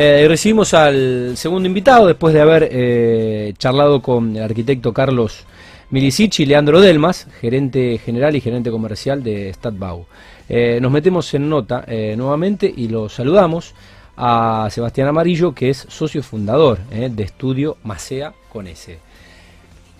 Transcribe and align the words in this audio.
Eh, 0.00 0.26
recibimos 0.28 0.74
al 0.74 1.36
segundo 1.36 1.66
invitado 1.66 2.06
después 2.06 2.32
de 2.32 2.40
haber 2.40 2.68
eh, 2.70 3.52
charlado 3.58 4.00
con 4.00 4.36
el 4.36 4.44
arquitecto 4.44 4.92
Carlos 4.92 5.44
Milicic 5.90 6.38
y 6.38 6.46
Leandro 6.46 6.80
Delmas, 6.80 7.26
gerente 7.40 7.98
general 7.98 8.36
y 8.36 8.40
gerente 8.40 8.70
comercial 8.70 9.24
de 9.24 9.52
Stadbau. 9.52 10.06
Eh, 10.48 10.78
nos 10.80 10.92
metemos 10.92 11.34
en 11.34 11.48
nota 11.48 11.82
eh, 11.88 12.14
nuevamente 12.16 12.72
y 12.76 12.86
lo 12.86 13.08
saludamos 13.08 13.74
a 14.16 14.68
Sebastián 14.70 15.08
Amarillo, 15.08 15.52
que 15.52 15.70
es 15.70 15.78
socio 15.88 16.22
fundador 16.22 16.78
de 16.78 17.22
Estudio 17.24 17.78
Macea 17.82 18.32
con 18.52 18.68
S. 18.68 19.00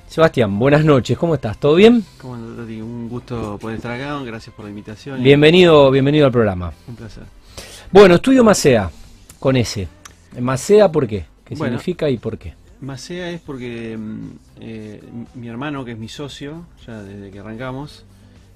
Sebastián, 0.07 0.61
buenas 0.61 0.85
noches, 0.85 1.19
¿cómo 1.19 1.35
estás? 1.35 1.59
¿Todo 1.59 1.75
bien? 1.75 2.05
¿Cómo? 2.23 2.35
Un 2.35 3.09
gusto 3.09 3.59
poder 3.61 3.79
estar 3.79 4.01
acá, 4.01 4.17
gracias 4.23 4.55
por 4.55 4.65
la 4.65 4.71
invitación. 4.71 5.21
Bienvenido, 5.25 5.91
bienvenido 5.91 6.27
al 6.27 6.33
programa. 6.33 6.73
Un 6.87 6.95
placer. 6.95 7.25
Bueno, 7.91 8.15
Estudio 8.15 8.45
Macea 8.45 8.89
con 9.39 9.57
S. 9.57 9.89
Macea, 10.41 10.91
¿por 10.93 11.07
qué? 11.07 11.27
¿Qué 11.45 11.55
Bueno. 11.55 11.79
significa 11.79 12.11
y 12.11 12.19
por 12.19 12.39
qué? 12.39 12.55
Macea 12.81 13.31
es 13.31 13.41
porque 13.41 13.97
mm, 13.97 14.29
eh, 14.61 15.01
mi 15.35 15.49
hermano, 15.49 15.85
que 15.85 15.93
es 15.93 15.99
mi 15.99 16.09
socio, 16.09 16.65
ya 16.87 17.03
desde 17.03 17.31
que 17.31 17.39
arrancamos, 17.41 18.05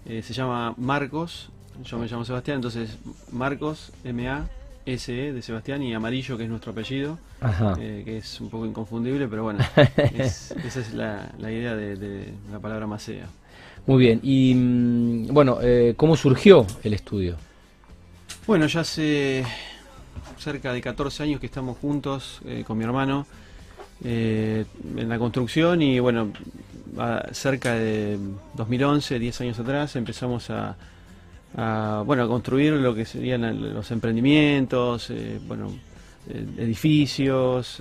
eh, 0.07 0.23
se 0.23 0.33
llama 0.33 0.75
Marcos, 0.77 1.51
yo 1.85 1.99
me 1.99 2.07
llamo 2.07 2.25
Sebastián, 2.25 2.57
entonces 2.57 2.99
Marcos, 3.33 3.93
M-A-S-E 4.05 5.33
de 5.33 5.43
Sebastián 5.43 5.83
y 5.83 5.95
Amarillo, 5.95 6.37
que 6.37 6.45
es 6.45 6.51
nuestro 6.51 6.73
apellido, 6.73 7.19
eh, 7.79 8.03
que 8.05 8.19
es 8.19 8.41
un 8.41 8.51
poco 8.51 8.67
inconfundible, 8.67 9.27
pero 9.29 9.43
bueno, 9.45 9.61
es- 10.15 10.53
esa 10.65 10.81
es 10.81 10.93
la, 10.95 11.33
la 11.39 11.51
idea 11.51 11.75
de, 11.75 11.97
de 11.97 12.33
la 12.53 12.59
palabra 12.61 12.87
Macea. 12.87 13.27
Muy 13.87 13.99
bien. 13.99 14.21
Y 14.23 14.55
mm, 14.55 15.27
bueno, 15.33 15.59
¿cómo 15.97 16.15
surgió 16.17 16.67
el 16.85 16.95
estudio? 16.95 17.37
Bueno, 18.47 18.67
ya 18.67 18.81
hace 18.81 19.45
cerca 20.39 20.73
de 20.73 20.81
14 20.81 21.23
años 21.23 21.41
que 21.41 21.47
estamos 21.47 21.79
juntos 21.79 22.41
eh, 22.47 22.65
con 22.67 22.79
mi 22.79 22.85
hermano 22.85 23.27
eh, 24.05 24.65
en 24.97 25.09
la 25.09 25.19
construcción 25.19 25.83
y 25.83 26.01
bueno, 26.01 26.33
cerca 27.31 27.75
de 27.75 28.19
2011, 28.55 29.19
10 29.19 29.41
años 29.41 29.59
atrás, 29.59 29.97
empezamos 29.97 30.51
a, 30.51 30.77
a, 31.57 32.03
bueno, 32.05 32.25
a 32.25 32.29
construir 32.29 32.75
lo 32.75 32.95
que 32.95 33.05
serían 33.05 33.75
los 33.75 33.91
emprendimientos, 33.91 35.11
eh, 35.11 35.39
bueno, 35.47 35.73
edificios, 36.59 37.81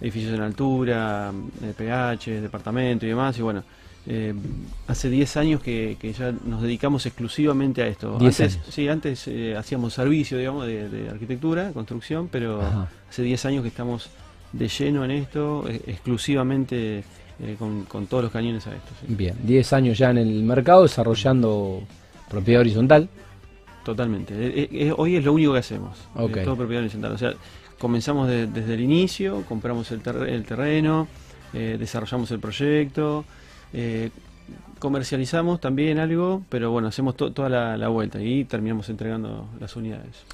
edificios 0.00 0.34
en 0.34 0.40
altura, 0.40 1.32
PH, 1.76 2.40
departamento 2.40 3.06
y 3.06 3.10
demás. 3.10 3.38
Y 3.38 3.42
bueno, 3.42 3.62
eh, 4.06 4.34
hace 4.86 5.10
10 5.10 5.36
años 5.36 5.60
que, 5.62 5.96
que 6.00 6.12
ya 6.12 6.32
nos 6.44 6.62
dedicamos 6.62 7.04
exclusivamente 7.06 7.82
a 7.82 7.86
esto. 7.86 8.18
10 8.18 8.40
antes, 8.40 8.54
años. 8.56 8.66
Sí, 8.74 8.88
antes 8.88 9.28
eh, 9.28 9.56
hacíamos 9.56 9.92
servicio, 9.94 10.38
digamos, 10.38 10.66
de, 10.66 10.88
de 10.88 11.08
arquitectura, 11.10 11.72
construcción, 11.72 12.28
pero 12.30 12.60
Ajá. 12.62 12.88
hace 13.08 13.22
10 13.22 13.44
años 13.46 13.62
que 13.62 13.68
estamos 13.68 14.08
de 14.52 14.68
lleno 14.68 15.04
en 15.04 15.10
esto, 15.12 15.64
eh, 15.68 15.80
exclusivamente 15.86 17.04
con, 17.58 17.84
con 17.84 18.06
todos 18.06 18.24
los 18.24 18.32
cañones 18.32 18.66
a 18.66 18.74
esto. 18.74 18.90
sí. 19.00 19.14
Bien, 19.14 19.34
10 19.44 19.72
años 19.72 19.96
ya 19.96 20.10
en 20.10 20.18
el 20.18 20.42
mercado 20.42 20.82
desarrollando 20.82 21.82
propiedad 22.28 22.60
horizontal. 22.60 23.08
Totalmente. 23.84 24.92
Hoy 24.96 25.16
es 25.16 25.24
lo 25.24 25.32
único 25.32 25.52
que 25.54 25.58
hacemos. 25.60 25.96
eh, 25.98 26.22
Ok. 26.22 26.38
todo 26.44 26.56
propiedad 26.56 26.82
horizontal. 26.82 27.12
O 27.12 27.18
sea, 27.18 27.32
comenzamos 27.78 28.28
de- 28.28 28.46
desde 28.46 28.74
el 28.74 28.80
inicio, 28.80 29.42
compramos 29.48 29.90
el, 29.90 30.00
ter- 30.02 30.28
el 30.28 30.44
terreno, 30.44 31.08
desarrollamos 31.52 32.30
el 32.30 32.38
proyecto, 32.40 33.24
eh, 33.72 34.10
comercializamos 34.78 35.60
también 35.60 35.98
algo, 35.98 36.42
pero 36.48 36.70
bueno, 36.70 36.88
hacemos 36.88 37.16
to- 37.16 37.32
toda 37.32 37.48
la, 37.48 37.76
la 37.76 37.88
vuelta 37.88 38.20
y 38.22 38.44
terminamos 38.44 38.88
entregando 38.88 39.48
las 39.60 39.76
unidades. 39.76 40.24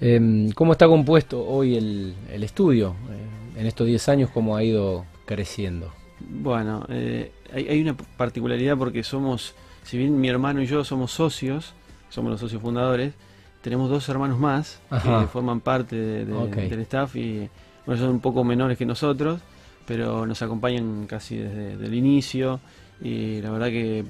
Em, 0.00 0.50
¿Cómo 0.52 0.72
está 0.72 0.86
compuesto 0.88 1.44
hoy 1.46 1.76
el, 1.76 2.14
el 2.32 2.42
estudio? 2.42 2.94
Eh, 3.10 3.60
en 3.60 3.66
estos 3.66 3.86
10 3.86 4.08
años, 4.08 4.30
¿cómo 4.30 4.56
ha 4.56 4.62
ido 4.64 5.04
creciendo? 5.24 5.92
Bueno, 6.20 6.84
eh, 6.88 7.30
hay, 7.52 7.68
hay 7.68 7.80
una 7.80 7.96
particularidad 8.16 8.76
porque 8.76 9.02
somos, 9.02 9.54
si 9.84 9.96
bien 9.98 10.20
mi 10.20 10.28
hermano 10.28 10.60
y 10.60 10.66
yo 10.66 10.84
somos 10.84 11.12
socios, 11.12 11.72
somos 12.10 12.30
los 12.32 12.40
socios 12.40 12.60
fundadores, 12.60 13.14
tenemos 13.62 13.88
dos 13.88 14.08
hermanos 14.08 14.38
más 14.38 14.80
Ajá. 14.90 15.20
que 15.22 15.26
forman 15.28 15.60
parte 15.60 15.96
de- 15.96 16.24
de- 16.26 16.32
Ok. 16.32 16.56
del 16.56 16.80
staff 16.80 17.16
y 17.16 17.48
bueno, 17.86 18.00
son 18.00 18.10
un 18.10 18.20
poco 18.20 18.44
menores 18.44 18.76
que 18.76 18.84
nosotros, 18.86 19.40
pero 19.86 20.26
nos 20.26 20.40
acompañan 20.42 21.06
casi 21.06 21.36
desde 21.36 21.86
el 21.86 21.94
inicio 21.94 22.60
y 23.00 23.40
la 23.40 23.50
verdad 23.50 23.68
que 23.68 24.04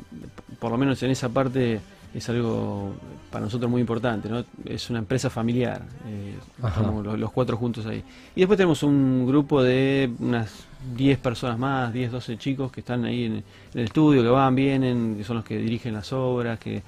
por 0.58 0.70
lo 0.70 0.78
menos 0.78 1.02
en 1.02 1.10
esa 1.10 1.28
parte 1.28 1.80
es 2.14 2.28
algo 2.30 2.94
para 3.30 3.44
nosotros 3.44 3.70
muy 3.70 3.80
importante, 3.80 4.28
¿no? 4.28 4.44
Es 4.64 4.88
una 4.88 5.00
empresa 5.00 5.28
familiar, 5.28 5.82
eh, 6.06 6.34
estamos 6.66 7.04
los, 7.04 7.18
los 7.18 7.30
cuatro 7.30 7.56
juntos 7.58 7.84
ahí. 7.84 8.02
Y 8.34 8.40
después 8.40 8.56
tenemos 8.56 8.82
un 8.82 9.26
grupo 9.26 9.62
de 9.62 10.10
unas 10.20 10.64
10 10.96 11.18
personas 11.18 11.58
más, 11.58 11.92
10, 11.92 12.12
12 12.12 12.38
chicos 12.38 12.72
que 12.72 12.80
están 12.80 13.04
ahí 13.04 13.24
en, 13.24 13.32
en 13.34 13.44
el 13.74 13.84
estudio, 13.84 14.22
que 14.22 14.28
van, 14.28 14.54
vienen, 14.54 15.16
que 15.18 15.24
son 15.24 15.36
los 15.36 15.44
que 15.44 15.58
dirigen 15.58 15.92
las 15.92 16.10
obras, 16.12 16.58
que 16.58 16.82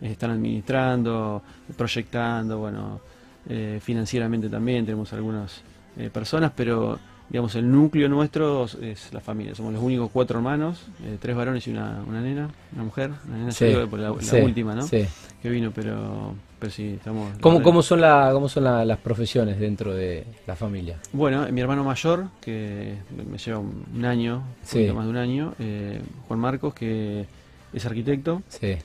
están 0.00 0.32
administrando, 0.32 1.42
proyectando, 1.76 2.58
bueno, 2.58 3.00
eh, 3.48 3.80
financieramente 3.82 4.48
también 4.48 4.84
tenemos 4.84 5.12
algunas 5.12 5.62
eh, 5.96 6.10
personas, 6.10 6.52
pero 6.54 6.98
digamos 7.32 7.54
el 7.54 7.72
núcleo 7.72 8.10
nuestro 8.10 8.66
es 8.82 9.10
la 9.12 9.20
familia, 9.20 9.54
somos 9.54 9.72
los 9.72 9.82
únicos 9.82 10.10
cuatro 10.12 10.38
hermanos, 10.38 10.82
eh, 11.02 11.16
tres 11.18 11.34
varones 11.34 11.66
y 11.66 11.70
una, 11.70 12.02
una 12.06 12.20
nena, 12.20 12.50
una 12.74 12.84
mujer, 12.84 13.10
una 13.26 13.38
nena 13.38 13.52
Sí, 13.52 13.74
por 13.88 13.98
la, 13.98 14.10
la 14.10 14.20
sí, 14.22 14.36
última, 14.36 14.74
¿no? 14.74 14.82
sí. 14.86 15.06
Que 15.40 15.48
vino, 15.48 15.72
pero, 15.74 16.34
pero 16.58 16.70
sí, 16.70 16.88
estamos... 16.98 17.32
¿Cómo, 17.40 17.62
cómo 17.62 17.82
son, 17.82 18.02
la, 18.02 18.30
cómo 18.34 18.48
son 18.50 18.64
la- 18.64 18.84
las 18.84 18.98
profesiones 18.98 19.58
dentro 19.58 19.94
de 19.94 20.24
la 20.46 20.54
familia? 20.54 20.98
Bueno, 21.12 21.46
mi 21.50 21.60
hermano 21.62 21.82
mayor, 21.84 22.26
que 22.40 22.96
me 23.28 23.38
lleva 23.38 23.58
un 23.60 24.04
año, 24.04 24.42
un 24.74 24.94
más 24.94 25.04
de 25.04 25.10
un 25.10 25.16
año, 25.16 25.54
eh, 25.58 26.00
Juan 26.28 26.38
Marcos, 26.38 26.74
que 26.74 27.24
es 27.72 27.86
arquitecto. 27.86 28.42
Sí. 28.50 28.76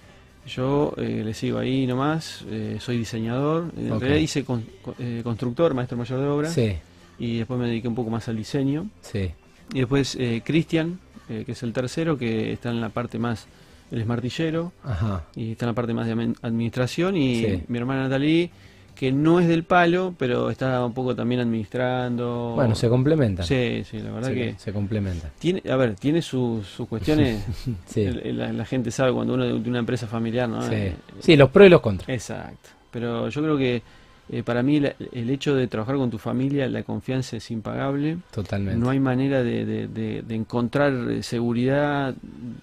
Yo 0.47 0.93
eh, 0.97 1.21
le 1.25 1.33
sigo 1.33 1.59
ahí 1.59 1.85
nomás, 1.85 2.45
eh, 2.49 2.77
soy 2.79 2.97
diseñador. 2.97 3.65
En 3.77 3.91
Ok. 3.91 3.99
realidad 3.99 4.21
hice 4.21 4.45
con- 4.45 4.65
con- 4.81 4.95
eh, 4.99 5.19
constructor, 5.21 5.73
maestro 5.73 5.97
mayor 5.97 6.21
de 6.21 6.27
obra. 6.27 6.49
Sí, 6.49 6.75
Y 7.19 7.37
después 7.39 7.59
me 7.59 7.67
dediqué 7.67 7.87
un 7.87 7.95
poco 7.95 8.09
más 8.09 8.27
al 8.27 8.37
diseño. 8.37 8.87
sí. 9.01 9.31
Y 9.73 9.79
después 9.79 10.15
eh, 10.17 10.41
Cristian, 10.45 10.97
eh, 11.27 11.43
que 11.45 11.51
es 11.51 11.61
el 11.61 11.73
tercero, 11.73 12.17
que 12.17 12.53
está 12.53 12.69
en 12.69 12.79
la 12.79 12.87
parte 12.87 13.19
más, 13.19 13.47
él 13.91 13.99
es 13.99 14.07
martillero, 14.07 14.71
Ajá. 14.81 15.25
y 15.35 15.51
está 15.51 15.65
en 15.65 15.71
la 15.71 15.73
parte 15.75 15.93
más 15.93 16.07
de 16.07 16.15
admin- 16.15 16.37
administración. 16.41 17.17
Y 17.17 17.35
Sí. 17.43 17.63
mi 17.67 17.77
hermana 17.77 18.03
Natalie, 18.03 18.49
que 18.95 19.11
no 19.11 19.41
es 19.41 19.47
del 19.49 19.63
palo, 19.65 20.15
pero 20.17 20.49
está 20.49 20.85
un 20.85 20.93
poco 20.93 21.15
también 21.17 21.41
administrando. 21.41 22.53
Bueno, 22.55 22.75
se 22.75 22.87
complementan. 22.89 23.45
Sí, 23.45 23.83
sí, 23.89 23.99
la 23.99 24.11
verdad 24.11 24.29
se, 24.29 24.33
que 24.35 24.55
se 24.57 24.71
complementan. 24.71 25.31
tiene, 25.37 25.61
a 25.69 25.75
ver, 25.75 25.95
tiene 25.95 26.21
sus, 26.21 26.65
sus 26.65 26.87
cuestiones. 26.87 27.43
Sí. 27.87 28.03
el- 28.03 28.19
el- 28.25 28.37
la, 28.37 28.53
la 28.53 28.65
gente 28.65 28.89
sabe 28.89 29.11
cuando 29.11 29.33
uno 29.33 29.43
de, 29.43 29.59
de 29.59 29.69
una 29.69 29.79
empresa 29.79 30.07
familiar, 30.07 30.47
¿no? 30.47 30.61
sí. 30.61 30.69
Eh, 30.73 30.95
Sí, 31.19 31.35
los 31.35 31.49
pros 31.49 31.67
y 31.67 31.69
los 31.69 31.81
contras. 31.81 32.07
Exacto. 32.09 32.69
Pero 32.89 33.27
yo 33.29 33.41
creo 33.41 33.57
que 33.57 33.81
eh, 34.29 34.43
para 34.43 34.61
mí 34.63 34.79
la- 34.79 34.93
el 35.11 35.29
hecho 35.29 35.55
de 35.55 35.67
trabajar 35.67 35.95
con 35.95 36.09
tu 36.09 36.17
familia, 36.17 36.67
la 36.67 36.83
confianza 36.83 37.37
es 37.37 37.49
impagable. 37.51 38.17
Totalmente. 38.31 38.79
No 38.79 38.89
hay 38.89 38.99
manera 38.99 39.41
de, 39.43 39.65
de- 39.65 39.87
de- 39.87 40.21
de 40.21 40.35
encontrar 40.35 40.91
eh, 41.09 41.23
seguridad 41.23 42.13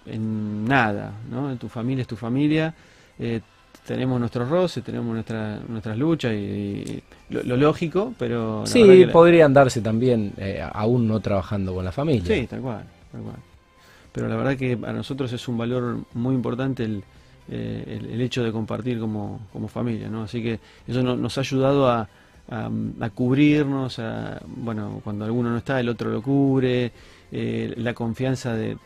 en 0.07 0.65
nada, 0.65 1.13
¿no? 1.31 1.51
En 1.51 1.59
tu 1.59 1.69
familia 1.69 2.03
es 2.03 2.09
tu 2.09 2.17
familia. 2.17 2.75
eh, 3.19 3.41
tenemos 3.87 4.19
nuestros 4.19 4.49
roces, 4.49 4.83
tenemos 4.83 5.13
nuestra, 5.13 5.59
nuestras 5.69 5.99
luchas 5.99 6.33
y, 6.33 6.37
y 6.37 7.03
lo, 7.29 7.43
lo 7.43 7.57
lógico, 7.59 8.15
pero 8.19 8.61
la 8.63 8.67
Sí, 8.67 8.83
que 8.83 9.07
la- 9.07 9.13
podrían 9.13 9.53
darse 9.53 9.83
también, 9.83 10.33
eh, 10.39 10.65
aún 10.73 11.07
no 11.07 11.21
trabajando 11.21 11.75
con 11.75 11.85
la 11.85 11.93
familia. 11.93 12.35
Sí, 12.35 12.47
tal 12.47 12.61
cual, 12.61 12.85
tal 13.13 13.21
cual. 13.21 13.37
Pero 14.11 14.29
la 14.29 14.37
verdad 14.37 14.57
que 14.57 14.77
para 14.79 14.95
nosotros 14.95 15.31
es 15.35 15.47
un 15.49 15.59
valor 15.59 15.99
muy 16.15 16.35
importante 16.35 16.85
el, 16.85 17.05
eh, 17.51 18.01
el, 18.13 18.21
hecho 18.21 18.43
de 18.43 18.53
compartir 18.53 18.99
como, 18.99 19.41
como 19.53 19.69
familia, 19.69 20.09
¿no? 20.09 20.23
Así 20.23 20.43
que 20.43 20.59
eso 20.87 21.03
no- 21.03 21.17
nos 21.17 21.37
ha 21.39 21.41
ayudado 21.43 21.89
a, 21.89 22.09
a, 22.51 23.11
cubrirnos, 23.11 23.99
a, 23.99 24.41
bueno, 24.47 25.01
cuando 25.05 25.25
alguno 25.25 25.51
no 25.51 25.59
está, 25.59 25.81
el 25.81 25.89
otro 25.89 26.11
lo 26.11 26.23
cubre, 26.23 26.93
eh, 27.33 27.75
la 27.77 27.95
confianza 27.95 28.55
de 28.55 28.77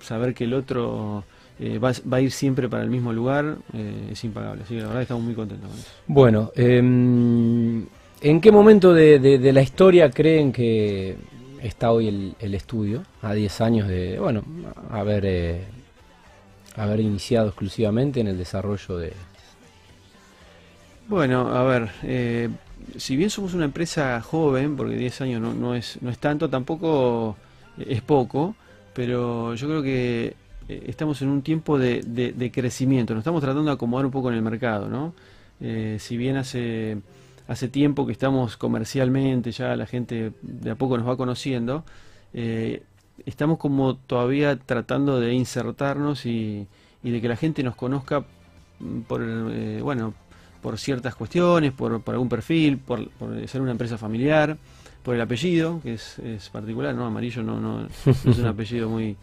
saber 0.00 0.34
que 0.34 0.44
el 0.44 0.54
otro 0.54 1.24
eh, 1.60 1.78
va, 1.78 1.92
va 2.12 2.16
a 2.16 2.20
ir 2.20 2.30
siempre 2.30 2.68
para 2.68 2.82
el 2.82 2.90
mismo 2.90 3.12
lugar 3.12 3.56
eh, 3.72 4.08
es 4.12 4.24
impagable. 4.24 4.62
Así 4.64 4.74
que 4.74 4.80
la 4.80 4.86
verdad 4.88 5.02
estamos 5.02 5.22
muy 5.24 5.34
contentos 5.34 5.68
con 5.70 5.78
eso. 5.78 5.88
Bueno, 6.06 6.50
em, 6.56 7.86
¿en 8.20 8.40
qué 8.40 8.50
momento 8.52 8.92
de, 8.92 9.18
de- 9.18 9.52
la 9.52 9.62
historia 9.62 10.10
creen 10.10 10.52
que 10.52 11.16
está 11.62 11.92
hoy 11.92 12.08
el, 12.08 12.34
el 12.40 12.54
estudio? 12.54 13.02
A 13.22 13.32
10 13.34 13.60
años 13.60 13.88
de, 13.88 14.18
bueno, 14.18 14.42
haber, 14.90 15.24
eh, 15.26 15.64
haber 16.74 17.00
iniciado 17.00 17.48
exclusivamente 17.48 18.20
en 18.20 18.28
el 18.28 18.38
desarrollo 18.38 18.96
de... 18.98 19.12
Bueno, 21.06 21.48
a 21.54 21.62
ver, 21.64 21.90
eh, 22.02 22.48
si 22.96 23.16
bien 23.16 23.28
somos 23.30 23.52
una 23.54 23.66
empresa 23.66 24.20
joven, 24.22 24.76
porque 24.76 24.96
10 24.96 25.20
años 25.20 25.40
no, 25.40 25.52
no 25.54 25.74
es, 25.74 25.98
no 26.00 26.10
es 26.10 26.18
tanto, 26.18 26.48
tampoco 26.48 27.36
es 27.76 28.00
poco, 28.02 28.56
pero 28.94 29.54
yo 29.54 29.66
creo 29.68 29.82
que 29.82 30.36
eh, 30.68 30.84
estamos 30.86 31.20
en 31.22 31.28
un 31.28 31.42
tiempo 31.42 31.78
de, 31.78 32.00
de- 32.02 32.50
crecimiento, 32.50 33.12
nos 33.14 33.20
estamos 33.20 33.42
tratando 33.42 33.64
de 33.70 33.74
acomodar 33.74 34.06
un 34.06 34.12
poco 34.12 34.30
en 34.30 34.36
el 34.36 34.42
mercado, 34.42 34.88
¿no? 34.88 35.14
Eh, 35.60 35.98
si 36.00 36.16
bien 36.16 36.36
hace, 36.36 36.96
hace 37.48 37.68
tiempo 37.68 38.06
que 38.06 38.12
estamos 38.12 38.56
comercialmente, 38.56 39.52
ya 39.52 39.76
la 39.76 39.86
gente 39.86 40.32
de 40.42 40.70
a 40.70 40.74
poco 40.76 40.96
nos 40.96 41.06
va 41.08 41.16
conociendo, 41.18 41.84
estamos 43.26 43.58
como 43.58 43.96
todavía 43.96 44.56
tratando 44.56 45.20
de 45.20 45.34
insertarnos 45.34 46.26
y, 46.26 46.66
de 47.02 47.20
que 47.20 47.28
la 47.28 47.36
gente 47.36 47.62
nos 47.62 47.76
conozca 47.76 48.24
por, 49.06 49.22
eh, 49.22 49.80
bueno, 49.82 50.14
por 50.62 50.78
ciertas 50.78 51.14
cuestiones, 51.14 51.72
por, 51.72 52.02
algún 52.06 52.28
perfil, 52.28 52.78
por, 52.78 53.10
ser 53.46 53.60
una 53.60 53.72
empresa 53.72 53.98
familiar, 53.98 54.56
por 55.02 55.14
el 55.14 55.20
apellido, 55.20 55.80
que 55.82 55.94
es, 55.94 56.50
particular, 56.50 56.94
¿no? 56.94 57.04
Amarillo 57.04 57.42
no, 57.42 57.60
no, 57.60 57.86
es 58.06 58.38
un 58.38 58.46
apellido 58.46 58.88
muy, 58.88 59.16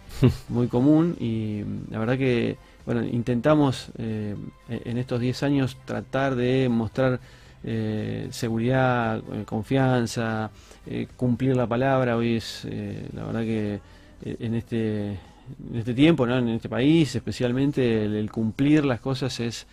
muy 0.50 0.68
común 0.68 1.16
y 1.20 1.64
la 1.90 1.98
verdad 1.98 2.18
que, 2.18 2.58
bueno, 2.86 3.04
intentamos 3.04 3.90
eh, 3.98 4.36
en 4.70 4.98
estos 5.00 5.20
10 5.20 5.42
años 5.44 5.78
tratar 5.86 6.36
de 6.36 6.70
mostrar 6.70 7.20
eh, 7.64 8.28
seguridad, 8.32 9.20
eh, 9.20 9.44
confianza, 9.46 10.50
eh, 10.86 11.08
cumplir 11.16 11.56
la 11.56 11.68
palabra. 11.68 12.18
Hoy 12.18 12.38
es, 12.38 12.68
la 13.14 13.24
verdad 13.26 13.42
que 13.42 13.80
en 14.24 14.56
este, 14.56 15.10
en 15.10 15.76
este 15.76 15.94
tiempo, 15.94 16.26
¿no? 16.26 16.38
en 16.38 16.50
este 16.50 16.70
país 16.70 17.16
especialmente, 17.16 18.06
el, 18.06 18.32
cumplir 18.32 18.86
las 18.86 19.00
cosas 19.00 19.40
es 19.40 19.68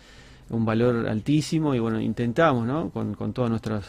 un 0.49 0.65
valor 0.65 1.07
altísimo 1.07 1.73
y 1.73 1.79
bueno, 1.79 1.99
intentamos, 1.99 2.65
¿no? 2.65 2.89
con, 2.89 3.15
con 3.15 3.33
todos 3.33 3.49
nuestros, 3.49 3.85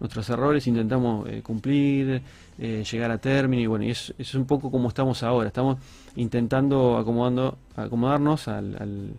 nuestros 0.00 0.28
errores, 0.30 0.66
intentamos 0.66 1.28
cumplir, 1.42 2.22
llegar 2.58 3.10
a 3.10 3.18
término 3.18 3.62
y 3.62 3.66
bueno, 3.66 3.84
y 3.84 3.90
es, 3.90 4.14
es 4.18 4.34
un 4.34 4.46
poco 4.46 4.70
como 4.70 4.88
estamos 4.88 5.22
ahora, 5.22 5.48
estamos 5.48 5.78
intentando 6.16 6.96
acomodando, 6.98 7.58
acomodarnos 7.76 8.48
al, 8.48 8.76
al, 8.78 9.12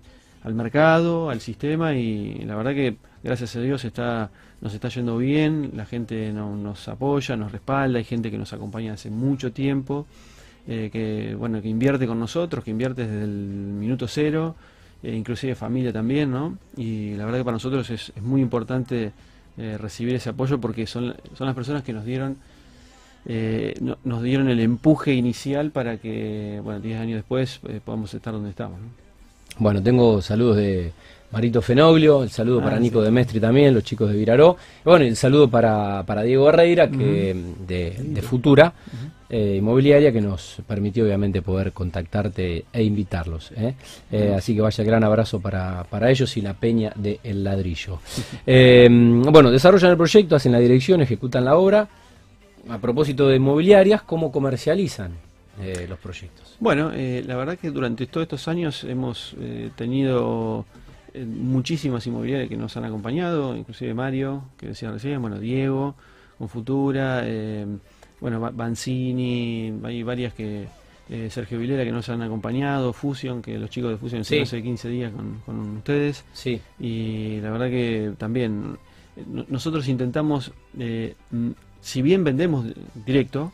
al 0.43 0.53
mercado, 0.53 1.29
al 1.29 1.39
sistema 1.39 1.95
y 1.95 2.43
la 2.45 2.55
verdad 2.55 2.73
que 2.73 2.97
gracias 3.23 3.55
a 3.55 3.61
Dios 3.61 3.85
está, 3.85 4.29
nos 4.61 4.73
está 4.73 4.89
yendo 4.89 5.17
bien, 5.17 5.71
la 5.73 5.85
gente 5.85 6.31
nos 6.33 6.87
apoya, 6.87 7.35
nos 7.35 7.51
respalda, 7.51 7.97
hay 7.97 8.03
gente 8.03 8.29
que 8.29 8.37
nos 8.37 8.51
acompaña 8.51 8.93
hace 8.93 9.09
mucho 9.09 9.53
tiempo, 9.53 10.05
eh, 10.67 10.89
que 10.91 11.35
bueno, 11.35 11.61
que 11.61 11.69
invierte 11.69 12.05
con 12.05 12.19
nosotros, 12.19 12.63
que 12.63 12.71
invierte 12.71 13.07
desde 13.07 13.23
el 13.23 13.29
minuto 13.29 14.07
cero, 14.07 14.55
eh, 15.01 15.15
inclusive 15.15 15.55
familia 15.55 15.93
también, 15.93 16.31
¿no? 16.31 16.57
Y 16.75 17.15
la 17.15 17.25
verdad 17.25 17.39
que 17.39 17.45
para 17.45 17.55
nosotros 17.55 17.89
es, 17.89 18.11
muy 18.21 18.41
importante 18.41 19.13
eh, 19.57 19.77
recibir 19.77 20.15
ese 20.15 20.29
apoyo 20.29 20.59
porque 20.59 20.85
son, 20.87 21.15
son 21.35 21.47
las 21.47 21.55
personas 21.55 21.83
que 21.83 21.93
nos 21.93 22.05
dieron 22.05 22.37
nos 24.03 24.21
dieron 24.21 24.49
el 24.49 24.59
empuje 24.59 25.13
inicial 25.13 25.71
para 25.71 25.95
que, 25.95 26.59
bueno, 26.61 26.81
10 26.81 26.99
años 26.99 27.15
después 27.15 27.61
podamos 27.85 28.13
estar 28.13 28.33
donde 28.33 28.49
estamos. 28.49 28.81
Bueno, 29.59 29.83
tengo 29.83 30.21
saludos 30.21 30.57
de 30.57 30.91
Marito 31.31 31.61
Fenoglio, 31.61 32.23
el 32.23 32.29
saludo 32.29 32.61
para 32.61 32.77
ah, 32.77 32.79
Nico 32.79 33.01
de 33.01 33.11
Mestre 33.11 33.39
también, 33.39 33.73
los 33.73 33.83
chicos 33.83 34.09
de 34.11 34.17
Viraró. 34.17 34.55
bueno, 34.83 35.05
el 35.05 35.15
saludo 35.15 35.47
para, 35.49 36.03
para 36.05 36.21
Diego 36.21 36.49
Herrera, 36.49 36.89
que, 36.89 37.35
de, 37.67 38.21
Futura 38.21 38.73
eh, 39.29 39.55
Inmobiliaria, 39.57 40.11
que 40.11 40.21
nos 40.21 40.57
permitió 40.67 41.05
obviamente 41.05 41.41
poder 41.41 41.71
contactarte 41.71 42.65
e 42.71 42.83
invitarlos. 42.83 43.51
¿eh? 43.55 43.73
Eh, 44.11 44.33
así 44.35 44.55
que 44.55 44.61
vaya 44.61 44.83
gran 44.83 45.03
abrazo 45.03 45.39
para, 45.39 45.83
para 45.85 46.11
ellos 46.11 46.37
y 46.37 46.41
la 46.41 46.53
peña 46.53 46.91
de 46.95 47.19
El 47.23 47.43
Ladrillo. 47.43 47.99
bueno, 48.45 49.51
desarrollan 49.51 49.91
el 49.91 49.97
proyecto, 49.97 50.35
hacen 50.35 50.51
la 50.51 50.59
dirección, 50.59 51.01
ejecutan 51.01 51.45
la 51.45 51.57
obra. 51.57 51.87
A 52.69 52.77
propósito 52.77 53.27
de 53.27 53.35
inmobiliarias, 53.37 54.03
¿cómo 54.03 54.31
comercializan 54.31 55.32
los 55.87 55.99
proyectos? 55.99 56.55
Bueno, 56.59 56.91
la 56.91 57.35
verdad 57.35 57.57
que 57.57 57.69
durante 57.69 58.07
todos 58.07 58.23
estos 58.25 58.47
años 58.47 58.83
hemos 58.83 59.35
tenido 59.75 60.65
eh, 61.13 61.25
muchísimas 61.25 62.05
inmobiliarias 62.07 62.49
que 62.49 62.57
nos 62.57 62.75
han 62.75 62.85
acompañado, 62.85 63.55
inclusive 63.55 63.93
Mario, 63.93 64.45
que 64.57 64.67
decía 64.67 64.91
recién, 64.91 65.21
bueno, 65.21 65.37
Diego, 65.37 65.95
con 66.39 66.49
Futura, 66.49 67.21
eh, 67.23 67.67
bueno, 68.19 68.39
Banzini, 68.39 69.79
hay 69.83 70.01
varias 70.01 70.33
que, 70.33 70.65
eh, 71.09 71.29
Sergio 71.29 71.59
Vilera 71.59 71.83
que 71.83 71.91
nos 71.91 72.09
han 72.09 72.23
acompañado, 72.23 72.93
Fusion, 72.93 73.43
que 73.43 73.59
los 73.59 73.69
chicos 73.69 73.91
de 73.91 73.97
Fusion 73.97 74.25
sí. 74.25 74.39
hace 74.39 74.63
15 74.63 74.89
días 74.89 75.11
con, 75.45 75.77
ustedes. 75.77 76.25
Sí. 76.33 76.59
Y 76.79 77.39
la 77.41 77.51
verdad 77.51 77.69
que 77.69 78.13
también 78.17 78.79
nosotros 79.27 79.87
intentamos, 79.87 80.51
si 81.81 82.01
bien 82.01 82.23
vendemos 82.23 82.65
directo, 83.05 83.53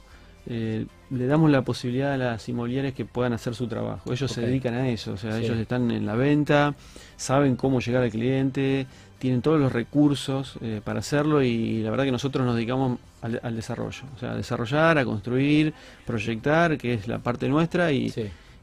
le 1.11 1.25
damos 1.25 1.50
la 1.50 1.63
posibilidad 1.63 2.13
a 2.13 2.17
las 2.17 2.47
inmobiliarias 2.50 2.94
que 2.94 3.06
puedan 3.06 3.33
hacer 3.33 3.56
su 3.56 3.67
trabajo. 3.67 4.11
Ellos 4.11 4.31
se 4.31 4.41
dedican 4.41 4.73
a 4.75 4.89
eso, 4.89 5.13
o 5.13 5.17
sea, 5.17 5.38
ellos 5.39 5.57
están 5.57 5.89
en 5.91 6.06
la 6.06 6.15
venta, 6.15 6.75
saben 7.17 7.56
cómo 7.56 7.79
llegar 7.79 8.03
al 8.03 8.11
cliente, 8.11 8.85
tienen 9.17 9.41
todos 9.41 9.59
los 9.59 9.71
recursos 9.71 10.57
eh, 10.61 10.81
para 10.83 11.00
hacerlo 11.00 11.41
y 11.41 11.81
la 11.81 11.91
verdad 11.91 12.06
que 12.06 12.11
nosotros 12.11 12.45
nos 12.45 12.56
dedicamos 12.56 13.00
al, 13.21 13.56
desarrollo, 13.56 14.03
o 14.15 14.19
sea, 14.19 14.31
a 14.31 14.35
desarrollar, 14.35 14.97
a 14.97 15.06
construir, 15.06 15.73
proyectar, 16.06 16.77
que 16.77 16.94
es 16.94 17.07
la 17.07 17.19
parte 17.19 17.50
nuestra 17.50 17.91
y, 17.91 18.13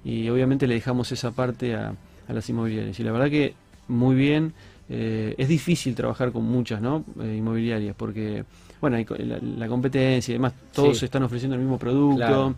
y 0.04 0.28
obviamente 0.28 0.66
le 0.66 0.75
dejamos 0.75 1.12
esa 1.12 1.32
parte 1.32 1.75
a, 1.75 1.94
las 2.28 2.49
inmobiliarias. 2.49 2.99
Y 2.99 3.04
la 3.04 3.12
verdad 3.12 3.31
que 3.31 3.54
muy 3.87 4.16
bien, 4.16 4.52
eh, 4.88 5.34
es 5.38 5.49
difícil 5.49 5.94
trabajar 5.94 6.32
con 6.32 6.44
muchas 6.44 6.81
¿no? 6.81 7.04
Eh, 7.20 7.37
inmobiliarias 7.38 7.94
porque 7.96 8.44
bueno, 8.81 8.99
la, 8.99 9.69
competencia 9.69 10.32
y 10.32 10.34
demás, 10.34 10.52
todos 10.73 11.02
están 11.02 11.23
ofreciendo 11.23 11.55
el 11.55 11.62
mismo 11.62 11.78
producto 11.78 12.55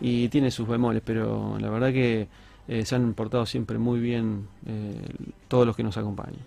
y 0.00 0.28
tiene 0.28 0.50
sus 0.50 0.68
bemoles, 0.68 1.02
pero 1.04 1.56
la 1.58 1.70
verdad 1.70 1.92
que 1.92 2.28
eh, 2.68 2.84
se 2.84 2.94
han 2.94 3.14
portado 3.14 3.44
siempre 3.46 3.78
muy 3.78 4.00
bien 4.00 4.46
eh, 4.66 4.94
todos 5.48 5.66
los 5.66 5.74
que 5.76 5.82
nos 5.82 5.96
acompañan. 5.96 6.40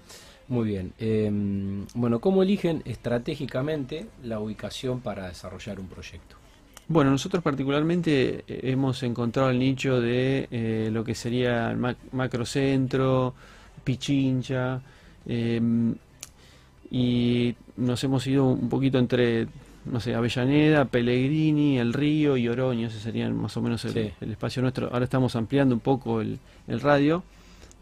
Muy 0.47 0.67
bien. 0.67 0.93
Em, 0.99 1.85
bueno, 1.95 2.19
¿cómo 2.19 2.43
eligen 2.43 2.83
estratégicamente 2.85 4.07
la 4.23 4.39
ubicación 4.39 5.01
para 5.01 5.27
desarrollar 5.27 5.79
un 5.79 5.87
proyecto? 5.87 6.35
Bueno, 6.87 7.09
nosotros 7.09 7.41
particularmente 7.41 8.43
eh, 8.47 8.59
hemos 8.63 9.01
encontrado 9.03 9.49
el 9.49 9.57
nicho 9.59 9.99
de 9.99 10.89
lo 10.91 11.03
que 11.03 11.15
sería 11.15 11.71
el 11.71 11.77
macrocentro, 12.11 13.33
Pichincha, 13.83 14.81
em, 15.25 15.95
y 16.95 17.53
nos 17.75 18.01
hemos 18.05 18.25
ido 18.25 18.45
un 18.45 18.69
poquito 18.69 18.97
entre 18.97 19.49
no 19.83 19.99
sé, 19.99 20.15
Avellaneda, 20.15 20.85
Pellegrini, 20.85 21.77
El 21.77 21.91
Río 21.91 22.37
y 22.37 22.47
Oroño, 22.47 22.87
ese 22.87 23.01
serían 23.01 23.35
más 23.35 23.57
o 23.57 23.61
menos 23.61 23.83
el, 23.83 24.13
espacio 24.21 24.61
nuestro. 24.61 24.89
Ahora 24.93 25.03
estamos 25.03 25.35
ampliando 25.35 25.75
un 25.75 25.81
poco 25.81 26.21
el, 26.21 26.39
radio, 26.67 27.21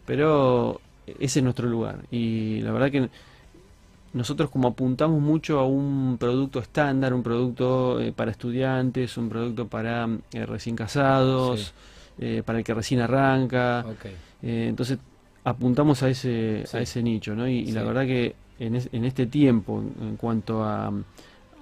pero 0.04 0.80
ese 1.06 1.38
es 1.38 1.44
nuestro 1.44 1.68
lugar. 1.68 2.00
Y 2.10 2.60
la 2.62 2.72
verdad 2.72 2.90
que 2.90 3.08
nosotros 4.14 4.50
como 4.50 4.66
apuntamos 4.66 5.22
mucho 5.22 5.60
a 5.60 5.66
un 5.66 6.16
producto 6.18 6.58
estándar, 6.58 7.14
un 7.14 7.22
producto 7.22 8.00
eh, 8.00 8.10
para 8.10 8.32
estudiantes, 8.32 9.16
un 9.16 9.28
producto 9.28 9.68
para 9.68 10.08
eh, 10.32 10.44
recién 10.44 10.74
casados, 10.74 11.72
eh, 12.18 12.42
para 12.44 12.58
el 12.58 12.64
que 12.64 12.74
recién 12.74 13.00
arranca. 13.00 13.86
entonces 14.42 14.98
apuntamos 15.44 16.02
a 16.02 16.08
ese, 16.08 16.64
a 16.72 16.80
ese 16.80 17.00
nicho, 17.02 17.36
¿no? 17.36 17.46
Y, 17.46 17.70
la 17.70 17.84
verdad 17.84 18.06
que 18.06 18.34
en, 18.58 18.76
en 18.76 19.04
este 19.04 19.26
tiempo, 19.26 19.82
en 20.00 20.16
cuanto 20.16 20.64
a 20.64 20.92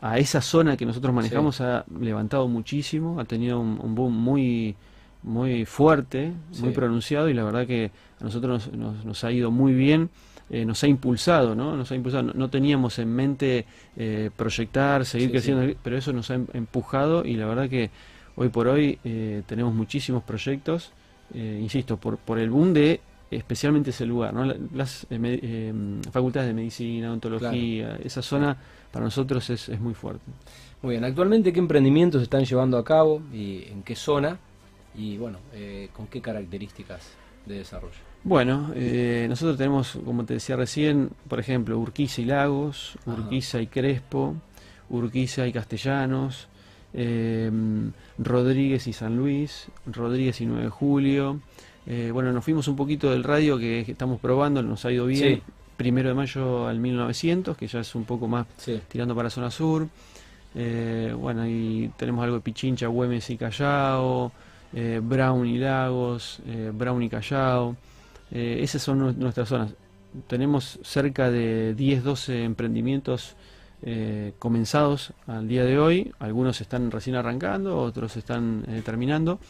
a 0.02 0.18
esa 0.18 0.42
zona 0.42 0.76
que 0.76 0.84
nosotros 0.84 1.14
manejamos 1.14 1.60
ha 1.60 1.84
levantado 2.00 2.48
muchísimo, 2.48 3.20
ha 3.20 3.24
tenido 3.24 3.60
un, 3.60 3.94
boom 3.94 4.12
muy 4.12 4.74
muy 5.22 5.64
fuerte, 5.64 6.32
muy 6.58 6.72
pronunciado 6.72 7.28
y 7.28 7.34
la 7.34 7.44
verdad 7.44 7.68
que 7.68 7.92
a 8.20 8.24
nosotros 8.24 8.68
nos, 8.72 9.22
ha 9.22 9.30
ido 9.30 9.52
muy 9.52 9.72
bien, 9.72 10.10
eh, 10.50 10.64
nos 10.64 10.82
ha 10.82 10.88
impulsado, 10.88 11.54
¿no? 11.54 11.76
Nos 11.76 11.92
ha 11.92 11.94
impulsado. 11.94 12.32
No, 12.34 12.50
teníamos 12.50 12.98
en 12.98 13.14
mente 13.14 13.64
eh, 13.96 14.30
proyectar, 14.34 15.06
seguir 15.06 15.30
creciendo, 15.30 15.72
pero 15.84 15.96
eso 15.96 16.12
nos 16.12 16.32
ha 16.32 16.34
em, 16.34 16.46
empujado 16.52 17.24
y 17.24 17.36
la 17.36 17.46
verdad 17.46 17.68
que 17.68 17.92
hoy 18.34 18.48
por 18.48 18.66
hoy 18.66 18.98
eh, 19.04 19.44
tenemos 19.46 19.72
muchísimos 19.72 20.24
proyectos, 20.24 20.92
insisto, 21.32 21.96
por, 21.96 22.18
por 22.18 22.40
el 22.40 22.50
boom 22.50 22.74
de 22.74 23.00
especialmente 23.36 23.90
ese 23.90 24.06
lugar, 24.06 24.34
¿no? 24.34 24.44
las 24.74 25.06
facultades 26.10 26.48
de 26.48 26.54
medicina, 26.54 27.08
odontología, 27.08 27.96
esa 28.02 28.22
zona 28.22 28.56
para 28.90 29.04
nosotros 29.04 29.48
es, 29.50 29.68
es 29.68 29.80
muy 29.80 29.94
fuerte. 29.94 30.24
Muy 30.82 30.92
bien, 30.92 31.04
actualmente 31.04 31.52
qué 31.52 31.60
emprendimientos 31.60 32.20
se 32.20 32.24
están 32.24 32.44
llevando 32.44 32.76
a 32.76 32.84
cabo 32.84 33.22
y 33.32 33.64
en 33.70 33.82
qué 33.82 33.94
zona 33.94 34.38
y 34.94 35.16
bueno, 35.16 35.38
eh, 35.54 35.88
con 35.92 36.06
qué 36.06 36.20
características 36.20 37.12
de 37.46 37.58
desarrollo. 37.58 37.94
Bueno, 38.24 38.72
eh, 38.74 39.26
nosotros 39.28 39.56
tenemos, 39.56 39.98
como 40.04 40.24
te 40.24 40.34
decía 40.34 40.56
recién, 40.56 41.10
por 41.28 41.40
ejemplo, 41.40 41.78
Urquiza 41.78 42.20
y 42.20 42.24
Lagos, 42.26 42.96
Urquiza 43.06 43.60
y 43.60 43.66
Crespo, 43.66 44.36
Urquiza 44.90 45.46
y 45.46 45.52
Castellanos, 45.52 46.48
eh, 46.94 47.50
Rodríguez 48.18 48.86
y 48.86 48.92
San 48.92 49.16
Luis, 49.16 49.66
Rodríguez 49.86 50.40
y 50.40 50.46
9 50.46 50.64
de 50.64 50.70
Julio. 50.70 51.40
Bueno, 51.86 52.32
nos 52.32 52.44
fuimos 52.44 52.68
un 52.68 52.76
poquito 52.76 53.10
del 53.10 53.24
radio 53.24 53.58
que, 53.58 53.80
estamos 53.80 54.20
probando, 54.20 54.62
nos 54.62 54.84
ha 54.84 54.92
ido 54.92 55.06
bien 55.06 55.42
primero 55.76 56.08
de 56.08 56.14
mayo 56.14 56.66
al 56.68 56.78
1900, 56.78 57.56
que 57.56 57.66
ya 57.66 57.80
es 57.80 57.94
un 57.94 58.04
poco 58.04 58.28
más 58.28 58.46
tirando 58.88 59.14
para 59.14 59.30
zona 59.30 59.50
sur. 59.50 59.88
Eh, 60.54 61.14
bueno, 61.18 61.46
y 61.46 61.90
tenemos 61.96 62.22
algo 62.22 62.36
de 62.36 62.42
Pichincha, 62.42 62.86
Güemes 62.86 63.30
y 63.30 63.36
Callao, 63.36 64.32
eh, 64.72 65.00
Brown 65.02 65.46
y 65.46 65.58
Lagos, 65.58 66.40
eh, 66.46 66.70
Brown 66.72 67.02
y 67.02 67.08
Callao. 67.08 67.76
esas 68.30 68.82
son 68.82 69.18
nuestras 69.18 69.48
zonas. 69.48 69.74
Tenemos 70.26 70.78
cerca 70.82 71.30
de 71.30 71.74
10, 71.74 72.04
12 72.04 72.44
emprendimientos 72.44 73.34
eh, 73.84 74.34
comenzados 74.38 75.12
al 75.26 75.48
día 75.48 75.64
de 75.64 75.78
hoy. 75.78 76.12
Algunos 76.20 76.60
están 76.60 76.90
recién 76.90 77.16
arrancando, 77.16 77.78
otros 77.78 78.16
están 78.16 78.64
eh, 78.68 78.82
terminando. 78.84 79.40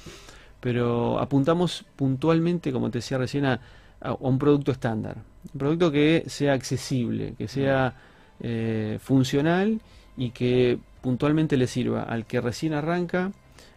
Pero 0.62 1.19
apuntamos 1.19 1.85
puntualmente, 1.97 2.73
como 2.73 2.90
te 2.90 2.99
decía 2.99 3.19
recién, 3.19 3.45
a, 3.45 3.61
un 4.21 4.38
producto 4.38 4.73
estándar. 4.73 5.16
Un 5.52 5.59
producto 5.59 5.92
que 5.92 6.25
sea 6.28 6.54
accesible, 6.54 7.35
que 7.37 7.49
sea 7.49 7.95
eh, 8.40 8.99
funcional 9.00 9.81
y 10.16 10.31
que 10.31 10.78
puntualmente 11.00 11.57
le 11.57 11.66
sirva 11.66 12.04
al 12.04 12.25
que 12.26 12.40
recién 12.40 12.73
arranca, 12.73 13.33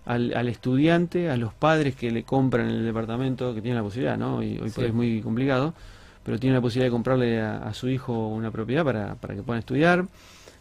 al, 0.06 0.48
estudiante, 0.48 1.30
a 1.32 1.38
los 1.38 1.54
padres 1.54 1.96
que 1.96 2.12
le 2.12 2.24
compran 2.24 2.70
el 2.70 2.86
departamento, 2.86 3.54
que 3.56 3.62
tienen 3.62 3.78
la 3.78 3.84
posibilidad, 3.84 4.18
¿no? 4.18 4.44
Y 4.44 4.60
hoy 4.60 4.72
es 4.78 4.94
muy 4.94 5.22
complicado, 5.22 5.74
pero 6.24 6.40
tienen 6.40 6.56
la 6.56 6.62
posibilidad 6.62 6.88
de 6.88 6.92
comprarle 6.92 7.42
a, 7.42 7.74
su 7.74 7.90
hijo 7.90 8.28
una 8.28 8.52
propiedad 8.52 8.84
para, 8.84 9.16
para 9.16 9.36
que 9.36 9.42
puedan 9.42 9.60
estudiar, 9.60 10.06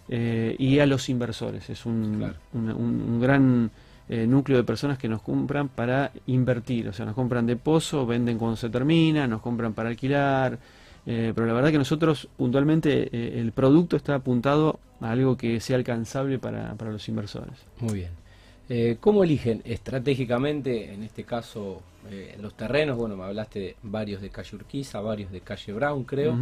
eh, 0.08 0.56
y 0.58 0.78
a 0.78 0.86
los 0.86 1.08
inversores. 1.08 1.68
Es 1.70 1.86
un, 1.86 2.34
un, 2.52 3.20
gran 3.20 3.70
eh, 4.08 4.26
núcleo 4.26 4.58
de 4.58 4.64
personas 4.64 4.98
que 4.98 5.08
nos 5.08 5.22
compran 5.22 5.68
para 5.68 6.12
invertir, 6.26 6.88
o 6.88 6.92
sea, 6.92 7.06
nos 7.06 7.14
compran 7.14 7.46
de 7.46 7.56
pozo, 7.56 8.06
venden 8.06 8.38
cuando 8.38 8.56
se 8.56 8.70
termina, 8.70 9.26
nos 9.26 9.40
compran 9.40 9.72
para 9.72 9.88
alquilar, 9.88 10.58
eh, 11.06 11.32
pero 11.34 11.46
la 11.46 11.52
verdad 11.52 11.70
que 11.70 11.78
nosotros 11.78 12.28
puntualmente 12.36 13.38
el 13.40 13.52
producto 13.52 13.96
está 13.96 14.16
apuntado 14.16 14.78
a 15.00 15.10
algo 15.10 15.36
que 15.36 15.60
sea 15.60 15.76
alcanzable 15.76 16.38
para, 16.38 16.74
para 16.74 16.90
los 16.90 17.08
inversores. 17.08 17.54
Muy 17.80 17.94
bien. 17.94 18.24
Eh, 18.68 18.96
¿Cómo 18.98 19.24
eligen 19.24 19.60
estratégicamente, 19.64 20.92
en 20.92 21.02
este 21.02 21.24
caso, 21.24 21.82
eh, 22.10 22.36
los 22.40 22.54
terrenos? 22.54 22.96
Bueno, 22.96 23.16
me 23.16 23.24
hablaste 23.24 23.58
de 23.58 23.76
varios 23.82 24.22
de 24.22 24.30
calle 24.30 24.56
Urquiza, 24.56 25.00
varios 25.00 25.30
de 25.30 25.40
calle 25.42 25.72
Brown, 25.72 26.04
creo. 26.04 26.36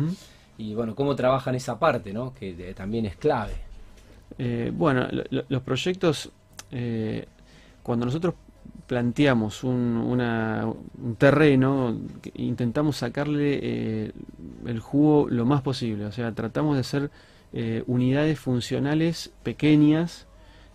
Y 0.56 0.74
bueno, 0.74 0.94
¿cómo 0.94 1.16
trabajan 1.16 1.54
esa 1.54 1.78
parte, 1.78 2.12
no? 2.12 2.32
que 2.34 2.74
también 2.76 3.06
es 3.06 3.16
clave? 3.16 3.54
Eh, 4.38 4.70
bueno, 4.72 5.08
los 5.30 5.62
proyectos, 5.62 6.30
cuando 7.82 8.06
nosotros 8.06 8.34
planteamos 8.86 9.64
un, 9.64 11.16
terreno, 11.18 11.96
intentamos 12.34 12.96
sacarle 12.96 14.12
el 14.66 14.80
jugo 14.80 15.28
lo 15.28 15.44
más 15.46 15.62
posible. 15.62 16.04
O 16.06 16.12
sea, 16.12 16.32
tratamos 16.32 16.74
de 16.74 16.80
hacer 16.80 17.10
unidades 17.86 18.38
funcionales 18.38 19.30
pequeñas 19.42 20.26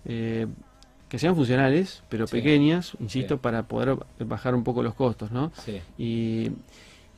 que 0.04 1.20
sean 1.20 1.36
funcionales, 1.36 2.04
pero 2.10 2.28
pequeñas, 2.28 2.94
insisto, 3.00 3.38
para 3.38 3.64
poder 3.64 3.98
bajar 4.20 4.56
un 4.56 4.64
poco 4.64 4.84
los 4.84 4.94
costos, 4.94 5.32
¿no? 5.32 5.52
Y, 5.98 6.52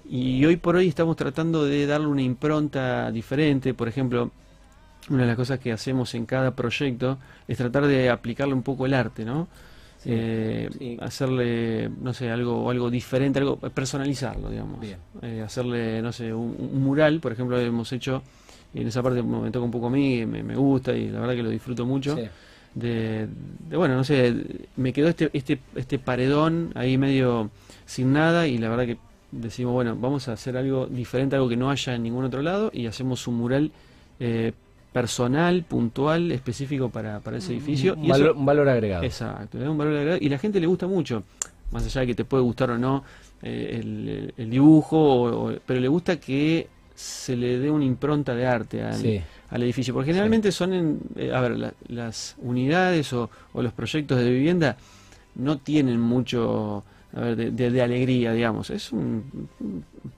y 0.09 0.45
hoy 0.45 0.57
por 0.57 0.75
hoy 0.75 0.87
estamos 0.87 1.15
tratando 1.15 1.65
de 1.65 1.85
darle 1.85 2.07
una 2.07 2.21
impronta 2.21 3.11
diferente, 3.11 3.73
por 3.73 3.87
ejemplo, 3.87 4.31
una 5.09 5.21
de 5.21 5.27
las 5.27 5.35
cosas 5.35 5.59
que 5.59 5.71
hacemos 5.71 6.13
en 6.13 6.25
cada 6.25 6.55
proyecto 6.55 7.17
es 7.47 7.57
tratar 7.57 7.87
de 7.87 8.09
aplicarle 8.09 8.53
un 8.53 8.63
poco 8.63 8.85
el 8.85 8.93
arte, 8.93 9.25
¿no? 9.25 9.47
Eh, 10.05 10.97
hacerle, 11.01 11.89
no 12.01 12.13
sé, 12.13 12.29
algo 12.29 12.69
algo 12.69 12.89
diferente, 12.89 13.39
algo 13.39 13.57
personalizarlo, 13.57 14.49
digamos. 14.49 14.79
Eh, 15.21 15.41
hacerle, 15.45 16.01
no 16.01 16.11
sé, 16.11 16.33
un, 16.33 16.81
mural, 16.81 17.19
por 17.19 17.33
ejemplo, 17.33 17.59
hemos 17.59 17.91
hecho, 17.91 18.23
en 18.73 18.87
esa 18.87 19.03
parte 19.03 19.21
me 19.21 19.51
toca 19.51 19.65
un 19.65 19.71
poco 19.71 19.87
a 19.87 19.89
mí, 19.89 20.25
me, 20.25 20.41
me 20.41 20.55
gusta 20.55 20.93
y 20.93 21.09
la 21.09 21.19
verdad 21.19 21.35
que 21.35 21.43
lo 21.43 21.49
disfruto 21.49 21.85
mucho 21.85 22.17
de, 22.75 23.27
bueno, 23.71 23.95
no 23.95 24.03
sé, 24.03 24.35
me 24.75 24.93
quedó 24.93 25.09
este, 25.09 25.29
este, 25.33 25.59
este 25.75 25.99
paredón 25.99 26.71
ahí 26.75 26.97
medio 26.97 27.49
sin 27.85 28.13
nada 28.13 28.47
y 28.47 28.57
la 28.57 28.69
verdad 28.69 28.85
que 28.85 28.97
decimos, 29.31 29.73
bueno, 29.73 29.95
vamos 29.95 30.27
a 30.27 30.33
hacer 30.33 30.57
algo 30.57 30.87
diferente, 30.87 31.35
algo 31.35 31.49
que 31.49 31.57
no 31.57 31.69
haya 31.69 31.95
en 31.95 32.03
ningún 32.03 32.25
otro 32.25 32.41
lado 32.41 32.69
y 32.73 32.87
hacemos 32.87 33.27
un 33.27 33.35
mural 33.35 33.71
eh, 34.19 34.53
personal, 34.91 35.63
puntual, 35.63 36.31
específico 36.31 36.89
para, 36.89 37.19
para 37.19 37.37
ese 37.37 37.53
edificio. 37.53 37.93
Un, 37.93 38.05
y 38.05 38.09
valor, 38.09 38.35
un 38.35 38.45
valor 38.45 38.69
agregado. 38.69 39.03
Exacto, 39.03 39.57
un 39.57 39.77
valor 39.77 39.95
agregado 39.95 40.17
y 40.21 40.29
la 40.29 40.37
gente 40.37 40.59
le 40.59 40.67
gusta 40.67 40.87
mucho, 40.87 41.23
más 41.71 41.85
allá 41.85 42.01
de 42.01 42.07
que 42.07 42.15
te 42.15 42.25
puede 42.25 42.43
gustar 42.43 42.71
o 42.71 42.77
no 42.77 43.03
eh, 43.41 44.33
el, 44.35 44.49
dibujo, 44.49 45.53
pero 45.65 45.79
le 45.79 45.87
gusta 45.87 46.19
que 46.19 46.67
se 46.95 47.35
le 47.35 47.59
dé 47.59 47.71
una 47.71 47.85
impronta 47.85 48.35
de 48.35 48.45
arte 48.45 48.83
al, 48.83 49.23
al 49.49 49.63
edificio. 49.63 49.93
Porque 49.93 50.07
generalmente 50.07 50.51
son, 50.51 50.73
en, 50.73 50.99
eh, 51.15 51.31
a 51.33 51.39
ver, 51.41 51.73
las 51.87 52.35
unidades 52.39 53.13
o, 53.13 53.29
los 53.53 53.73
proyectos 53.73 54.19
de 54.19 54.29
vivienda 54.29 54.77
no 55.35 55.59
tienen 55.59 55.99
mucho 55.99 56.83
a 57.13 57.21
ver, 57.21 57.53
de, 57.53 57.81
alegría, 57.81 58.33
digamos. 58.33 58.69
Es 58.69 58.91
un, 58.91 59.47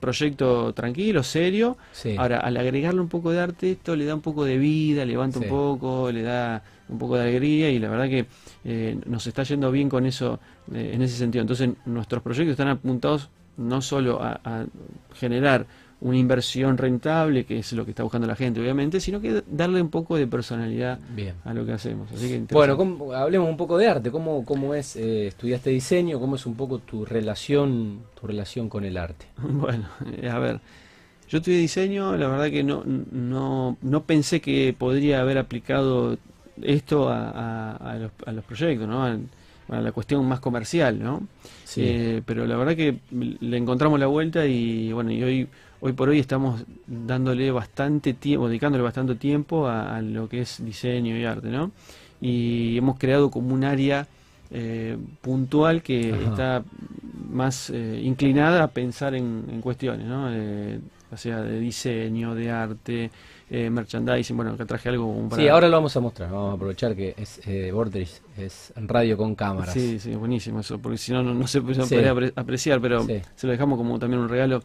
proyecto 0.00 0.72
tranquilo, 0.72 1.22
serio. 1.22 1.76
Ahora, 2.18 2.40
al 2.40 2.56
agregarle 2.56 3.00
un 3.00 3.08
poco 3.08 3.30
de 3.30 3.40
arte, 3.40 3.72
esto 3.72 3.96
le 3.96 4.04
da 4.04 4.14
un 4.14 4.20
poco 4.20 4.44
de 4.44 4.58
vida, 4.58 5.04
levanta 5.04 5.38
un 5.38 5.48
poco, 5.48 6.10
le 6.10 6.22
da 6.22 6.62
un 6.88 6.98
poco 6.98 7.16
de 7.16 7.22
alegría 7.22 7.70
y 7.70 7.78
la 7.78 7.88
verdad 7.88 8.08
que 8.08 8.26
eh, 8.64 8.98
nos 9.06 9.26
está 9.26 9.42
yendo 9.42 9.70
bien 9.70 9.88
con 9.88 10.06
eso 10.06 10.40
eh, 10.72 10.92
en 10.94 11.02
ese 11.02 11.16
sentido. 11.16 11.42
Entonces, 11.42 11.70
nuestros 11.86 12.22
proyectos 12.22 12.52
están 12.52 12.68
apuntados 12.68 13.30
no 13.56 13.82
solo 13.82 14.18
a 14.22 14.64
generar 15.14 15.66
una 16.02 16.16
inversión 16.16 16.76
rentable, 16.76 17.44
que 17.44 17.60
es 17.60 17.72
lo 17.72 17.84
que 17.84 17.92
está 17.92 18.02
buscando 18.02 18.26
la 18.26 18.34
gente, 18.34 18.60
obviamente, 18.60 18.98
sino 18.98 19.20
que 19.20 19.42
darle 19.46 19.80
un 19.80 19.88
poco 19.88 20.16
de 20.16 20.26
personalidad 20.26 20.98
a 21.44 21.54
lo 21.54 21.64
que 21.64 21.72
hacemos. 21.72 22.08
bueno, 22.50 22.76
hablemos 23.14 23.48
un 23.48 23.56
poco 23.56 23.78
de 23.78 23.86
arte. 23.86 24.10
¿Cómo, 24.10 24.44
cómo 24.44 24.74
es, 24.74 24.96
eh, 24.96 25.28
estudiaste 25.28 25.70
diseño? 25.70 26.18
¿Cómo 26.18 26.34
es 26.34 26.44
un 26.44 26.56
poco 26.56 26.80
tu 26.80 27.04
relación, 27.04 28.00
tu 28.20 28.26
relación 28.26 28.68
con 28.68 28.84
el 28.84 28.96
arte? 28.96 29.26
Bueno, 29.62 29.88
eh, 30.20 30.28
a 30.28 30.40
ver, 30.40 30.60
yo 31.28 31.38
estudié 31.38 31.58
diseño, 31.58 32.16
la 32.16 32.26
verdad 32.26 32.50
que 32.50 32.64
no, 32.64 32.82
no, 32.84 33.76
no 33.80 34.02
pensé 34.02 34.40
que 34.40 34.74
podría 34.76 35.20
haber 35.20 35.38
aplicado 35.38 36.18
esto 36.60 37.10
a, 37.10 37.76
a, 37.76 37.94
los, 37.96 38.10
a 38.26 38.32
los, 38.32 38.44
proyectos, 38.44 38.88
¿no? 38.88 39.04
A, 39.04 39.18
la 39.68 39.92
cuestión 39.92 40.26
más 40.26 40.40
comercial, 40.40 40.98
¿no? 40.98 41.22
Eh, 41.76 42.22
pero 42.26 42.44
la 42.44 42.56
verdad 42.56 42.76
que 42.76 42.98
le 43.10 43.56
encontramos 43.56 44.00
la 44.00 44.06
vuelta 44.06 44.44
y 44.44 44.92
bueno, 44.92 45.12
y 45.12 45.22
hoy 45.22 45.48
hoy 45.84 45.92
por 45.94 46.08
hoy 46.08 46.20
estamos 46.20 46.64
dándole 46.86 47.50
bastante 47.50 48.14
tiempo, 48.14 48.46
dedicándole 48.46 48.84
bastante 48.84 49.16
tiempo 49.16 49.66
a, 49.66 50.00
lo 50.00 50.28
que 50.28 50.42
es 50.42 50.64
diseño 50.64 51.18
y 51.18 51.24
arte, 51.24 51.48
¿no? 51.48 51.72
Y 52.20 52.78
hemos 52.78 52.98
creado 52.98 53.32
como 53.32 53.52
un 53.52 53.64
área 53.64 54.06
eh, 54.52 54.96
puntual 55.20 55.82
que 55.82 56.10
está 56.10 56.62
más 57.28 57.68
eh, 57.70 58.00
inclinada 58.04 58.62
a 58.62 58.68
pensar 58.68 59.16
en, 59.16 59.60
cuestiones, 59.60 60.06
¿no? 60.06 60.28
o 61.10 61.16
sea, 61.16 61.42
de 61.42 61.58
diseño, 61.58 62.34
de 62.36 62.50
arte, 62.50 63.10
eh, 63.54 63.68
merchandising, 63.68 64.34
bueno, 64.34 64.52
acá 64.52 64.64
traje 64.64 64.88
algo 64.88 65.28
para... 65.28 65.42
Sí, 65.42 65.46
ahora 65.46 65.68
lo 65.68 65.76
vamos 65.76 65.94
a 65.94 66.00
mostrar, 66.00 66.30
vamos 66.30 66.52
a 66.52 66.54
aprovechar 66.54 66.96
que 66.96 67.14
es 67.18 67.38
eh, 67.46 67.70
es 68.38 68.72
radio 68.76 69.14
con 69.18 69.34
cámaras. 69.34 69.74
Sí, 69.74 69.98
sí, 69.98 70.14
buenísimo 70.14 70.60
eso, 70.60 70.78
porque 70.78 70.96
si 70.96 71.12
no, 71.12 71.22
no, 71.22 71.46
se, 71.46 71.60
puede 71.60 72.32
apreciar, 72.34 72.80
pero 72.80 73.04
se 73.04 73.46
lo 73.46 73.52
dejamos 73.52 73.76
como 73.76 73.98
también 73.98 74.22
un 74.22 74.30
regalo 74.30 74.62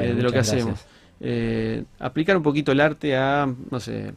eh, 0.00 0.14
de 0.14 0.22
lo 0.22 0.32
que 0.32 0.38
hacemos. 0.38 0.80
Eh, 1.20 1.84
aplicar 1.98 2.34
un 2.34 2.42
poquito 2.42 2.72
el 2.72 2.80
arte 2.80 3.14
a, 3.14 3.46
no 3.70 3.78
sé, 3.78 4.14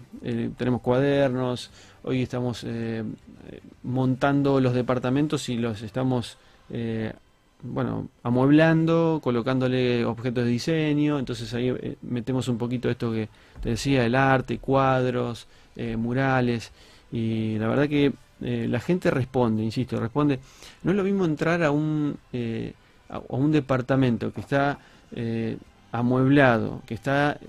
tenemos 0.55 0.79
cuadernos, 0.79 1.69
hoy 2.03 2.21
estamos 2.21 2.65
montando 3.83 4.61
los 4.61 4.73
departamentos 4.73 5.49
y 5.49 5.57
los 5.57 5.81
estamos 5.81 6.37
bueno, 7.63 8.09
amueblando, 8.23 9.21
colocándole 9.23 10.03
objetos 10.05 10.43
de 10.43 10.49
diseño, 10.49 11.17
entonces 11.17 11.53
ahí 11.53 11.69
eh, 11.69 11.95
metemos 12.01 12.47
un 12.49 12.57
poquito 12.57 12.89
esto 12.89 13.11
que 13.11 13.29
te 13.61 13.69
decía, 13.69 14.05
el 14.05 14.15
arte, 14.15 14.59
cuadros, 14.59 15.47
eh, 15.75 15.95
murales, 15.95 16.71
y 17.11 17.57
la 17.57 17.67
verdad 17.67 17.87
que 17.87 18.13
eh, 18.41 18.67
la 18.69 18.79
gente 18.81 19.09
responde, 19.09 19.63
insisto, 19.63 19.99
responde, 19.99 20.39
no 20.83 20.91
es 20.91 20.97
lo 20.97 21.03
mismo 21.03 21.23
entrar 21.23 21.63
a 21.63 21.71
un, 21.71 22.17
a, 23.09 23.19
un 23.29 23.51
departamento 23.51 24.33
que 24.33 24.41
está 24.41 24.79
amueblado, 25.91 26.81
que 26.85 26.95
está 26.95 27.39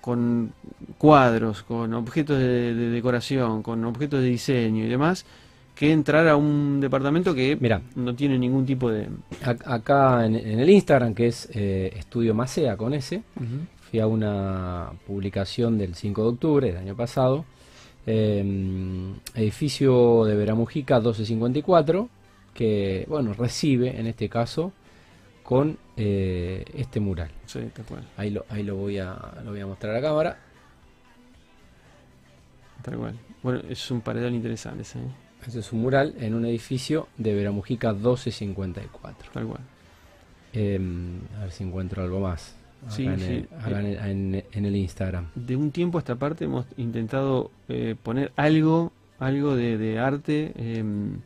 con, 0.00 0.52
cuadros, 0.98 1.62
con 1.62 1.94
objetos 1.94 2.38
de 2.38 2.74
decoración, 2.74 3.62
con 3.62 3.84
objetos 3.84 4.22
de 4.22 4.26
diseño 4.26 4.84
y 4.84 4.88
demás, 4.88 5.26
que 5.76 5.92
entrar 5.92 6.26
a 6.26 6.36
un 6.36 6.80
departamento 6.80 7.34
que 7.34 7.56
Mira, 7.60 7.82
no 7.94 8.14
tiene 8.14 8.38
ningún 8.38 8.64
tipo 8.64 8.90
de... 8.90 9.08
Acá 9.44 10.24
en, 10.24 10.34
el 10.34 10.70
Instagram, 10.70 11.14
que 11.14 11.26
es 11.26 11.50
eh, 11.52 11.92
Estudio 11.94 12.34
Macea 12.34 12.78
con 12.78 12.94
ese, 12.94 13.22
fui 13.90 14.00
a 14.00 14.06
una 14.06 14.90
publicación 15.06 15.76
del 15.76 15.94
5 15.94 16.22
de 16.22 16.28
octubre 16.28 16.66
del 16.68 16.78
año 16.78 16.96
pasado, 16.96 17.44
em, 18.06 19.14
edificio 19.34 20.24
de 20.24 20.34
Veramujica 20.34 20.96
1254, 20.96 22.08
que, 22.54 23.04
bueno, 23.06 23.34
recibe 23.34 24.00
en 24.00 24.06
este 24.06 24.30
caso 24.30 24.72
con 25.42 25.76
eh, 25.94 26.64
este 26.74 27.00
mural. 27.00 27.30
Sí, 27.44 27.60
tal 27.74 27.84
cual. 27.84 28.08
Ahí 28.16 28.30
lo, 28.30 28.46
ahí 28.48 28.62
lo 28.62 28.76
voy 28.76 28.96
a, 28.96 29.14
lo 29.44 29.50
voy 29.50 29.60
a 29.60 29.66
mostrar 29.66 29.92
a 29.92 30.00
la 30.00 30.08
cámara. 30.08 30.38
Tal 32.80 32.96
cual. 32.96 33.14
Bueno, 33.42 33.60
es 33.68 33.90
un 33.90 34.00
paredón 34.00 34.34
interesante 34.34 34.80
ese. 34.82 35.00
¿eh? 35.00 35.25
Este 35.46 35.60
es 35.60 35.72
un 35.72 35.80
mural 35.82 36.14
en 36.18 36.34
un 36.34 36.44
edificio 36.44 37.08
de 37.16 37.34
Veramujica 37.34 37.92
1254. 37.92 39.30
Tal 39.32 39.46
cual. 39.46 39.60
Em, 40.52 41.18
a 41.38 41.42
ver 41.42 41.50
si 41.52 41.64
encuentro 41.64 42.02
algo 42.02 42.20
más. 42.20 42.54
Sí, 42.88 43.06
en, 43.06 43.18
sí. 43.18 43.24
el, 43.26 43.48
en 43.72 43.86
el- 44.34 44.44
en- 44.52 44.64
el 44.64 44.76
Instagram. 44.76 45.26
De 45.34 45.56
un 45.56 45.70
tiempo 45.70 45.98
a 45.98 46.00
esta 46.00 46.14
parte 46.16 46.44
hemos 46.44 46.66
intentado 46.76 47.50
eh, 47.68 47.96
poner 48.00 48.32
algo, 48.36 48.92
algo 49.18 49.56
de, 49.56 49.76
de 49.78 49.98
arte 49.98 50.52
eh, 50.56 50.78
en, 50.78 51.22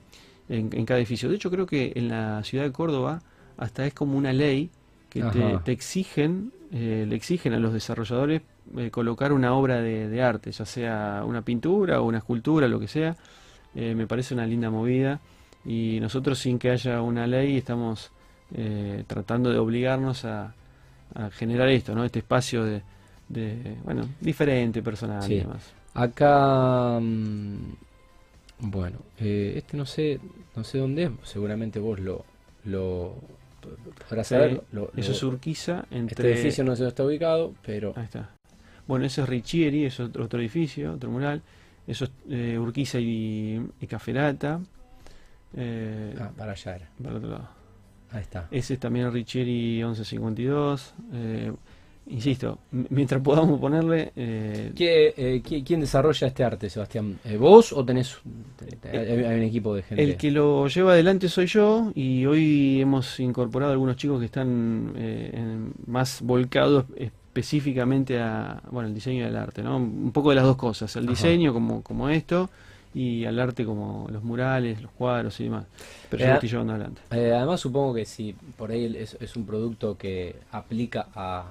en 0.48 0.86
cada 0.86 0.98
edificio. 1.00 1.28
De 1.28 1.36
hecho, 1.36 1.50
creo 1.50 1.66
que 1.66 1.92
en 1.96 2.08
la 2.08 2.42
ciudad 2.44 2.64
de 2.64 2.72
Córdoba 2.72 3.22
hasta 3.56 3.86
es 3.86 3.94
como 3.94 4.16
una 4.16 4.32
ley 4.32 4.70
que 5.10 5.22
te, 5.22 5.58
te 5.64 5.72
exigen, 5.72 6.52
eh, 6.72 7.04
le 7.08 7.16
exigen 7.16 7.52
a 7.52 7.58
los 7.58 7.72
desarrolladores 7.72 8.42
eh, 8.76 8.90
colocar 8.90 9.32
una 9.32 9.52
obra 9.54 9.82
de, 9.82 10.08
de 10.08 10.22
arte, 10.22 10.52
ya 10.52 10.64
sea 10.64 11.24
una 11.26 11.42
pintura 11.42 12.00
o 12.00 12.04
una 12.06 12.18
escultura, 12.18 12.68
lo 12.68 12.78
que 12.80 12.88
sea. 12.88 13.16
Eh, 13.74 13.94
me 13.94 14.06
parece 14.06 14.34
una 14.34 14.46
linda 14.46 14.68
movida 14.70 15.20
y 15.64 15.98
nosotros 16.00 16.38
sin 16.38 16.58
que 16.58 16.70
haya 16.70 17.02
una 17.02 17.26
ley 17.26 17.56
estamos 17.56 18.10
eh, 18.54 19.04
tratando 19.06 19.50
de 19.50 19.58
obligarnos 19.58 20.24
a, 20.24 20.54
a 21.14 21.30
generar 21.30 21.68
esto, 21.68 21.94
¿no? 21.94 22.04
Este 22.04 22.18
espacio 22.20 22.64
de, 22.64 22.82
de, 23.28 23.76
bueno, 23.84 24.08
diferente, 24.20 24.82
personal 24.82 25.22
Sí. 25.22 25.34
y 25.34 25.38
demás. 25.40 25.72
Acá, 25.94 26.98
mm, 27.00 27.56
bueno, 28.60 28.98
eh, 29.18 29.54
este 29.56 29.76
no 29.76 29.86
sé, 29.86 30.18
no 30.56 30.64
sé 30.64 30.78
dónde 30.78 31.04
es, 31.04 31.10
seguramente 31.24 31.78
vos 31.78 31.98
lo, 32.00 32.24
lo 32.64 33.14
podrás 34.08 34.26
saber. 34.28 34.62
lo- 34.72 34.90
Eso 34.96 35.10
lo- 35.10 35.16
es 35.16 35.22
Urquiza 35.22 35.80
este 35.84 35.96
entre... 35.98 36.32
edificio 36.32 36.64
no 36.64 36.74
sé 36.74 36.82
dónde 36.82 36.88
está 36.90 37.04
ubicado, 37.04 37.54
pero 37.64 37.92
Ahí 37.96 38.04
está. 38.04 38.30
Bueno, 38.86 39.04
eso 39.04 39.22
es 39.22 39.28
Richieri, 39.28 39.84
es 39.84 40.00
otro, 40.00 40.24
otro 40.24 40.40
edificio, 40.40 40.92
otro 40.94 41.10
mural. 41.10 41.42
Eso 41.90 42.04
es 42.04 42.10
eh, 42.30 42.58
Urquiza 42.58 42.98
y, 43.00 43.60
y 43.80 43.86
Caferata. 43.86 44.60
Eh, 45.56 46.14
ah, 46.20 46.30
para 46.36 46.52
allá 46.52 46.76
era. 46.76 46.88
para 46.98 47.10
el 47.10 47.16
otro 47.16 47.30
lado. 47.30 47.48
Ahí 48.12 48.22
está. 48.22 48.48
Ese 48.50 48.74
es 48.74 48.80
también 48.80 49.12
Richieri 49.12 49.82
1152. 49.82 50.94
Eh, 51.12 51.52
insisto, 52.08 52.58
mientras 52.70 53.20
podamos 53.22 53.60
ponerle... 53.60 54.12
eh, 54.16 54.72
¿Qué, 54.74 55.14
eh, 55.16 55.42
qui- 55.44 55.64
¿Quién 55.64 55.80
desarrolla 55.80 56.26
este 56.26 56.42
arte, 56.42 56.68
Sebastián? 56.68 57.18
Eh, 57.24 57.36
¿Vos 57.36 57.72
o 57.72 57.84
tenés 57.84 58.18
te- 58.56 58.76
te- 58.76 58.98
hay, 58.98 59.38
un 59.38 59.42
equipo 59.44 59.74
de 59.74 59.82
gente? 59.82 60.02
El 60.02 60.16
que 60.16 60.30
lo 60.32 60.66
lleva 60.66 60.92
adelante 60.92 61.28
soy 61.28 61.46
yo 61.46 61.92
y 61.94 62.26
hoy 62.26 62.80
hemos 62.80 63.20
incorporado 63.20 63.72
algunos 63.72 63.96
chicos 63.96 64.18
que 64.18 64.26
están 64.26 64.92
eh, 64.96 65.30
en- 65.34 65.72
más 65.86 66.20
volcados 66.22 66.86
específicamente 67.40 68.20
a 68.20 68.60
bueno 68.70 68.88
el 68.88 68.94
diseño 68.94 69.24
del 69.24 69.36
arte, 69.36 69.62
¿no? 69.62 69.76
Un 69.76 70.12
poco 70.12 70.30
de 70.30 70.36
las 70.36 70.44
dos 70.44 70.56
cosas, 70.56 70.94
el 70.96 71.04
Ajá. 71.04 71.10
diseño 71.10 71.52
como, 71.52 71.82
como 71.82 72.08
esto 72.08 72.48
y 72.94 73.24
al 73.24 73.38
arte 73.38 73.64
como 73.64 74.06
los 74.10 74.22
murales, 74.22 74.82
los 74.82 74.90
cuadros 74.92 75.38
y 75.40 75.44
demás. 75.44 75.64
Pero 76.10 76.20
yo 76.22 76.26
Eh, 76.26 76.28
lo 76.30 76.34
estoy 76.34 76.48
llevando 76.50 76.72
adelante. 76.74 77.00
Eh, 77.12 77.32
además 77.34 77.60
supongo 77.60 77.94
que 77.94 78.04
si 78.04 78.34
por 78.56 78.70
ahí 78.70 78.94
es, 78.96 79.16
es 79.20 79.36
un 79.36 79.46
producto 79.46 79.96
que 79.96 80.36
aplica 80.52 81.06
a, 81.14 81.44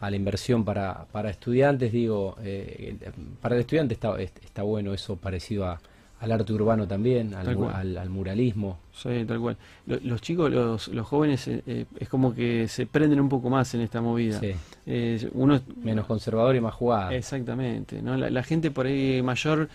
a 0.00 0.10
la 0.10 0.16
inversión 0.16 0.64
para, 0.64 1.04
para 1.12 1.30
estudiantes, 1.30 1.92
digo, 1.92 2.36
eh, 2.42 2.96
para 3.40 3.54
el 3.56 3.62
estudiante 3.62 3.94
está, 3.94 4.20
es- 4.20 4.32
está 4.44 4.62
bueno 4.62 4.94
eso 4.94 5.16
parecido 5.16 5.66
a- 5.66 5.80
al 6.20 6.32
arte 6.32 6.52
urbano 6.52 6.86
también, 6.88 7.34
al, 7.34 7.56
mu- 7.56 7.68
al- 7.68 7.96
al 7.98 8.08
muralismo. 8.10 8.78
Sí, 8.92 9.24
tal 9.26 9.38
cual. 9.38 9.56
Lo- 9.86 9.98
los 10.02 10.20
chicos, 10.22 10.50
los, 10.50 10.88
los 10.88 11.06
jóvenes, 11.06 11.46
eh, 11.48 11.62
eh, 11.66 11.84
es 12.00 12.08
como 12.08 12.34
que 12.34 12.66
se 12.68 12.86
prenden 12.86 13.20
un 13.20 13.28
poco 13.28 13.50
más 13.50 13.74
en 13.74 13.82
esta 13.82 14.00
movida. 14.00 14.40
Sí, 14.40 14.52
Eh, 14.86 15.28
uno 15.34 15.60
menos 15.82 16.06
conservador 16.06 16.56
y 16.56 16.60
más 16.60 16.74
jugada. 16.74 17.14
Exactamente, 17.14 18.00
¿no? 18.00 18.16
La, 18.16 18.30
la 18.30 18.42
gente 18.42 18.70
por 18.70 18.86
ahí 18.86 19.20
mayor 19.22 19.68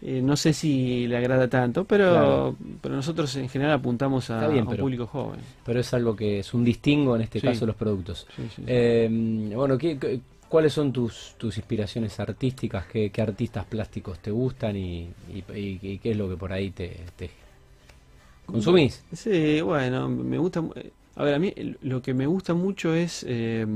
eh, 0.00 0.20
no 0.22 0.36
sé 0.36 0.52
si 0.52 1.08
le 1.08 1.16
agrada 1.16 1.48
tanto, 1.48 1.84
pero, 1.84 2.10
Claro. 2.10 2.56
pero 2.80 2.94
nosotros 2.94 3.34
en 3.34 3.48
general 3.48 3.72
apuntamos 3.74 4.30
a, 4.30 4.36
Está 4.36 4.46
bien, 4.48 4.60
a 4.60 4.62
un 4.64 4.70
pero- 4.70 4.82
público 4.84 5.06
joven. 5.08 5.40
Pero 5.64 5.80
es 5.80 5.92
algo 5.92 6.14
que 6.14 6.38
es 6.38 6.54
un 6.54 6.62
distingo 6.64 7.16
en 7.16 7.22
este 7.22 7.40
Sí. 7.40 7.46
caso 7.48 7.66
los 7.66 7.74
productos. 7.74 8.24
Sí, 8.36 9.48
bueno, 9.56 9.76
¿qué, 9.76 9.98
qué- 9.98 10.20
cuáles 10.48 10.72
son 10.72 10.92
tus, 10.92 11.34
tus 11.38 11.56
inspiraciones 11.58 12.18
artísticas? 12.20 12.86
¿Qué, 12.86 13.10
qué 13.10 13.22
artistas 13.22 13.64
plásticos 13.66 14.18
te 14.20 14.30
gustan 14.30 14.76
y, 14.76 15.10
y- 15.32 15.44
y- 15.54 15.78
y 15.82 15.98
qué 15.98 16.10
es 16.12 16.16
lo 16.16 16.28
que 16.28 16.36
por 16.36 16.52
ahí 16.52 16.70
te, 16.70 16.96
te 17.16 17.30
consumís? 18.46 19.02
Sí, 19.12 19.60
bueno, 19.60 20.08
me 20.08 20.38
gusta. 20.38 20.62
eh, 20.76 20.90
A 21.16 21.24
ver, 21.24 21.34
a 21.34 21.38
mí 21.38 21.52
lo 21.82 22.00
que 22.02 22.14
me 22.14 22.26
gusta 22.26 22.54
mucho 22.54 22.94
es 22.94 23.24
eh, 23.28 23.66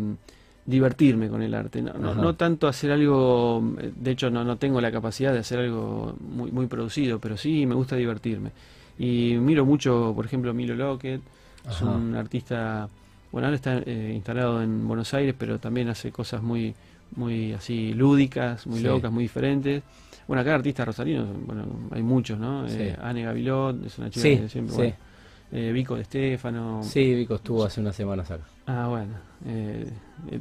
divertirme 0.65 1.29
con 1.29 1.43
el 1.43 1.55
arte. 1.55 1.83
No, 1.83 1.93
no, 1.95 2.11
Ajá. 2.13 2.21
no 2.23 2.35
tanto 2.37 2.69
hacer 2.69 2.93
algo. 2.93 3.63
De 3.97 4.13
hecho, 4.13 4.31
no, 4.31 4.45
no 4.45 4.57
tengo 4.59 4.81
la 4.81 4.93
capacidad 4.93 5.33
de 5.33 5.41
hacer 5.41 5.59
algo 5.61 6.15
muy, 6.21 6.51
muy 6.53 6.67
producido, 6.67 7.19
pero 7.19 7.37
sí 7.37 7.67
me 7.67 7.75
gusta 7.75 7.97
divertirme. 7.97 8.51
Y 8.99 9.37
miro 9.39 9.65
mucho, 9.67 10.13
por 10.15 10.25
ejemplo, 10.27 10.55
Milo 10.55 10.75
Lockett. 10.77 11.21
Es 11.69 11.83
un 11.83 12.15
artista. 12.15 12.89
Bueno, 13.33 13.47
ahora 13.47 13.57
está 13.57 13.79
eh, 13.87 14.13
instalado 14.15 14.63
en 14.63 14.87
Buenos 14.87 15.13
Aires, 15.15 15.35
pero 15.37 15.59
también 15.59 15.89
hace 15.89 16.13
cosas 16.13 16.43
muy, 16.43 16.75
muy 17.17 17.53
así 17.55 17.95
lúdicas, 17.95 18.67
muy 18.67 18.81
Sí. 18.81 18.85
locas, 18.87 19.11
muy 19.11 19.25
diferentes. 19.25 19.83
Bueno, 20.29 20.43
acá 20.43 20.55
artistas 20.55 20.87
rosarinos, 20.87 21.27
bueno, 21.47 21.65
hay 21.91 22.03
muchos, 22.03 22.39
¿no? 22.39 22.69
Sí. 22.69 22.77
Eh, 22.79 22.97
Anne 23.01 23.23
Gavilot, 23.25 23.85
es 23.87 23.99
una 23.99 24.11
chica 24.11 24.23
Sí, 24.23 24.37
que 24.37 24.49
siempre, 24.49 24.73
sí. 24.75 24.77
bueno, 24.83 24.95
eh, 25.53 25.73
Vico 25.73 25.97
de 25.97 26.05
Stefano. 26.05 26.83
Sí, 26.83 27.15
Vico 27.15 27.35
estuvo 27.37 27.65
hace 27.65 27.81
unas 27.81 27.97
semanas 27.97 28.31
acá. 28.31 28.45
Ah, 28.67 28.87
bueno, 28.89 29.15
eh, 29.47 29.87
eh, 30.31 30.41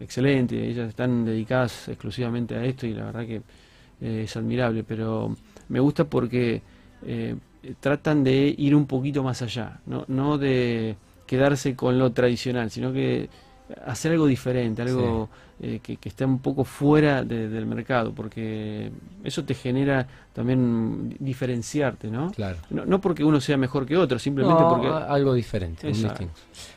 excelente. 0.00 0.66
Ellas 0.68 0.88
están 0.88 1.24
dedicadas 1.24 1.88
exclusivamente 1.88 2.54
a 2.54 2.64
esto 2.64 2.86
y 2.86 2.94
la 2.94 3.04
verdad 3.06 3.26
que 3.26 3.42
es 4.00 4.36
admirable. 4.36 4.84
Pero 4.84 5.36
me 5.68 5.80
gusta 5.80 6.04
porque 6.04 6.62
eh, 7.04 7.34
tratan 7.80 8.24
de 8.24 8.54
ir 8.56 8.74
un 8.74 8.86
poquito 8.86 9.22
más 9.22 9.42
allá, 9.42 9.80
no, 9.86 10.04
no 10.08 10.38
de 10.38 10.96
quedarse 11.28 11.76
con 11.76 11.96
lo 11.98 12.10
tradicional, 12.10 12.70
sino 12.72 12.92
que 12.92 13.28
hacer 13.86 14.12
algo 14.12 14.26
diferente, 14.26 14.80
algo 14.82 15.28
eh, 15.60 15.80
que, 15.82 15.96
que 15.98 16.08
esté 16.08 16.24
un 16.24 16.38
poco 16.38 16.64
fuera 16.64 17.22
de- 17.22 17.48
del 17.50 17.66
mercado, 17.66 18.12
porque 18.14 18.90
eso 19.22 19.44
te 19.44 19.52
genera 19.54 20.06
también 20.32 21.14
diferenciarte, 21.18 22.08
¿no? 22.08 22.30
Claro. 22.30 22.56
No, 22.70 22.86
no 22.86 22.98
porque 23.00 23.22
uno 23.22 23.40
sea 23.40 23.56
mejor 23.58 23.84
que 23.84 23.96
otro, 23.96 24.18
simplemente 24.18 24.62
No, 24.62 24.68
porque... 24.70 24.88
algo 24.88 25.34
diferente, 25.34 25.86
un. 25.88 26.30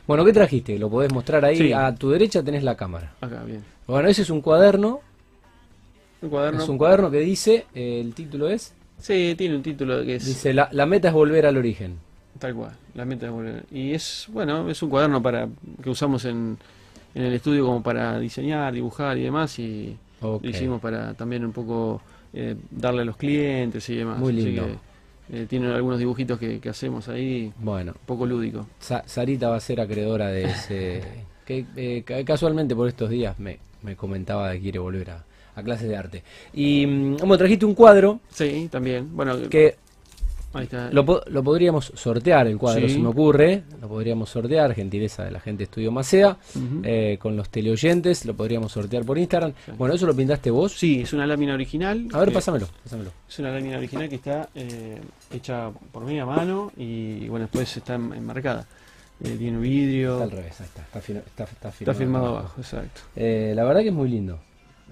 Bueno, 0.06 0.24
¿qué 0.24 0.32
trajiste? 0.32 0.78
Lo 0.78 0.90
podés 0.90 1.12
mostrar 1.12 1.44
ahí. 1.44 1.56
Sí. 1.56 1.72
A 1.72 1.94
tu 1.94 2.10
derecha 2.10 2.42
tenés 2.42 2.62
la 2.62 2.76
cámara. 2.76 3.14
Acá, 3.22 3.42
bien. 3.44 3.64
Bueno, 3.86 4.08
ese 4.08 4.22
es 4.22 4.30
un 4.30 4.40
cuaderno. 4.42 5.00
Un 6.20 6.28
cuaderno. 6.28 6.62
Es 6.62 6.68
un 6.68 6.76
cuaderno 6.78 7.10
que 7.10 7.20
dice, 7.20 7.66
eh, 7.74 8.00
el 8.04 8.12
título 8.14 8.48
es, 8.48 8.74
Sí, 8.98 9.34
tiene 9.36 9.56
un 9.56 9.62
título 9.62 10.04
que 10.04 10.16
es 10.16 10.26
dice, 10.26 10.52
la, 10.54 10.68
la 10.72 10.86
meta 10.86 11.08
es 11.08 11.14
volver 11.14 11.46
al 11.46 11.56
origen. 11.56 11.96
Tal 12.38 12.54
cual, 12.54 12.72
la 12.94 13.04
meta 13.04 13.26
de 13.26 13.32
volver. 13.32 13.64
Y 13.70 13.92
es, 13.92 14.26
bueno, 14.32 14.68
es 14.68 14.82
un 14.82 14.90
cuaderno 14.90 15.22
para 15.22 15.48
que 15.82 15.90
usamos 15.90 16.24
en, 16.24 16.56
en 17.14 17.22
el 17.22 17.32
estudio 17.34 17.64
como 17.66 17.82
para 17.82 18.18
diseñar, 18.18 18.72
dibujar 18.72 19.16
y 19.18 19.22
demás, 19.22 19.58
y 19.58 19.96
lo 20.20 20.40
hicimos 20.42 20.80
para 20.80 21.14
también 21.14 21.44
un 21.44 21.52
poco 21.52 22.00
eh, 22.32 22.56
darle 22.70 23.02
a 23.02 23.04
los 23.04 23.16
clientes 23.16 23.88
y 23.90 23.96
demás. 23.96 24.18
Muy 24.18 24.32
Así 24.32 24.42
lindo. 24.42 24.66
que, 25.30 25.42
eh, 25.42 25.46
tiene 25.48 25.68
algunos 25.72 25.98
dibujitos 25.98 26.38
que, 26.38 26.58
que 26.60 26.68
hacemos 26.68 27.08
ahí, 27.08 27.52
Bueno, 27.58 27.92
un 27.92 28.06
poco 28.06 28.26
lúdico. 28.26 28.66
Sa- 28.80 29.04
Sarita 29.06 29.48
va 29.48 29.56
a 29.56 29.60
ser 29.60 29.80
acreedora 29.80 30.28
de 30.28 30.44
ese... 30.44 31.02
que 31.46 31.64
eh, 31.76 32.02
ca- 32.04 32.24
casualmente 32.24 32.74
por 32.76 32.88
estos 32.88 33.10
días 33.10 33.38
me, 33.38 33.58
me 33.82 33.96
comentaba 33.96 34.52
que 34.52 34.60
quiere 34.60 34.78
volver 34.78 35.10
a, 35.10 35.24
a 35.56 35.62
clases 35.62 35.88
de 35.88 35.96
arte. 35.96 36.22
Y, 36.52 36.86
mm, 36.86 37.16
bueno, 37.18 37.38
trajiste 37.38 37.64
un 37.66 37.74
cuadro 37.74 38.20
Sí, 38.30 38.68
también. 38.70 39.14
Bueno, 39.16 39.48
que 39.48 39.76
ahí 40.54 40.64
está. 40.64 40.90
Lo, 40.90 41.04
po- 41.04 41.22
lo 41.26 41.42
podríamos 41.42 41.92
sortear, 41.94 42.46
el 42.46 42.58
cuadro, 42.58 42.86
Sí. 42.88 42.94
se 42.94 42.98
me 43.00 43.08
ocurre. 43.08 43.62
Lo 43.80 43.88
podríamos 43.88 44.30
sortear, 44.30 44.74
gentileza 44.74 45.24
de 45.24 45.30
la 45.30 45.40
gente 45.40 45.58
de 45.58 45.64
Estudio 45.64 45.90
Macea. 45.92 46.36
Eh, 46.82 47.18
con 47.20 47.36
los 47.36 47.48
teleoyentes, 47.48 48.24
lo 48.24 48.34
podríamos 48.34 48.72
sortear 48.72 49.04
por 49.04 49.18
Instagram. 49.18 49.52
Sí. 49.64 49.72
Bueno, 49.76 49.94
¿eso 49.94 50.06
lo 50.06 50.14
pintaste 50.14 50.50
vos? 50.50 50.72
Sí, 50.72 51.00
es 51.02 51.12
una 51.12 51.26
lámina 51.26 51.54
original. 51.54 52.08
A 52.12 52.20
ver, 52.20 52.32
pásamelo, 52.32 52.68
pásamelo. 52.84 53.10
Es 53.28 53.38
una 53.38 53.50
lámina 53.52 53.78
original 53.78 54.08
que 54.08 54.16
está 54.16 54.48
eh, 54.54 55.00
hecha 55.32 55.70
por 55.92 56.04
mí 56.04 56.18
a 56.18 56.26
mano 56.26 56.72
y 56.76 57.28
bueno, 57.28 57.44
después 57.46 57.76
está 57.76 57.94
en- 57.94 58.12
enmarcada. 58.12 58.66
Eh, 59.24 59.36
tiene 59.38 59.58
vidrio. 59.58 60.14
Está 60.14 60.24
al 60.24 60.30
revés, 60.32 60.60
ahí 60.60 60.66
está. 60.66 60.82
Está, 60.82 61.00
fir- 61.00 61.22
está, 61.24 61.44
está 61.44 61.68
Está 61.68 61.94
firmado, 61.94 62.26
abajo. 62.26 62.40
abajo, 62.40 62.60
exacto. 62.60 63.00
Eh, 63.14 63.52
la 63.54 63.62
verdad 63.64 63.82
que 63.82 63.88
es 63.88 63.94
muy 63.94 64.08
lindo. 64.08 64.38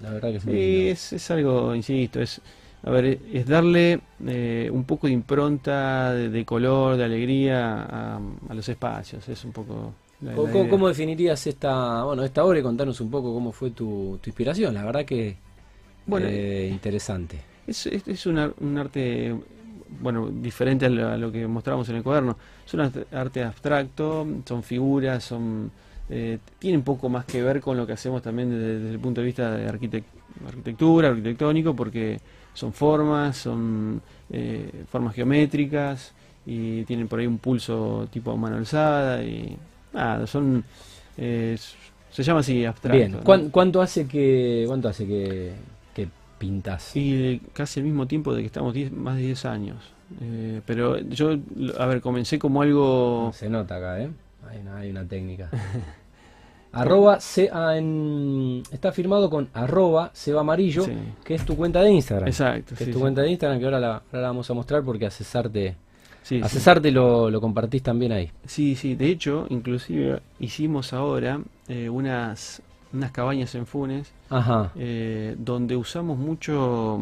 La 0.01 0.09
verdad 0.11 0.29
que 0.31 0.37
es 0.37 0.45
muy 0.45 0.55
Sí, 0.55 0.59
lindo. 0.77 0.91
es, 0.93 1.13
es 1.13 1.31
algo, 1.31 1.75
insisto, 1.75 2.21
es, 2.21 2.41
a 2.83 2.89
ver, 2.89 3.19
es 3.31 3.45
darle 3.47 3.99
eh, 4.25 4.69
un 4.71 4.83
poco 4.85 5.07
de 5.07 5.13
impronta, 5.13 6.13
de, 6.13 6.29
de 6.29 6.45
color, 6.45 6.97
de 6.97 7.03
alegría 7.03 7.83
a, 7.83 8.19
a 8.49 8.53
los 8.53 8.67
espacios. 8.69 9.27
Es 9.29 9.45
un 9.45 9.51
poco. 9.51 9.93
la- 10.21 10.35
¿Cómo, 10.35 10.85
la 10.87 10.87
definirías 10.89 11.45
esta, 11.47 12.03
bueno, 12.03 12.23
esta 12.23 12.43
obra 12.43 12.59
y 12.59 12.61
contanos 12.63 12.99
un 13.01 13.09
poco 13.11 13.33
cómo 13.33 13.51
fue 13.51 13.71
tu, 13.71 14.19
tu 14.21 14.29
inspiración? 14.29 14.73
La 14.73 14.83
verdad 14.83 15.05
que 15.05 15.35
Bueno, 16.05 16.27
eh, 16.29 16.69
interesante. 16.71 17.39
Es, 17.67 17.85
es, 17.85 18.07
es 18.07 18.25
un, 18.25 18.37
ar- 18.39 18.53
un 18.59 18.77
arte, 18.77 19.35
bueno, 20.01 20.29
diferente 20.31 20.85
a 20.87 20.89
lo, 20.89 21.07
a 21.09 21.17
lo 21.17 21.31
que 21.31 21.45
mostramos 21.47 21.87
en 21.89 21.97
el 21.97 22.03
cuaderno. 22.03 22.35
Es 22.65 22.73
un 22.73 22.81
arte, 23.11 23.43
abstracto, 23.43 24.25
son 24.45 24.63
figuras, 24.63 25.23
son 25.23 25.71
eh, 26.09 26.39
tiene 26.59 26.77
un 26.79 26.83
poco 26.83 27.07
más 27.09 27.25
que 27.25 27.41
ver 27.43 27.61
con 27.61 27.77
lo 27.77 27.85
que 27.87 27.93
hacemos 27.93 28.21
también 28.21 28.49
desde, 28.49 28.79
desde 28.79 28.91
el 28.95 28.99
punto 28.99 29.21
de 29.21 29.27
vista 29.27 29.51
de 29.55 29.67
arquitec- 29.67 30.03
arquitectura, 30.47 31.09
arquitectónico, 31.09 31.75
porque 31.75 32.19
son 32.53 32.73
formas, 32.73 33.37
son 33.37 34.01
eh, 34.29 34.69
formas 34.89 35.15
geométricas 35.15 36.13
y 36.45 36.83
tienen 36.83 37.07
por 37.07 37.19
ahí 37.19 37.27
un 37.27 37.37
pulso 37.37 38.07
tipo 38.11 38.35
mano 38.37 38.57
alzada 38.57 39.23
y 39.23 39.57
nada, 39.93 40.25
son... 40.27 40.63
eh, 41.17 41.57
Se 42.11 42.23
llama 42.23 42.39
así, 42.41 42.65
abstracto. 42.65 42.97
Bien, 42.97 43.11
¿no? 43.13 43.19
¿cuán- 43.21 43.49
¿cuánto 43.49 43.81
hace 43.81 44.07
que 44.07 44.65
cuánto 44.67 44.89
hace 44.89 45.07
que, 45.07 45.53
que 45.95 46.07
pintas? 46.37 46.95
Y 46.95 47.41
casi 47.53 47.79
al 47.79 47.85
mismo 47.85 48.05
tiempo 48.07 48.33
de 48.33 48.41
que 48.41 48.47
estamos 48.47 48.73
10 48.73 48.91
más 48.91 49.15
de 49.15 49.21
10 49.23 49.45
años. 49.45 49.77
Eh, 50.21 50.59
pero 50.65 50.97
yo, 50.99 51.37
a 51.79 51.85
ver, 51.85 52.01
comencé 52.01 52.37
como 52.37 52.61
algo... 52.61 53.31
Se 53.33 53.49
nota 53.49 53.77
acá, 53.77 54.01
¿eh? 54.01 54.09
Hay 54.49 54.57
una, 54.59 54.77
hay 54.77 54.89
una 54.89 55.05
técnica. 55.05 55.49
arroba 56.73 57.19
se, 57.19 57.49
en- 57.51 58.63
está 58.71 58.91
firmado 58.91 59.29
con 59.29 59.49
arroba 59.53 60.09
seba 60.13 60.41
amarillo, 60.41 60.83
Sí. 60.85 60.93
que 61.23 61.35
es 61.35 61.45
tu 61.45 61.55
cuenta 61.55 61.81
de 61.81 61.91
Instagram. 61.91 62.27
Exacto, 62.27 62.75
Que 62.75 62.75
sí, 62.75 62.83
es 62.85 62.89
tu 62.91 62.97
sí. 62.97 63.01
cuenta 63.01 63.21
de 63.21 63.29
Instagram 63.31 63.59
que 63.59 63.65
ahora 63.65 63.79
la, 63.79 63.87
ahora 63.95 64.21
la 64.21 64.27
vamos 64.27 64.49
a 64.49 64.53
mostrar 64.53 64.83
porque 64.83 65.05
a 65.05 65.11
Cesarte, 65.11 65.75
Sí, 66.23 66.39
a 66.41 66.47
sí. 66.47 66.57
Cesarte 66.57 66.91
lo, 66.91 67.29
lo 67.31 67.41
compartís 67.41 67.81
también 67.83 68.11
ahí. 68.11 68.31
Sí, 68.45 68.75
sí, 68.75 68.95
de 68.95 69.07
hecho, 69.07 69.47
inclusive 69.49 70.21
hicimos 70.39 70.93
ahora 70.93 71.41
eh, 71.67 71.89
unas, 71.89 72.61
unas 72.93 73.11
cabañas 73.11 73.55
en 73.55 73.65
Funes 73.65 74.11
Ajá. 74.29 74.71
eh, 74.75 75.35
donde 75.39 75.75
usamos 75.75 76.17
mucho 76.19 76.99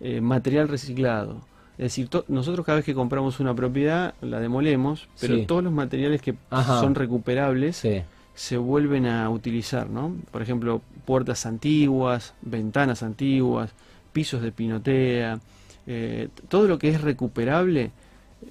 eh, 0.00 0.20
material 0.20 0.68
reciclado. 0.68 1.36
Es 1.78 1.96
decir, 1.96 2.08
nosotros 2.28 2.66
cada 2.66 2.76
vez 2.76 2.84
que 2.84 2.92
compramos 2.94 3.40
una 3.40 3.54
propiedad 3.54 4.14
la 4.20 4.38
demolemos, 4.40 5.08
pero 5.20 5.46
todos 5.46 5.62
los 5.64 5.72
materiales 5.72 6.20
que 6.20 6.34
Ajá. 6.50 6.80
son 6.80 6.94
recuperables 6.94 7.76
Sí. 7.76 8.02
Se 8.34 8.56
vuelven 8.56 9.06
a 9.06 9.28
utilizar, 9.30 9.88
¿no? 9.90 10.16
Por 10.30 10.42
ejemplo, 10.42 10.80
puertas 11.04 11.44
antiguas, 11.46 12.34
ventanas 12.42 13.02
antiguas, 13.02 13.70
pisos 14.12 14.40
de 14.42 14.52
pinotea, 14.52 15.38
eh, 15.86 16.28
todo 16.48 16.66
lo 16.68 16.78
que 16.78 16.88
es 16.88 17.00
recuperable, 17.00 17.90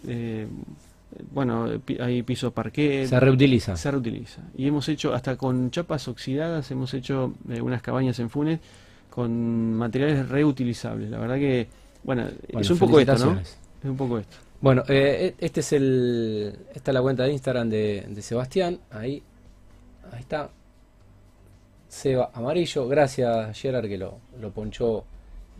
eh, 0.07 0.47
bueno, 1.31 1.67
hay 1.99 2.21
pisos 2.23 2.53
parquet, 2.53 3.07
Se 3.07 3.19
reutiliza. 3.19 3.75
se 3.75 3.89
reutiliza. 3.91 4.41
Y 4.55 4.67
hemos 4.67 4.87
hecho, 4.89 5.13
hasta 5.13 5.35
con 5.37 5.71
chapas 5.71 6.07
oxidadas, 6.07 6.69
hemos 6.71 6.93
hecho 6.93 7.33
eh, 7.49 7.61
unas 7.61 7.81
cabañas 7.81 8.19
en 8.19 8.29
Funes 8.29 8.59
con 9.09 9.73
materiales 9.73 10.29
reutilizables. 10.29 11.09
La 11.09 11.17
verdad 11.17 11.35
que, 11.37 11.67
bueno, 12.03 12.25
Bueno, 12.53 12.61
es 12.61 12.69
un 12.69 12.77
poco 12.77 12.99
esto, 12.99 13.17
¿no? 13.17 13.39
Es 13.39 13.57
un 13.83 13.97
poco 13.97 14.19
esto. 14.19 14.37
Bueno, 14.61 14.83
e- 14.87 15.33
este 15.39 15.61
es 15.61 15.73
el, 15.73 16.53
esta 16.75 16.91
es 16.91 16.93
la 16.93 17.01
cuenta 17.01 17.23
de 17.23 17.31
Instagram 17.33 17.69
de, 17.69 18.05
de 18.09 18.21
Sebastián. 18.21 18.77
Ahí, 18.91 19.23
ahí 20.11 20.19
está. 20.21 20.49
Seba 21.87 22.29
Amarillo. 22.33 22.87
Gracias, 22.87 23.59
Gerard, 23.59 23.87
que 23.87 23.97
lo, 23.97 24.17
lo 24.39 24.51
ponchó. 24.51 25.03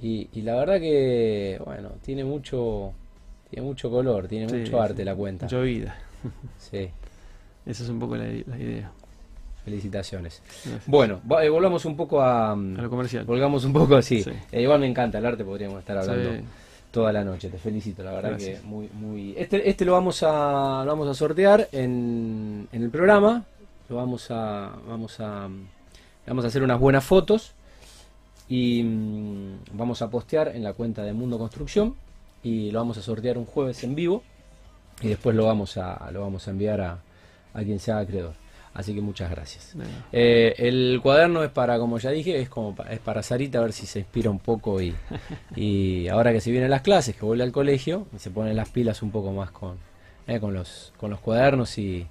Y, 0.02 0.30
y 0.34 0.42
la 0.44 0.56
verdad 0.56 0.80
que, 0.80 1.60
bueno, 1.66 1.90
tiene 2.04 2.24
mucho, 2.24 2.94
tiene 3.50 3.66
mucho 3.68 3.90
color, 3.90 4.28
tiene 4.28 4.48
Sí, 4.48 4.56
mucho 4.58 4.82
arte 4.82 4.98
sí. 4.98 5.04
la 5.04 5.16
cuenta. 5.16 5.46
Mucha 5.46 5.60
vida. 5.60 5.96
Sí, 6.58 6.90
Esa 7.66 7.84
es 7.84 7.90
un 7.90 8.00
poco 8.00 8.16
la, 8.16 8.26
la 8.26 8.58
idea. 8.58 8.92
felicitaciones. 9.66 10.42
Gracias. 10.64 10.84
Bueno, 10.88 11.20
eh, 11.42 11.50
volvamos 11.50 11.84
un 11.86 11.96
poco 11.98 12.22
a, 12.22 12.52
A 12.52 12.56
lo 12.56 12.90
comercial. 12.90 13.26
volvamos 13.26 13.66
un 13.66 13.74
poco 13.74 13.96
así. 13.96 14.24
Sí. 14.24 14.32
Eh, 14.52 14.62
igual 14.62 14.80
me 14.80 14.88
encanta 14.88 15.18
el 15.18 15.26
arte, 15.26 15.44
podríamos 15.44 15.80
estar 15.80 15.98
hablando. 15.98 16.30
Toda 16.92 17.12
la 17.14 17.24
noche. 17.24 17.50
Te 17.50 17.58
felicito, 17.58 18.02
la 18.04 18.12
verdad 18.14 18.30
Gracias. 18.32 18.62
que 18.62 18.66
muy, 18.68 18.90
muy. 18.94 19.34
Este, 19.38 19.70
este 19.70 19.86
lo 19.86 19.92
vamos 19.94 20.24
a, 20.24 20.82
lo 20.86 20.92
vamos 20.92 21.08
a 21.08 21.14
sortear 21.14 21.68
en, 21.72 22.68
en 22.72 22.84
el 22.84 22.90
programa. 22.90 23.44
Lo 23.89 23.95
vamos 23.95 24.30
a, 24.32 24.71
vamos 24.88 25.19
a, 25.19 25.49
vamos 26.28 26.45
a 26.45 26.47
hacer 26.47 26.62
unas 26.63 26.80
buenas 26.80 27.04
fotos 27.04 27.54
y 28.47 28.84
mm, 28.84 29.54
vamos 29.73 30.02
a 30.02 30.10
postear 30.10 30.49
en 30.56 30.63
la 30.63 30.73
cuenta 30.73 31.04
de 31.04 31.13
Mundo 31.13 31.38
Construcción 31.39 31.95
y 32.43 32.71
lo 32.71 32.80
vamos 32.80 32.97
a 32.97 33.02
sortear 33.02 33.38
un 33.38 33.45
jueves 33.45 33.84
en 33.84 33.95
vivo 33.95 34.23
y 35.02 35.08
después 35.08 35.36
lo 35.36 35.45
vamos 35.45 35.78
a, 35.78 36.10
lo 36.12 36.21
vamos 36.21 36.47
a 36.47 36.52
enviar 36.52 36.82
a, 36.82 36.99
a 37.54 37.63
quien 37.63 37.80
sea 37.80 37.99
acreedor. 37.99 38.34
Así 38.71 38.93
que 38.93 39.02
muchas 39.02 39.32
gracias. 39.32 39.73
Eh, 40.12 40.54
el 40.60 40.99
cuaderno 41.02 41.43
es 41.43 41.49
para, 41.49 41.80
como 41.80 41.97
ya 41.97 42.12
dije, 42.12 42.39
es 42.39 42.49
como 42.49 42.75
pa- 42.75 42.84
es 42.91 42.99
para 42.99 43.23
Sarita 43.23 43.58
a 43.58 43.62
ver 43.63 43.73
si 43.73 43.88
se 43.88 43.99
inspira 43.99 44.30
un 44.30 44.38
poco 44.39 44.80
y, 44.80 44.93
y 45.56 46.08
ahora 46.08 46.32
que 46.32 46.39
se 46.39 46.52
vienen 46.52 46.69
las 46.69 46.82
clases, 46.84 47.15
que 47.15 47.25
vuelve 47.25 47.43
al 47.43 47.52
colegio, 47.52 48.06
se 48.17 48.30
ponen 48.30 48.56
las 48.56 48.69
pilas 48.69 49.02
un 49.02 49.10
poco 49.10 49.32
más 49.34 49.49
con, 49.49 49.78
eh, 50.28 50.39
con 50.39 50.54
los 50.54 50.93
con 50.97 51.10
los 51.10 51.19
cuadernos 51.19 51.78
y, 51.80 52.06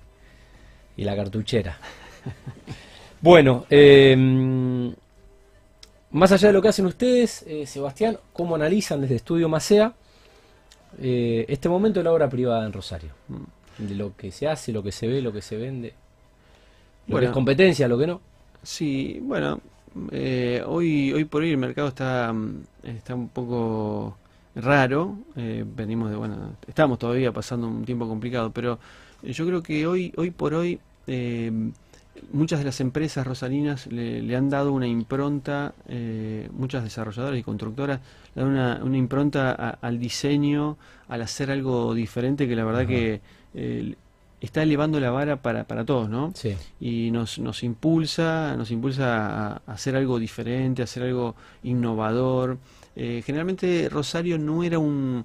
y 0.98 1.04
la 1.04 1.16
cartuchera. 1.16 1.78
Bueno, 3.20 3.66
eh, 3.68 4.14
más 6.10 6.32
allá 6.32 6.48
de 6.48 6.54
lo 6.54 6.62
que 6.62 6.68
hacen 6.68 6.86
ustedes, 6.86 7.42
eh, 7.46 7.66
Sebastián, 7.66 8.18
¿cómo 8.32 8.54
analizan 8.54 9.00
desde 9.00 9.16
Estudio 9.16 9.48
Macea 9.48 9.94
eh, 10.98 11.44
este 11.48 11.68
momento 11.68 12.00
de 12.00 12.04
la 12.04 12.12
obra 12.12 12.28
privada 12.28 12.66
en 12.66 12.72
Rosario? 12.72 13.10
mm. 13.28 13.44
De 13.78 13.94
lo 13.94 14.16
que 14.16 14.32
se 14.32 14.48
hace, 14.48 14.72
lo 14.72 14.82
que 14.82 14.92
se 14.92 15.06
ve, 15.06 15.22
lo 15.22 15.32
que 15.32 15.40
se 15.42 15.56
vende, 15.56 15.94
lo 17.08 17.18
que 17.18 17.26
Bueno. 17.26 17.26
es 17.26 17.32
competencia, 17.32 17.88
lo 17.88 17.98
que 17.98 18.06
no. 18.06 18.20
Sí, 18.62 19.18
bueno, 19.22 19.60
eh, 20.10 20.62
hoy, 20.66 21.12
hoy 21.12 21.24
por 21.24 21.42
hoy 21.42 21.50
el 21.50 21.56
mercado 21.58 21.88
está, 21.88 22.32
mm, 22.32 22.62
está 22.84 23.14
un 23.14 23.28
poco 23.28 24.16
raro. 24.54 25.16
eh, 25.36 25.64
venimos 25.66 26.10
de, 26.10 26.16
bueno, 26.16 26.56
estamos 26.66 26.98
todavía 26.98 27.32
pasando 27.32 27.68
un 27.68 27.84
tiempo 27.84 28.08
complicado, 28.08 28.50
pero 28.52 28.78
yo 29.22 29.46
creo 29.46 29.62
que 29.62 29.86
hoy, 29.86 30.12
hoy 30.16 30.30
por 30.30 30.54
hoy 30.54 30.80
eh, 31.08 31.50
muchas 32.32 32.58
de 32.60 32.64
las 32.64 32.80
empresas 32.80 33.26
rosarinas 33.26 33.86
le, 33.88 34.22
le 34.22 34.36
han 34.36 34.48
dado 34.50 34.72
una 34.72 34.86
impronta, 34.86 35.74
eh, 35.88 36.48
muchas 36.52 36.84
desarrolladoras 36.84 37.38
y 37.38 37.42
constructoras 37.42 38.00
le 38.34 38.42
dan 38.42 38.50
una, 38.52 38.80
una 38.84 38.96
impronta 38.96 39.50
a- 39.52 39.78
al 39.80 39.98
diseño, 39.98 40.76
al 41.08 41.22
hacer 41.22 41.50
algo 41.50 41.94
diferente 41.94 42.46
que 42.48 42.54
la 42.56 42.64
verdad 42.64 42.82
Ajá. 42.82 42.88
que 42.90 43.20
eh, 43.54 43.94
está 44.40 44.62
elevando 44.62 45.00
la 45.00 45.10
vara 45.10 45.42
para, 45.42 45.64
para 45.64 45.84
todos, 45.84 46.08
¿no? 46.08 46.30
Sí. 46.34 46.54
y 46.80 47.10
nos, 47.10 47.38
nos 47.40 47.62
impulsa, 47.64 48.54
nos 48.56 48.70
impulsa 48.70 49.48
a, 49.54 49.62
a 49.66 49.72
hacer 49.72 49.96
algo 49.96 50.18
diferente, 50.20 50.82
a 50.82 50.84
hacer 50.84 51.02
algo 51.04 51.34
innovador. 51.64 52.58
Eh, 52.94 53.22
generalmente 53.24 53.88
Rosario 53.88 54.38
no 54.38 54.62
era 54.64 54.78
un, 54.78 55.24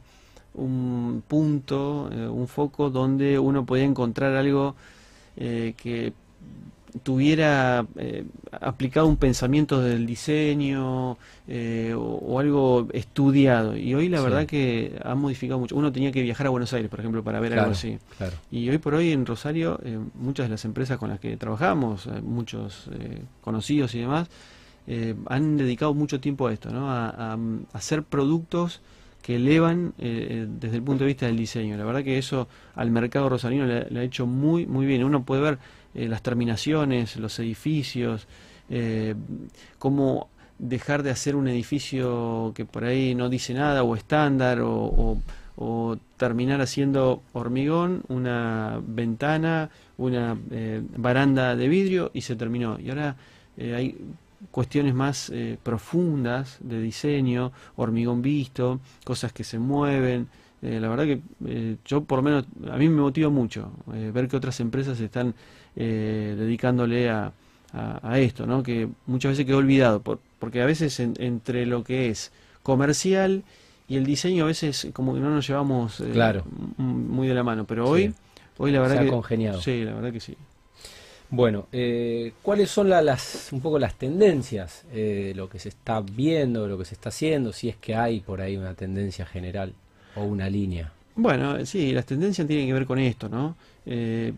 un 0.56 1.24
punto, 1.28 2.10
eh, 2.12 2.28
un 2.28 2.48
foco 2.48 2.90
donde 2.90 3.38
uno 3.40 3.66
podía 3.66 3.84
encontrar 3.84 4.36
algo 4.36 4.76
eh, 5.38 5.74
que 5.78 6.14
tuviera 7.02 7.86
eh, 7.98 8.24
aplicado 8.62 9.08
un 9.08 9.18
pensamiento 9.18 9.82
del 9.82 10.06
diseño 10.06 11.18
eh, 11.48 11.94
o, 11.98 12.02
o 12.02 12.40
algo 12.40 12.88
estudiado. 12.94 13.76
Y 13.76 13.96
hoy 13.96 14.10
la 14.10 14.20
Sí. 14.20 14.24
verdad 14.24 14.46
que 14.46 15.00
ha 15.04 15.16
modificado 15.16 15.60
mucho. 15.60 15.76
Uno 15.76 15.92
tenía 15.92 16.12
que 16.12 16.22
viajar 16.22 16.46
a 16.48 16.50
Buenos 16.52 16.72
Aires, 16.74 16.90
por 16.92 17.00
ejemplo, 17.00 17.24
para 17.24 17.40
ver 17.40 17.52
Claro, 17.54 17.64
algo 17.64 17.72
así. 17.74 17.98
claro. 18.18 18.34
Y 18.52 18.70
hoy 18.70 18.78
por 18.78 18.94
hoy 18.94 19.12
en 19.12 19.26
Rosario, 19.26 19.80
eh, 19.84 19.98
muchas 20.14 20.46
de 20.46 20.52
las 20.52 20.66
empresas 20.66 20.98
con 21.00 21.10
las 21.10 21.20
que 21.20 21.36
trabajamos, 21.36 22.08
muchos 22.22 22.90
conocidos 23.42 23.96
y 23.96 24.00
demás, 24.00 24.30
han 25.28 25.58
dedicado 25.58 25.94
mucho 25.94 26.20
tiempo 26.20 26.48
a 26.48 26.54
esto, 26.54 26.70
¿no? 26.70 26.92
A, 26.92 27.10
a, 27.34 27.38
hacer 27.74 28.04
productos 28.04 28.82
que 29.24 29.38
elevan 29.38 29.94
eh, 29.98 30.28
eh, 30.30 30.48
desde 30.48 30.76
el 30.76 30.84
punto 30.84 31.06
de 31.06 31.08
vista 31.08 31.26
del 31.26 31.38
diseño. 31.38 31.78
La 31.78 31.86
verdad 31.86 32.04
que 32.04 32.18
eso 32.18 32.50
al 32.76 32.92
mercado 32.92 33.30
rosarino 33.30 33.66
le, 33.66 34.00
ha 34.00 34.04
hecho 34.04 34.28
muy, 34.28 34.68
muy 34.68 34.86
bien. 34.86 35.04
Uno 35.04 35.24
puede 35.24 35.42
ver 35.42 35.60
eh, 35.96 36.08
las 36.10 36.22
terminaciones, 36.22 37.16
los 37.16 37.40
edificios, 37.40 38.28
eh, 38.70 39.16
cómo 39.80 40.28
dejar 40.60 41.04
de 41.04 41.12
hacer 41.12 41.36
un 41.36 41.48
edificio 41.48 42.52
que 42.54 42.66
por 42.66 42.84
ahí 42.84 43.16
no 43.16 43.30
dice 43.30 43.54
nada 43.54 43.84
o 43.84 43.96
estándar 43.96 44.60
o, 44.62 45.18
terminar 46.18 46.62
haciendo 46.62 47.22
hormigón, 47.32 48.04
una 48.08 48.82
ventana, 48.86 49.70
una 49.98 50.38
eh, 50.52 50.82
baranda 50.98 51.56
de 51.56 51.68
vidrio 51.68 52.12
y 52.14 52.22
se 52.22 52.36
terminó. 52.36 52.78
Y 52.80 52.90
ahora 52.90 53.16
hay 53.58 53.96
cuestiones 54.52 54.94
más 54.94 55.30
eh, 55.30 55.58
profundas 55.62 56.58
de 56.62 56.82
diseño, 56.82 57.52
hormigón 57.76 58.22
visto, 58.22 58.80
cosas 59.04 59.32
que 59.34 59.44
se 59.44 59.60
mueven. 59.60 60.28
Eh, 60.62 60.80
la 60.80 60.88
verdad 60.88 61.04
que 61.06 61.22
eh, 61.46 61.76
yo 61.86 62.04
por 62.04 62.20
lo 62.20 62.24
menos, 62.24 62.46
a 62.72 62.78
mí 62.78 62.88
me 62.90 63.02
motiva 63.02 63.30
mucho 63.30 63.72
eh, 63.94 64.12
ver 64.14 64.28
que 64.28 64.38
otras 64.38 64.60
empresas 64.62 65.00
están 65.00 65.34
dedicándole 65.76 67.10
a, 67.10 67.32
a- 67.74 68.00
a 68.12 68.20
esto, 68.20 68.46
¿no? 68.46 68.64
que 68.64 68.88
muchas 69.08 69.32
veces 69.32 69.46
quedó 69.46 69.58
olvidado, 69.58 70.02
por- 70.02 70.20
porque 70.40 70.62
a 70.62 70.66
veces 70.66 71.00
en- 71.00 71.14
entre 71.20 71.66
lo 71.66 71.84
que 71.84 72.10
es 72.10 72.32
comercial 72.64 73.44
y 73.88 73.98
el 73.98 74.06
diseño 74.06 74.44
a 74.46 74.48
veces 74.48 74.88
como 74.94 75.14
que 75.14 75.20
no 75.20 75.30
nos 75.30 75.48
llevamos 75.48 76.02
Claro. 76.14 76.46
muy 76.78 77.28
de 77.28 77.34
la 77.34 77.44
mano, 77.44 77.66
pero 77.66 77.86
Sí. 77.88 77.92
hoy, 77.92 78.14
hoy 78.58 78.72
la 78.72 78.80
verdad 78.80 78.96
Se 78.96 79.02
ha 79.02 79.06
que... 79.06 79.10
congeniado. 79.10 79.62
Sí, 79.62 79.84
la 79.84 79.94
verdad 79.94 80.12
que 80.14 80.20
sí. 80.20 80.36
Bueno, 81.36 81.66
eh, 81.72 82.32
¿cuáles 82.44 82.70
son 82.70 82.90
la- 82.90 83.02
las 83.02 83.52
un 83.52 83.60
poco 83.60 83.80
las 83.80 83.96
tendencias 83.96 84.86
eh, 84.94 85.30
de 85.30 85.34
lo 85.34 85.50
que 85.50 85.58
se 85.58 85.70
está 85.70 86.00
viendo, 86.00 86.62
de 86.62 86.70
lo 86.70 86.78
que 86.78 86.86
se 86.86 86.94
está 86.94 87.10
haciendo, 87.10 87.52
si 87.52 87.70
es 87.70 87.76
que 87.76 87.96
hay 87.96 88.20
por 88.20 88.40
ahí 88.40 88.56
una 88.56 88.76
tendencia 88.76 89.26
general 89.26 89.74
o 90.14 90.26
una 90.26 90.48
línea? 90.48 90.94
Bueno, 91.16 91.66
sí, 91.66 91.92
las 91.92 92.06
tendencias 92.06 92.46
tienen 92.48 92.68
que 92.68 92.74
ver 92.74 92.86
con 92.86 93.00
esto, 93.00 93.30
¿no? 93.30 93.56
Eh, 93.88 94.32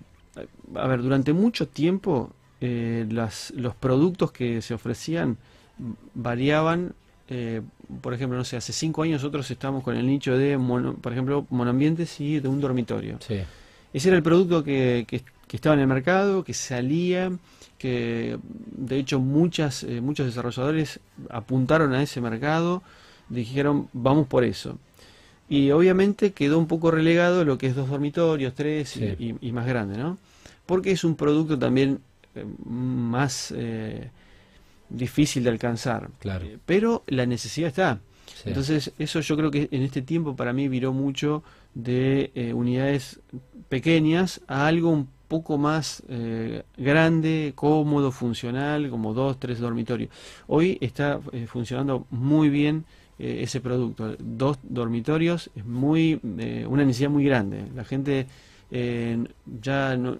a 0.75 0.87
ver, 0.87 1.01
durante 1.01 1.33
mucho 1.33 1.67
tiempo 1.67 2.31
eh, 2.61 3.05
las, 3.09 3.51
los 3.57 3.75
productos 3.75 4.31
que 4.31 4.61
se 4.61 4.73
ofrecían 4.73 5.35
variaban. 6.13 6.93
eh, 7.27 7.61
por 8.01 8.13
ejemplo, 8.13 8.37
no 8.37 8.45
sé, 8.45 8.55
hace 8.55 8.71
cinco 8.71 9.01
años 9.03 9.21
nosotros 9.21 9.51
estábamos 9.51 9.83
con 9.83 9.97
el 9.97 10.07
nicho 10.07 10.37
de, 10.37 10.57
mono- 10.57 10.93
por 10.95 11.11
ejemplo, 11.11 11.45
monoambientes 11.49 12.21
y 12.21 12.39
de 12.39 12.47
un 12.47 12.61
dormitorio. 12.61 13.17
Sí, 13.19 13.39
Ese 13.93 14.09
era 14.09 14.17
el 14.17 14.23
producto 14.23 14.63
que, 14.63 15.05
que- 15.07 15.23
que 15.47 15.57
estaba 15.57 15.75
en 15.75 15.81
el 15.81 15.87
mercado, 15.87 16.43
que 16.43 16.53
salía, 16.53 17.31
que 17.77 18.37
de 18.71 18.97
hecho 18.97 19.19
muchas, 19.19 19.83
eh, 19.83 20.01
muchos 20.01 20.25
desarrolladores 20.25 20.99
apuntaron 21.29 21.93
a 21.93 22.01
ese 22.01 22.21
mercado, 22.21 22.81
dijeron 23.29 23.89
vamos 23.93 24.27
por 24.27 24.43
eso. 24.43 24.77
Y 25.47 25.71
obviamente 25.71 26.33
quedó 26.33 26.57
un 26.57 26.67
poco 26.67 26.89
relegado 26.89 27.45
lo 27.45 27.57
que 27.57 27.67
es 27.67 27.75
dos 27.75 27.89
dormitorios, 27.89 28.55
tres 28.55 28.97
y, 28.97 29.51
más 29.51 29.67
grande, 29.67 29.97
¿no? 29.97 30.17
Porque 30.65 30.91
es 30.91 31.03
un 31.03 31.15
producto 31.15 31.59
también 31.59 31.99
eh, 32.33 32.43
más 32.65 33.53
eh, 33.55 34.09
difícil 34.89 35.43
de 35.43 35.51
alcanzar. 35.51 36.09
Claro. 36.19 36.47
pero 36.65 37.03
la 37.07 37.27
necesidad 37.27 37.67
está. 37.67 37.99
Entonces, 38.43 38.91
eso 38.97 39.19
yo 39.21 39.37
creo 39.37 39.51
que 39.51 39.67
en 39.71 39.83
este 39.83 40.01
tiempo 40.01 40.35
para 40.35 40.51
mí 40.51 40.67
viró 40.67 40.93
mucho 40.93 41.43
de 41.75 42.51
unidades 42.55 43.19
pequeñas 43.69 44.41
a 44.47 44.65
algo 44.65 44.89
un 44.89 45.14
poco 45.27 45.57
más 45.57 46.03
eh, 46.07 46.63
grande, 46.77 47.53
cómodo, 47.55 48.11
funcional, 48.11 48.89
como 48.89 49.13
dos, 49.13 49.39
tres 49.39 49.59
dormitorios. 49.59 50.09
Hoy 50.47 50.77
está 50.81 51.19
eh, 51.31 51.47
funcionando 51.47 52.05
muy 52.11 52.49
bien 52.49 52.85
eh, 53.17 53.39
ese 53.41 53.61
producto. 53.61 54.15
Dos 54.19 54.59
dormitorios 54.63 55.49
es 55.55 55.65
muy 55.65 56.19
una 56.23 56.83
necesidad 56.83 57.09
muy 57.09 57.25
grande. 57.25 57.65
La 57.75 57.83
gente 57.83 58.27
ya 59.61 59.95
no 59.95 60.17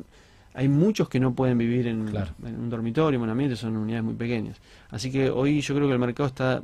hay 0.54 0.70
muchos 0.70 1.10
que 1.10 1.20
no 1.20 1.34
pueden 1.34 1.58
vivir 1.58 1.88
en, 1.88 2.02
un 2.02 2.70
dormitorio, 2.70 3.18
en 3.18 3.24
un 3.24 3.30
ambiente, 3.30 3.58
son 3.58 3.76
unidades 3.76 4.06
muy 4.06 4.14
pequeñas. 4.14 4.62
Así 4.90 5.12
que 5.12 5.30
hoy 5.30 5.60
yo 5.60 5.76
creo 5.76 5.88
que 5.88 5.94
el 5.94 6.00
mercado 6.00 6.28
está 6.28 6.62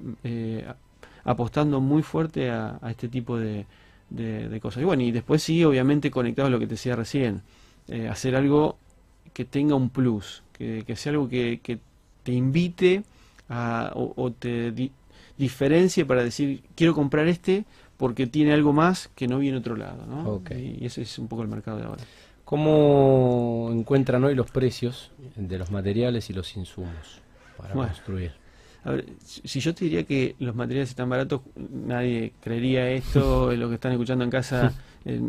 apostando 1.26 1.82
muy 1.82 2.02
fuerte 2.02 2.50
a, 2.50 2.80
este 2.90 3.10
tipo 3.10 3.38
de, 3.38 3.66
de, 4.10 4.60
cosas. 4.62 4.84
Y 4.84 4.86
bueno, 4.86 5.04
y 5.04 5.12
después 5.12 5.44
sí, 5.44 5.66
obviamente 5.66 6.10
conectado 6.10 6.48
a 6.48 6.52
lo 6.52 6.60
que 6.60 6.66
te 6.68 6.76
decía 6.76 6.96
recién 6.96 7.42
eh, 7.88 8.08
hacer 8.08 8.36
algo 8.36 8.78
que 9.34 9.46
tenga 9.46 9.76
un 9.76 9.90
plus, 9.90 10.44
que, 10.54 10.84
sea 10.96 11.12
algo 11.12 11.28
que, 11.28 11.80
te 12.24 12.32
invite 12.32 13.04
a, 13.50 13.92
o, 13.96 14.32
te 14.32 14.74
diferencie 15.38 16.06
para 16.06 16.24
decir, 16.24 16.64
quiero 16.76 16.94
comprar 16.94 17.28
este 17.28 17.66
porque 17.98 18.28
tiene 18.28 18.54
algo 18.54 18.74
más 18.74 19.10
que 19.16 19.28
no 19.28 19.40
viene 19.40 19.58
otro 19.58 19.76
lado. 19.76 20.06
¿no? 20.06 20.42
Y 20.56 20.86
ese 20.86 21.04
es 21.04 21.20
un 21.20 21.28
poco 21.28 21.44
el 21.44 21.48
mercado 21.48 21.78
de 21.78 21.86
ahora. 21.86 22.04
¿Cómo 22.46 23.70
encuentran 23.72 24.24
hoy 24.24 24.36
los 24.36 24.52
precios 24.52 25.12
de 25.36 25.58
los 25.58 25.72
materiales 25.72 26.30
y 26.30 26.34
los 26.34 26.58
insumos 26.58 27.22
para 27.58 27.74
construir? 27.74 28.41
A 28.84 28.92
ver, 28.92 29.06
si 29.24 29.60
yo 29.60 29.76
te 29.76 29.86
diría 29.86 30.04
que 30.04 30.36
los 30.40 30.56
materiales 30.56 30.90
están 30.90 31.08
baratos, 31.10 31.42
nadie 31.56 32.34
creería 32.42 32.90
esto, 32.90 33.52
lo 33.56 33.70
que 33.70 33.76
están 33.76 33.92
escuchando 33.92 34.24
en 34.24 34.30
casa. 34.30 34.74
Eh, 35.04 35.20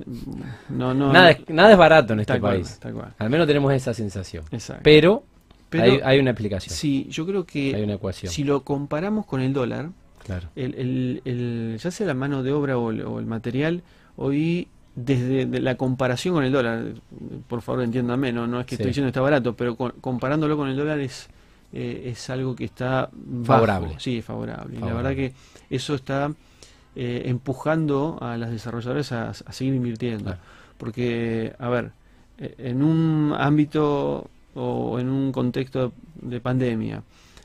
no, 0.68 0.92
no, 0.92 1.10
nada, 1.14 1.30
es, 1.30 1.48
nada 1.48 1.72
es 1.72 1.78
barato 1.78 2.12
en 2.12 2.20
este 2.20 2.38
país. 2.38 2.78
Al 3.16 3.30
menos 3.30 3.46
tenemos 3.46 3.72
esa 3.72 3.94
sensación. 3.94 4.44
Pero, 4.82 5.24
hay, 5.70 6.18
una 6.18 6.32
explicación. 6.32 6.76
Sí, 6.76 7.06
yo 7.08 7.24
creo 7.24 7.46
que 7.46 7.74
hay 7.74 7.82
una 7.82 7.94
ecuación. 7.94 8.30
si 8.30 8.44
lo 8.44 8.64
comparamos 8.64 9.24
con 9.24 9.40
el 9.40 9.54
dólar, 9.54 9.88
claro. 10.26 10.50
el, 10.56 11.22
el, 11.24 11.78
ya 11.82 11.90
sea 11.90 12.06
la 12.06 12.12
mano 12.12 12.42
de 12.42 12.52
obra 12.52 12.76
o 12.76 12.90
el, 12.90 13.24
material, 13.24 13.82
hoy 14.16 14.68
desde 14.94 15.46
la 15.58 15.76
comparación 15.76 16.34
con 16.34 16.44
el 16.44 16.52
dólar, 16.52 16.92
por 17.48 17.62
favor 17.62 17.82
entiéndame, 17.82 18.30
no, 18.30 18.46
no 18.46 18.60
es 18.60 18.66
que 18.66 18.74
estoy 18.74 18.88
diciendo 18.88 19.06
que 19.06 19.12
está 19.12 19.22
barato, 19.22 19.56
pero 19.56 19.74
comparándolo 19.74 20.58
con 20.58 20.68
el 20.68 20.76
dólar 20.76 21.00
es 21.00 21.30
eh, 21.72 22.10
es 22.12 22.28
algo 22.28 22.54
que 22.54 22.64
está 22.64 23.08
favorable. 23.44 23.94
Sí, 23.98 24.20
favorable. 24.20 24.76
Y 24.76 24.80
la 24.80 24.92
verdad 24.92 25.14
que 25.14 25.32
eso 25.70 25.94
está 25.94 26.30
eh, 26.94 27.22
empujando 27.24 28.18
a 28.20 28.36
las 28.36 28.50
desarrolladoras 28.50 29.10
a, 29.12 29.32
seguir 29.52 29.74
invirtiendo. 29.74 30.36
Porque, 30.76 31.54
a 31.58 31.68
ver, 31.70 31.92
eh, 32.38 32.54
en 32.58 32.82
un 32.82 33.34
ámbito 33.36 34.28
o 34.54 34.98
en 34.98 35.08
un 35.08 35.32
contexto 35.32 35.92
de 36.20 36.40
pandemia, 36.40 37.02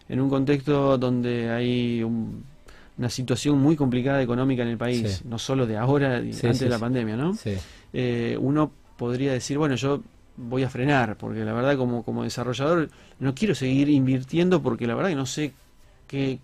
en 0.10 0.20
un 0.20 0.30
contexto 0.30 0.98
donde 0.98 1.50
hay 1.50 2.04
una 2.04 3.10
situación 3.10 3.60
muy 3.60 3.78
complicada 3.78 4.22
económica 4.22 4.64
en 4.64 4.70
el 4.70 4.78
país, 4.78 5.24
no 5.24 5.40
solo 5.40 5.66
de 5.66 5.78
ahora, 5.78 6.18
antes 6.18 6.60
de 6.60 6.70
la 6.70 6.80
pandemia, 6.80 7.16
¿no? 7.16 7.38
uno 8.40 8.72
podría 8.98 9.32
decir, 9.32 9.58
bueno, 9.58 9.76
yo 9.76 10.02
voy 10.38 10.64
a 10.64 10.70
frenar, 10.70 11.18
porque 11.18 11.44
la 11.44 11.54
verdad 11.54 11.76
como, 11.78 12.04
como 12.04 12.24
desarrollador 12.24 12.90
no 13.20 13.36
quiero 13.36 13.56
seguir 13.56 13.90
invirtiendo 13.90 14.62
porque 14.62 14.88
la 14.88 14.96
verdad 14.96 15.10
que 15.10 15.16
no 15.16 15.26
sé 15.26 15.52
qué, 16.08 16.40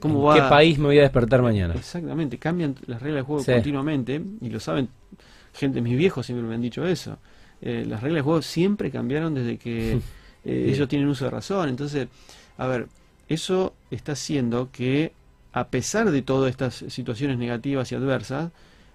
cómo 0.00 0.22
va... 0.22 0.34
¿Qué 0.34 0.42
país 0.42 0.78
me 0.78 0.86
voy 0.86 0.98
a 0.98 1.02
despertar 1.02 1.40
mañana? 1.40 1.74
Exactamente, 1.74 2.38
cambian 2.38 2.74
las 2.86 3.00
reglas 3.00 3.18
del 3.18 3.24
juego 3.24 3.44
continuamente 3.44 4.20
y 4.40 4.50
lo 4.50 4.60
saben, 4.60 4.88
gente, 5.54 5.80
mis 5.80 5.96
viejos 5.96 6.26
siempre 6.26 6.46
me 6.46 6.54
han 6.54 6.60
dicho 6.60 6.86
eso. 6.86 7.18
Eh, 7.60 7.84
las 7.88 8.02
reglas 8.02 8.16
del 8.16 8.24
juego 8.24 8.42
siempre 8.42 8.90
cambiaron 8.90 9.34
desde 9.34 9.56
que 9.56 9.92
eh, 10.44 10.66
ellos 10.68 10.88
tienen 10.88 11.08
uso 11.08 11.24
de 11.24 11.30
razón. 11.30 11.68
Entonces, 11.68 12.08
a 12.58 12.66
ver, 12.66 12.88
eso 13.28 13.74
está 13.90 14.12
haciendo 14.12 14.70
que 14.72 15.12
a 15.52 15.68
pesar 15.68 16.10
de 16.10 16.22
todas 16.22 16.50
estas 16.50 16.74
situaciones 16.88 17.38
negativas 17.38 17.92
y 17.92 17.94
adversas, 17.94 18.50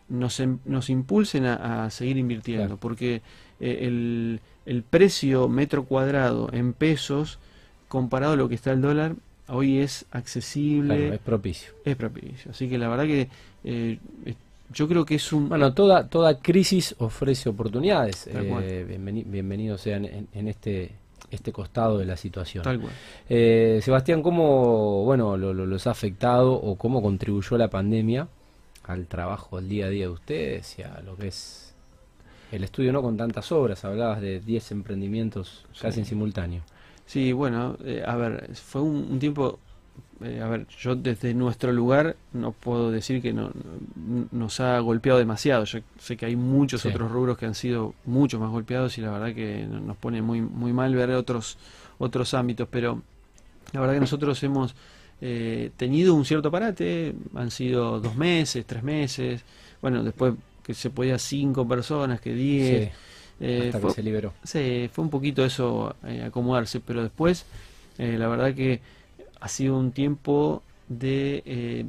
nos, 0.09 0.39
em, 0.39 0.59
nos 0.65 0.89
impulsen 0.89 1.45
a, 1.45 1.89
seguir 1.89 2.17
invirtiendo, 2.17 2.77
porque 2.77 3.21
eh, 3.59 3.79
el, 3.81 4.39
el, 4.65 4.83
precio 4.83 5.47
metro 5.47 5.85
cuadrado 5.85 6.49
en 6.51 6.73
pesos 6.73 7.39
comparado 7.87 8.33
a 8.33 8.35
lo 8.35 8.49
que 8.49 8.55
está 8.55 8.71
el 8.71 8.81
dólar 8.81 9.15
hoy 9.47 9.79
es 9.79 10.05
accesible. 10.11 11.15
es 11.15 11.19
propicio. 11.19 11.73
Es 11.85 11.95
propicio. 11.95 12.51
Así 12.51 12.69
que 12.69 12.77
la 12.77 12.89
verdad 12.89 13.05
que 13.05 13.29
eh, 13.63 13.97
yo 14.73 14.87
creo 14.87 15.05
que 15.05 15.15
es 15.15 15.31
un... 15.31 15.49
Bueno, 15.49 15.73
toda, 15.73 16.07
toda 16.07 16.39
crisis 16.39 16.95
ofrece 16.99 17.49
oportunidades. 17.49 18.27
Eh, 18.27 18.99
bienvenidos 19.25 19.81
sean 19.81 20.05
en, 20.05 20.47
este 20.47 20.91
este 21.29 21.51
costado 21.51 21.97
de 21.97 22.05
la 22.05 22.15
situación. 22.15 22.63
Tal 22.63 22.79
cual. 22.79 22.93
Sebastián, 23.27 24.21
¿cómo 24.21 25.03
bueno, 25.03 25.35
lo, 25.35 25.53
los 25.53 25.87
ha 25.87 25.91
afectado 25.91 26.53
o 26.53 26.75
cómo 26.75 27.01
contribuyó 27.01 27.57
la 27.57 27.69
pandemia 27.69 28.27
al 28.83 29.07
trabajo, 29.07 29.57
al 29.57 29.67
día 29.67 29.87
a 29.87 29.89
día 29.89 30.05
de 30.05 30.11
ustedes 30.11 30.79
y 30.79 30.83
a 30.83 31.01
lo 31.01 31.17
que 31.17 31.27
es 31.27 31.66
el 32.51 32.63
estudio, 32.63 32.93
no 32.93 33.01
con 33.01 33.17
tantas 33.17 33.51
obras, 33.51 33.83
hablabas 33.85 34.21
de 34.21 34.39
10 34.39 34.71
emprendimientos 34.71 35.65
casi 35.81 35.99
en 35.99 36.05
simultáneo. 36.05 36.61
Sí, 37.05 37.31
bueno, 37.31 37.77
eh, 37.83 38.03
a 38.05 38.15
ver, 38.15 38.53
fue 38.55 38.81
un, 38.81 39.17
tiempo, 39.19 39.59
eh, 40.21 40.41
a 40.41 40.47
ver, 40.47 40.67
yo 40.67 40.95
desde 40.95 41.33
nuestro 41.33 41.71
lugar 41.71 42.17
no 42.33 42.51
puedo 42.51 42.91
decir 42.91 43.21
que 43.21 43.33
no, 43.33 43.51
nos 44.31 44.59
ha 44.59 44.79
golpeado 44.79 45.19
demasiado, 45.19 45.63
yo 45.63 45.79
sé 45.99 46.17
que 46.17 46.25
hay 46.25 46.35
muchos 46.35 46.85
otros 46.85 47.09
rubros 47.09 47.37
que 47.37 47.45
han 47.45 47.55
sido 47.55 47.93
mucho 48.05 48.39
más 48.39 48.49
golpeados 48.49 48.97
y 48.97 49.01
la 49.01 49.11
verdad 49.11 49.33
que 49.33 49.65
nos 49.65 49.95
pone 49.97 50.21
muy, 50.21 50.41
muy 50.41 50.73
mal 50.73 50.93
ver 50.95 51.11
otros, 51.11 51.57
otros 51.97 52.33
ámbitos, 52.33 52.67
pero 52.69 53.01
la 53.71 53.79
verdad 53.79 53.95
que 53.95 54.01
nosotros 54.01 54.41
hemos 54.43 54.75
eh, 55.21 55.71
tenido 55.77 56.13
un 56.13 56.25
cierto 56.25 56.51
parate, 56.51 57.15
han 57.35 57.51
sido 57.51 57.99
dos 57.99 58.15
meses, 58.15 58.65
tres 58.65 58.83
meses, 58.83 59.43
bueno, 59.81 60.03
después 60.03 60.33
que 60.67 60.75
se 60.75 60.91
podía 60.91 61.17
cinco 61.17 61.67
personas, 61.67 62.21
que 62.21 62.33
diez. 62.33 62.91
Eh, 63.39 63.71
hasta 63.73 63.87
que 63.87 63.93
se 63.93 64.03
liberó. 64.03 64.33
Sí, 64.43 64.89
fue 64.91 65.03
un 65.03 65.09
poquito 65.09 65.43
eso, 65.43 65.95
eh, 66.05 66.23
acomodarse, 66.23 66.79
pero 66.79 67.01
después, 67.01 67.45
la 67.97 68.27
verdad 68.27 68.53
que 68.53 68.81
ha 69.39 69.47
sido 69.47 69.77
un 69.77 69.91
tiempo 69.91 70.61
de... 70.87 71.87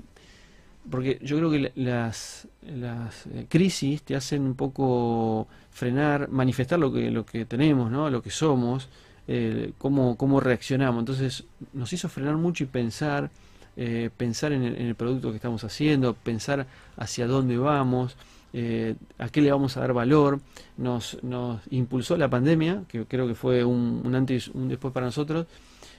porque 0.91 1.19
yo 1.23 1.37
creo 1.37 1.51
que 1.51 1.73
las, 1.75 2.49
las 2.63 3.25
crisis 3.49 4.03
te 4.03 4.17
hacen 4.17 4.43
un 4.43 4.55
poco 4.55 5.49
frenar, 5.79 6.29
manifestar 6.29 6.79
lo 6.79 6.93
que, 6.93 7.11
lo 7.11 7.25
que 7.25 7.45
tenemos, 7.45 7.91
¿no? 7.91 8.11
lo 8.11 8.23
que 8.23 8.31
somos, 8.31 8.89
eh, 9.29 9.73
cómo, 9.79 10.17
cómo, 10.17 10.41
reaccionamos. 10.41 11.01
Entonces 11.01 11.45
nos 11.75 11.93
hizo 11.93 12.09
frenar 12.09 12.37
mucho 12.37 12.65
y 12.65 12.67
pensar, 12.67 13.31
eh, 13.77 14.11
pensar 14.17 14.53
en 14.53 14.65
el, 14.65 14.95
producto 14.95 15.31
que 15.31 15.37
estamos 15.37 15.63
haciendo, 15.65 16.15
pensar 16.15 16.67
hacia 16.97 17.27
dónde 17.27 17.59
vamos, 17.59 18.17
eh, 18.53 18.95
a 19.19 19.29
qué 19.29 19.41
le 19.41 19.51
vamos 19.51 19.77
a 19.77 19.81
dar 19.81 19.93
valor. 19.93 20.41
Nos, 20.77 21.19
nos 21.23 21.61
impulsó 21.71 22.17
la 22.17 22.29
pandemia, 22.29 22.83
que 22.89 23.05
creo 23.05 23.27
que 23.27 23.35
fue 23.35 23.65
un, 23.65 24.13
antes 24.15 24.49
y 24.49 24.51
un 24.55 24.69
después 24.69 24.93
para 24.93 25.07
nosotros, 25.07 25.47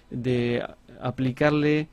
de 0.09 0.63
aplicarle 1.01 1.87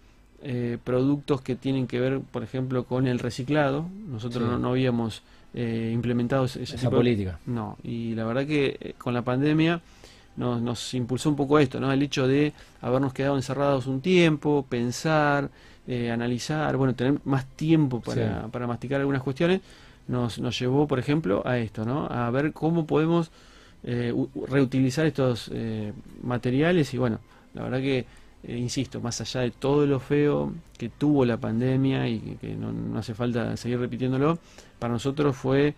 productos 0.85 1.40
que 1.40 1.57
tienen 1.57 1.88
que 1.88 1.99
ver, 1.99 2.21
por 2.21 2.45
ejemplo, 2.45 2.85
con 2.85 3.09
el 3.09 3.19
reciclado. 3.19 3.87
Nosotros 4.09 4.61
no, 4.61 4.69
habíamos 4.71 5.23
implementado 5.55 6.45
esa 6.45 6.88
política. 6.88 7.40
No, 7.47 7.77
y 7.83 8.14
la 8.14 8.25
verdad 8.25 8.47
que 8.47 8.95
con 8.99 9.12
la 9.12 9.23
pandemia 9.23 9.81
nos, 10.37 10.62
nos 10.62 10.95
impulsó 10.95 11.31
un 11.31 11.37
poco 11.37 11.59
esto, 11.59 11.81
¿no? 11.81 11.92
El 11.92 12.03
hecho 12.03 12.29
de 12.29 12.53
habernos 12.81 13.12
quedado 13.12 13.37
encerrados 13.37 13.87
un 13.87 14.01
tiempo, 14.01 14.64
pensar, 14.69 15.51
eh, 15.87 16.11
analizar, 16.11 16.77
bueno, 16.77 16.95
tener 16.95 17.21
más 17.25 17.47
tiempo 17.47 18.01
para, 18.01 18.49
para 18.49 18.66
masticar 18.66 19.01
algunas 19.01 19.23
cuestiones, 19.23 19.61
nos, 20.09 20.38
nos 20.38 20.59
llevó, 20.59 20.87
por 20.87 20.99
ejemplo, 20.99 21.42
a 21.47 21.59
esto, 21.59 21.85
¿no? 21.85 22.07
A 22.07 22.31
ver 22.31 22.53
cómo 22.53 22.87
podemos 22.87 23.31
eh, 23.85 24.12
reutilizar 24.49 25.07
estos 25.07 25.51
eh, 25.53 25.92
materiales 26.23 26.92
y 26.95 26.99
bueno, 26.99 27.21
la 27.55 27.64
verdad 27.64 27.79
que, 27.79 28.07
insisto, 28.49 29.01
más 29.01 29.21
allá 29.21 29.40
de 29.40 29.51
todo 29.51 29.87
lo 29.87 30.01
feo 30.01 30.53
que 30.79 30.88
tuvo 30.88 31.25
la 31.25 31.37
pandemia 31.37 32.09
y 32.09 32.38
que, 32.40 32.55
no, 32.55 32.73
no, 32.73 32.99
hace 32.99 33.14
falta 33.14 33.57
seguir 33.57 33.79
repitiéndolo, 33.81 34.38
para 34.79 34.92
nosotros 34.92 35.37
fue 35.37 35.75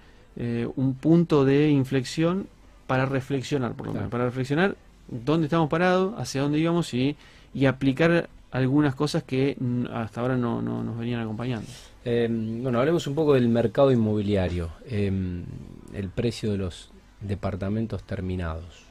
un 0.76 0.94
punto 0.94 1.44
de 1.44 1.68
inflexión 1.68 2.46
para 2.86 3.06
reflexionar, 3.06 3.74
por 3.74 3.88
lo 3.88 3.92
menos, 3.92 4.08
para 4.08 4.24
reflexionar 4.24 4.76
dónde 5.08 5.46
estamos 5.46 5.68
parados, 5.68 6.14
hacia 6.16 6.42
dónde 6.42 6.58
íbamos 6.58 6.94
y, 6.94 7.16
y 7.52 7.66
aplicar 7.66 8.28
algunas 8.50 8.94
cosas 8.94 9.22
que 9.22 9.56
hasta 9.92 10.20
ahora 10.20 10.36
no, 10.36 10.62
no 10.62 10.82
nos 10.82 10.98
venían 10.98 11.20
acompañando. 11.20 11.68
Em, 12.04 12.62
bueno, 12.62 12.78
hablemos 12.78 13.06
un 13.06 13.14
poco 13.14 13.34
del 13.34 13.48
mercado 13.48 13.92
inmobiliario, 13.92 14.70
em, 14.86 15.44
el 15.92 16.08
precio 16.08 16.50
de 16.50 16.58
los 16.58 16.90
departamentos 17.20 18.02
terminados, 18.04 18.84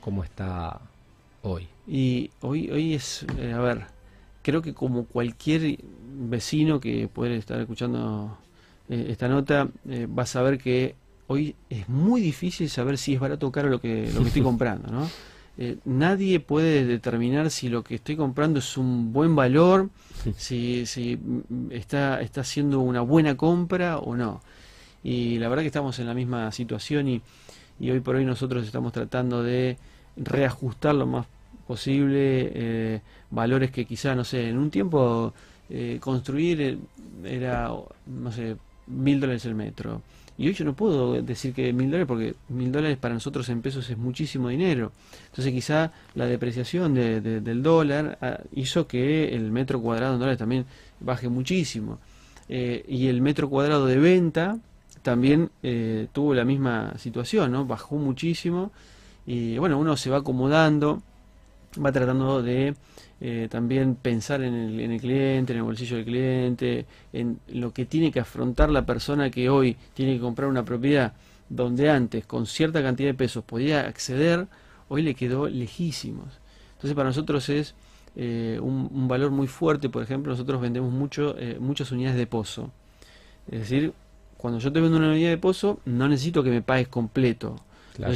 ¿cómo 0.00 0.24
está 0.24 0.80
hoy? 1.42 1.68
Y 1.86 2.30
hoy, 2.40 2.70
hoy 2.70 2.94
es, 2.94 3.26
eh, 3.38 3.52
a 3.52 3.60
ver, 3.60 3.82
creo 4.42 4.62
que 4.62 4.72
como 4.72 5.04
cualquier 5.04 5.78
vecino 6.02 6.80
que 6.80 7.08
puede 7.08 7.36
estar 7.36 7.60
escuchando 7.60 8.38
eh, 8.88 9.06
esta 9.10 9.28
nota, 9.28 9.68
eh, 9.88 10.06
va 10.06 10.22
a 10.22 10.26
saber 10.26 10.58
que 10.58 10.94
hoy 11.26 11.54
es 11.68 11.88
muy 11.88 12.20
difícil 12.20 12.70
saber 12.70 12.96
si 12.96 13.14
es 13.14 13.20
barato 13.20 13.46
o 13.46 13.52
caro 13.52 13.68
lo 13.68 13.80
que, 13.80 14.10
lo 14.12 14.20
que 14.22 14.28
estoy 14.28 14.42
comprando, 14.50 14.90
¿no? 14.90 15.08
Eh, 15.58 15.78
nadie 15.84 16.40
puede 16.40 16.84
determinar 16.86 17.50
si 17.50 17.68
lo 17.68 17.82
que 17.84 17.96
estoy 17.96 18.16
comprando 18.16 18.60
es 18.60 18.76
un 18.76 19.12
buen 19.12 19.36
valor, 19.36 19.90
si, 20.36 20.86
si 20.86 21.18
está, 21.70 22.20
está 22.20 22.40
haciendo 22.42 22.80
una 22.80 23.00
buena 23.00 23.36
compra 23.36 23.98
o 23.98 24.16
no. 24.16 24.40
Y 25.02 25.38
la 25.38 25.48
verdad 25.48 25.62
que 25.62 25.68
estamos 25.68 25.98
en 25.98 26.06
la 26.06 26.14
misma 26.14 26.50
situación 26.52 27.08
y, 27.08 27.22
y 27.78 27.90
hoy 27.90 28.00
por 28.00 28.16
hoy 28.16 28.24
nosotros 28.24 28.64
estamos 28.64 28.92
tratando 28.92 29.42
de 29.42 29.76
reajustar 30.16 30.94
lo 30.94 31.06
más 31.06 31.26
posible 31.66 32.50
eh, 32.54 33.00
valores 33.30 33.70
que 33.70 33.84
quizá, 33.84 34.14
no 34.14 34.24
sé, 34.24 34.48
en 34.48 34.58
un 34.58 34.70
tiempo 34.70 35.32
eh, 35.68 35.98
construir 36.00 36.78
era, 37.24 37.70
no 38.06 38.32
sé, 38.32 38.56
mil 38.86 39.20
dólares 39.20 39.44
el 39.46 39.54
metro 39.54 40.02
y 40.40 40.48
hoy 40.48 40.54
yo 40.54 40.64
no 40.64 40.72
puedo 40.72 41.20
decir 41.20 41.52
que 41.52 41.70
mil 41.74 41.90
dólares 41.90 42.08
porque 42.08 42.34
mil 42.48 42.72
dólares 42.72 42.96
para 42.96 43.12
nosotros 43.12 43.46
en 43.50 43.60
pesos 43.60 43.90
es 43.90 43.98
muchísimo 43.98 44.48
dinero. 44.48 44.90
Entonces 45.26 45.52
quizá 45.52 45.92
la 46.14 46.24
depreciación 46.24 46.94
del 46.94 47.62
dólar 47.62 48.16
ah, 48.22 48.38
hizo 48.52 48.86
que 48.86 49.34
el 49.34 49.52
metro 49.52 49.82
cuadrado 49.82 50.14
en 50.14 50.18
dólares 50.18 50.38
también 50.38 50.64
baje 50.98 51.28
muchísimo. 51.28 51.98
Eh, 52.48 52.86
y 52.88 53.08
el 53.08 53.20
metro 53.20 53.50
cuadrado 53.50 53.84
de 53.84 53.98
venta 53.98 54.58
también 55.02 55.50
eh, 55.62 56.08
tuvo 56.10 56.32
la 56.32 56.46
misma 56.46 56.94
situación, 56.96 57.52
¿no? 57.52 57.66
Bajó 57.66 57.96
muchísimo. 57.96 58.72
Y 59.26 59.58
bueno, 59.58 59.78
uno 59.78 59.94
se 59.98 60.08
va 60.08 60.18
acomodando, 60.20 61.02
va 61.78 61.92
tratando 61.92 62.42
de 62.42 62.74
eh, 63.20 63.48
también 63.50 63.94
pensar 63.94 64.42
en 64.42 64.54
el, 64.54 64.80
en 64.80 64.92
el, 64.92 65.00
cliente, 65.00 65.52
en 65.52 65.58
el 65.58 65.64
bolsillo 65.64 65.96
del 65.96 66.04
cliente, 66.06 66.86
en 67.12 67.38
lo 67.48 67.72
que 67.72 67.84
tiene 67.84 68.10
que 68.10 68.20
afrontar 68.20 68.70
la 68.70 68.86
persona 68.86 69.30
que 69.30 69.48
hoy 69.50 69.76
tiene 69.94 70.14
que 70.14 70.20
comprar 70.20 70.48
una 70.48 70.64
propiedad 70.64 71.12
donde 71.48 71.90
antes 71.90 72.24
con 72.26 72.46
cierta 72.46 72.82
cantidad 72.82 73.10
de 73.10 73.14
pesos 73.14 73.44
podía 73.44 73.82
acceder, 73.82 74.46
hoy 74.88 75.02
le 75.02 75.14
quedó 75.14 75.48
lejísimos. 75.48 76.40
Entonces 76.72 76.94
para 76.94 77.08
nosotros 77.08 77.48
es 77.48 77.74
eh, 78.16 78.58
un, 78.62 79.08
valor 79.08 79.30
muy 79.30 79.46
fuerte, 79.46 79.88
por 79.88 80.02
ejemplo, 80.02 80.32
nosotros 80.32 80.60
vendemos 80.60 80.92
mucho, 80.92 81.36
eh, 81.38 81.58
muchas 81.60 81.92
unidades 81.92 82.16
de 82.16 82.26
pozo. 82.26 82.70
Es 83.50 83.60
decir, 83.60 83.92
cuando 84.36 84.60
yo 84.60 84.72
te 84.72 84.80
vendo 84.80 84.96
una 84.96 85.10
unidad 85.10 85.30
de 85.30 85.38
pozo, 85.38 85.80
no 85.84 86.08
necesito 86.08 86.42
que 86.42 86.50
me 86.50 86.62
pagues 86.62 86.88
completo. 86.88 87.56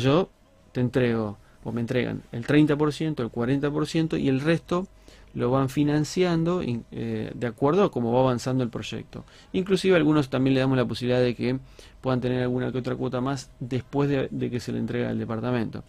Yo 0.01 0.31
te 0.73 0.81
entrego 0.81 1.37
o 1.65 1.73
me 1.73 1.81
entregan 1.81 2.23
el 2.33 2.47
30%, 2.47 3.21
el 3.21 3.33
40% 3.33 4.21
y 4.21 4.29
el 4.29 4.41
resto 4.41 4.87
lo 5.35 5.51
van 5.51 5.69
financiando 5.69 6.63
eh, 6.63 7.33
de 7.35 7.47
acuerdo 7.47 7.85
a 7.85 7.91
cómo 7.91 8.13
va 8.13 8.21
avanzando 8.21 8.63
el 8.63 8.71
proyecto. 8.71 9.25
Inclusive 9.53 9.97
algunos 9.97 10.31
también 10.31 10.55
le 10.55 10.61
damos 10.61 10.77
la 10.77 10.85
posibilidad 10.85 11.21
de 11.21 11.35
que 11.35 11.59
puedan 12.01 12.21
tener 12.21 12.43
alguna 12.43 12.71
que 12.71 12.79
otra 12.79 12.95
cuota 12.95 13.21
más 13.21 13.51
después 13.59 14.09
de, 14.09 14.51
que 14.51 14.61
se 14.61 14.73
le 14.73 14.79
entrega 14.79 15.11
el 15.11 15.19
departamento. 15.19 15.83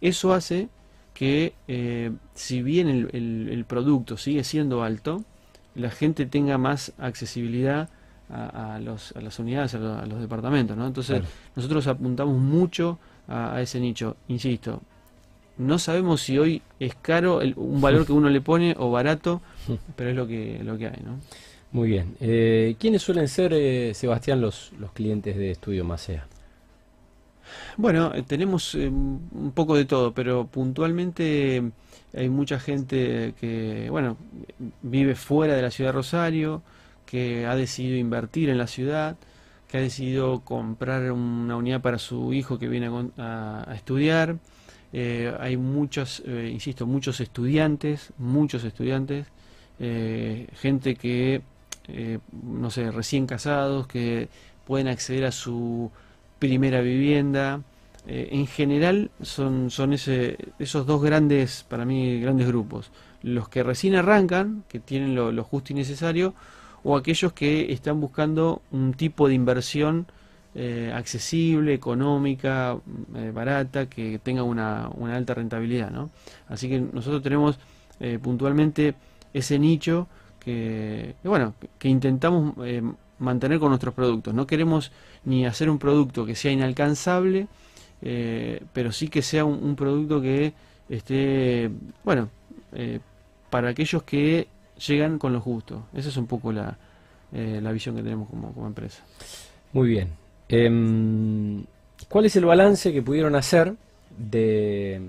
Eso 0.00 0.34
hace 0.34 0.68
que 1.14 1.54
eh, 1.66 2.12
si 2.34 2.62
bien 2.62 2.88
el, 2.88 3.64
producto 3.66 4.16
sigue 4.16 4.44
siendo 4.44 4.82
alto, 4.82 5.24
la 5.74 5.90
gente 5.90 6.26
tenga 6.26 6.58
más 6.58 6.92
accesibilidad 6.98 7.88
a, 8.28 8.78
los, 8.80 9.12
a 9.16 9.20
las 9.20 9.38
unidades, 9.38 9.74
a 9.74 10.06
los, 10.06 10.20
departamentos. 10.20 10.76
¿no? 10.76 10.86
Entonces 10.86 11.22
nosotros 11.56 11.86
apuntamos 11.86 12.38
mucho 12.38 12.98
a 13.28 13.60
ese 13.60 13.80
nicho. 13.80 14.16
Insisto, 14.28 14.82
no 15.60 15.78
sabemos 15.78 16.22
si 16.22 16.38
hoy 16.38 16.62
es 16.80 16.94
caro 16.94 17.40
un 17.56 17.80
valor 17.80 18.06
que 18.06 18.12
uno 18.12 18.30
le 18.30 18.40
pone 18.40 18.74
o 18.78 18.90
barato, 18.90 19.42
pero 19.96 20.10
es 20.10 20.16
lo 20.16 20.26
que, 20.26 20.60
lo 20.64 20.78
que 20.78 20.86
hay, 20.86 21.02
¿no? 21.04 21.20
Muy 21.72 21.90
bien. 21.90 22.16
Eh, 22.20 22.76
¿Quiénes 22.80 23.02
suelen 23.02 23.28
ser, 23.28 23.52
eh, 23.52 23.92
Sebastián, 23.94 24.40
los, 24.40 24.72
los 24.78 24.90
clientes 24.92 25.36
de 25.36 25.52
Estudio 25.52 25.84
Macea? 25.84 26.26
Bueno, 27.76 28.12
eh, 28.14 28.24
tenemos 28.26 28.74
un 28.74 29.52
poco 29.54 29.76
de 29.76 29.84
todo, 29.84 30.12
pero 30.12 30.46
puntualmente 30.46 31.62
hay 32.16 32.28
mucha 32.28 32.58
gente 32.58 33.34
que, 33.38 33.88
bueno, 33.90 34.16
vive 34.82 35.14
fuera 35.14 35.54
de 35.54 35.62
la 35.62 35.70
ciudad 35.70 35.90
de 35.90 35.96
Rosario, 35.96 36.62
que 37.04 37.46
ha 37.46 37.54
decidido 37.54 37.98
invertir 37.98 38.48
en 38.48 38.58
la 38.58 38.66
ciudad, 38.66 39.16
que 39.68 39.78
ha 39.78 39.80
decidido 39.80 40.40
comprar 40.40 41.12
una 41.12 41.56
unidad 41.56 41.82
para 41.82 41.98
su 41.98 42.32
hijo 42.32 42.58
que 42.58 42.66
viene 42.66 42.90
a 43.18 43.72
estudiar, 43.74 44.38
eh, 44.92 45.34
hay 45.38 45.56
muchos, 45.56 46.22
eh, 46.26 46.50
insisto, 46.52 46.86
muchos 46.86 47.20
estudiantes, 47.20 48.12
muchos 48.18 48.64
estudiantes, 48.64 49.26
eh, 49.78 50.48
gente 50.54 50.96
que, 50.96 51.42
no 52.42 52.70
sé, 52.70 52.90
recién 52.90 53.26
casados, 53.26 53.86
que 53.86 54.28
pueden 54.66 54.88
acceder 54.88 55.24
a 55.24 55.32
su 55.32 55.90
primera 56.38 56.80
vivienda. 56.80 57.62
en 58.06 58.46
general 58.46 59.10
son, 59.22 59.70
son 59.70 59.92
ese, 59.92 60.38
esos 60.58 60.86
dos 60.86 61.02
grandes, 61.02 61.64
para 61.68 61.84
mí, 61.84 62.20
grandes 62.20 62.46
grupos. 62.46 62.90
Los 63.22 63.48
que 63.48 63.62
recién 63.62 63.94
arrancan, 63.94 64.64
que 64.68 64.80
tienen 64.80 65.14
lo 65.14 65.44
justo 65.44 65.72
y 65.72 65.76
necesario, 65.76 66.34
o 66.82 66.96
aquellos 66.96 67.32
que 67.32 67.72
están 67.72 68.00
buscando 68.00 68.62
un 68.70 68.94
tipo 68.94 69.28
de 69.28 69.34
inversión 69.34 70.06
eh, 70.52 70.90
accesible, 70.92 71.72
económica, 71.72 72.76
eh, 73.14 73.30
barata, 73.32 73.86
que 73.86 74.18
tenga 74.18 74.42
una, 74.42 74.90
una, 74.96 75.14
alta 75.14 75.32
rentabilidad. 75.32 75.92
¿no? 75.92 76.10
Así 76.48 76.68
que 76.68 76.80
nosotros 76.80 77.22
tenemos 77.22 77.56
eh, 78.00 78.18
puntualmente 78.20 78.94
ese 79.32 79.60
nicho 79.60 80.08
que, 80.40 81.14
bueno, 81.22 81.54
que 81.78 81.88
intentamos 81.88 82.54
mantener 83.20 83.60
con 83.60 83.68
nuestros 83.68 83.94
productos. 83.94 84.34
No 84.34 84.46
queremos 84.48 84.90
ni 85.24 85.46
hacer 85.46 85.70
un 85.70 85.78
producto 85.78 86.26
que 86.26 86.34
sea 86.34 86.50
inalcanzable, 86.50 87.46
pero 88.00 88.90
sí 88.90 89.06
que 89.06 89.22
sea 89.22 89.44
un, 89.44 89.76
producto 89.76 90.20
que 90.20 90.54
esté, 90.88 91.70
bueno, 92.02 92.28
para 93.50 93.68
aquellos 93.68 94.02
que 94.02 94.48
llegan 94.84 95.18
con 95.18 95.32
lo 95.32 95.40
justo. 95.40 95.84
Esa 95.94 96.08
es 96.08 96.16
un 96.16 96.26
poco 96.26 96.50
la, 96.50 96.76
la 97.30 97.70
visión 97.70 97.94
que 97.94 98.02
tenemos 98.02 98.28
como 98.28 98.66
empresa. 98.66 99.04
Muy 99.72 99.90
bien. 99.90 100.08
Em, 100.50 101.64
¿Cuál 102.08 102.24
es 102.24 102.34
el 102.34 102.44
balance 102.44 102.92
que 102.92 103.02
pudieron 103.02 103.36
hacer 103.36 103.74
de 104.18 105.00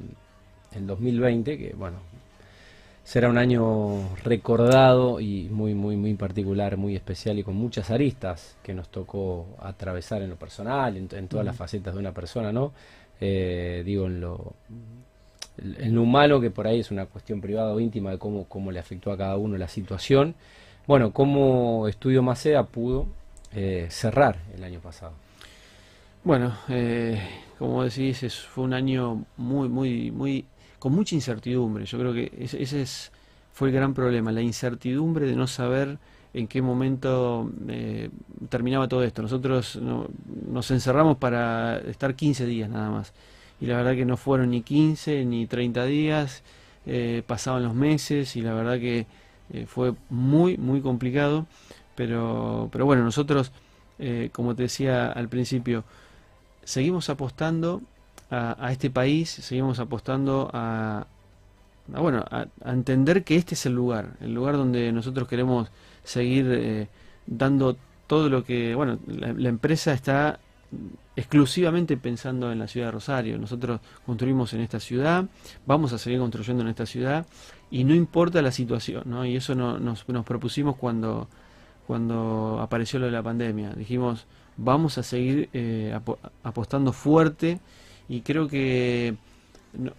el 0.75 0.85
2020? 0.85 1.57
Que 1.57 1.73
bueno, 1.75 1.97
será 3.03 3.27
un 3.27 3.39
año 3.39 4.15
recordado 4.23 5.19
y 5.19 5.49
muy, 5.49 5.73
muy, 5.73 5.95
muy 5.97 6.13
particular, 6.13 6.77
muy 6.77 6.95
especial 6.95 7.39
y 7.39 7.43
con 7.43 7.55
muchas 7.55 7.89
aristas 7.89 8.55
que 8.61 8.75
nos 8.75 8.89
tocó 8.89 9.47
atravesar 9.59 10.21
en 10.21 10.29
lo 10.29 10.35
personal, 10.35 10.95
en, 10.95 11.27
todas 11.27 11.43
las 11.45 11.55
facetas 11.55 11.95
de 11.95 11.99
una 11.99 12.11
persona, 12.11 12.51
¿no? 12.51 12.71
Eh, 13.19 13.81
digo, 13.83 14.05
en 14.05 14.21
lo, 14.21 14.53
en 15.57 15.95
lo 15.95 16.03
humano, 16.03 16.39
que 16.39 16.51
por 16.51 16.67
ahí 16.67 16.81
es 16.81 16.91
una 16.91 17.07
cuestión 17.07 17.41
privada 17.41 17.73
o 17.73 17.79
íntima 17.79 18.11
de 18.11 18.19
cómo, 18.19 18.45
cómo 18.45 18.71
le 18.71 18.79
afectó 18.79 19.11
a 19.11 19.17
cada 19.17 19.37
uno 19.37 19.57
la 19.57 19.67
situación. 19.67 20.35
Bueno, 20.85 21.11
cómo 21.13 21.87
Estudio 21.87 22.21
Macea 22.21 22.63
pudo 22.63 23.07
eh, 23.55 23.87
cerrar 23.89 24.37
el 24.55 24.63
año 24.63 24.79
pasado. 24.79 25.13
Bueno, 26.23 26.53
eh, 26.69 27.19
como 27.57 27.83
decís, 27.83 28.35
fue 28.41 28.63
un 28.63 28.73
año 28.75 29.25
muy, 29.37 29.67
muy, 29.69 30.11
muy, 30.11 30.45
con 30.77 30.93
mucha 30.93 31.15
incertidumbre. 31.15 31.85
Yo 31.85 31.97
creo 31.97 32.13
que 32.13 32.31
ese, 32.37 32.81
es, 32.81 33.11
fue 33.51 33.69
el 33.69 33.73
gran 33.73 33.95
problema, 33.95 34.31
la 34.31 34.41
incertidumbre 34.41 35.25
de 35.25 35.35
no 35.35 35.47
saber 35.47 35.97
en 36.35 36.47
qué 36.47 36.61
momento 36.61 37.51
eh, 37.67 38.09
terminaba 38.49 38.87
todo 38.87 39.03
esto. 39.03 39.23
Nosotros 39.23 39.79
nos 39.81 40.69
encerramos 40.69 41.17
para 41.17 41.79
estar 41.79 42.13
15 42.15 42.45
días 42.45 42.69
nada 42.69 42.91
más. 42.91 43.13
Y 43.59 43.65
la 43.65 43.77
verdad 43.77 43.95
que 43.95 44.05
no 44.05 44.15
fueron 44.15 44.51
ni 44.51 44.61
15 44.61 45.25
ni 45.25 45.47
30 45.47 45.85
días, 45.85 46.43
eh, 46.85 47.23
pasaban 47.25 47.63
los 47.63 47.73
meses 47.73 48.35
y 48.35 48.41
la 48.41 48.53
verdad 48.53 48.79
que 48.79 49.07
fue 49.65 49.95
muy, 50.11 50.55
muy 50.57 50.81
complicado. 50.81 51.47
Pero, 51.95 52.69
pero 52.71 52.85
bueno, 52.85 53.03
nosotros, 53.03 53.51
como 54.31 54.55
te 54.55 54.63
decía 54.63 55.11
al 55.11 55.27
principio, 55.27 55.83
seguimos 56.63 57.09
apostando 57.09 57.81
a, 58.29 58.71
este 58.71 58.89
país, 58.89 59.29
seguimos 59.29 59.79
apostando 59.79 60.49
a, 60.53 61.05
bueno, 61.87 62.23
a, 62.29 62.47
entender 62.65 63.23
que 63.23 63.35
este 63.35 63.55
es 63.55 63.65
el 63.65 63.73
lugar, 63.73 64.13
el 64.21 64.33
lugar 64.33 64.55
donde 64.55 64.91
nosotros 64.93 65.27
queremos 65.27 65.69
seguir 66.03 66.47
eh, 66.49 66.87
dando 67.27 67.75
todo 68.07 68.29
lo 68.29 68.43
que, 68.43 68.73
bueno, 68.75 68.99
la, 69.07 69.49
empresa 69.49 69.93
está 69.93 70.39
exclusivamente 71.15 71.97
pensando 71.97 72.51
en 72.51 72.59
la 72.59 72.67
ciudad 72.67 72.87
de 72.87 72.91
Rosario. 72.91 73.37
Nosotros 73.37 73.81
construimos 74.05 74.53
en 74.53 74.61
esta 74.61 74.79
ciudad, 74.79 75.25
vamos 75.65 75.91
a 75.91 75.97
seguir 75.97 76.19
construyendo 76.19 76.63
en 76.63 76.69
esta 76.69 76.85
ciudad 76.85 77.25
y 77.69 77.83
no 77.83 77.93
importa 77.93 78.41
la 78.41 78.51
situación, 78.51 79.03
¿no? 79.05 79.25
Y 79.25 79.35
eso 79.35 79.55
no, 79.55 79.77
nos, 79.77 80.07
nos, 80.07 80.25
propusimos 80.25 80.77
cuando, 80.77 81.27
cuando 81.85 82.59
apareció 82.61 82.99
lo 82.99 83.07
de 83.07 83.11
la 83.11 83.23
pandemia. 83.23 83.71
Dijimos, 83.71 84.25
vamos 84.57 84.97
a 84.97 85.03
seguir 85.03 85.49
eh, 85.53 85.97
apostando 86.43 86.93
fuerte 86.93 87.59
y 88.09 88.21
creo 88.21 88.47
que 88.47 89.15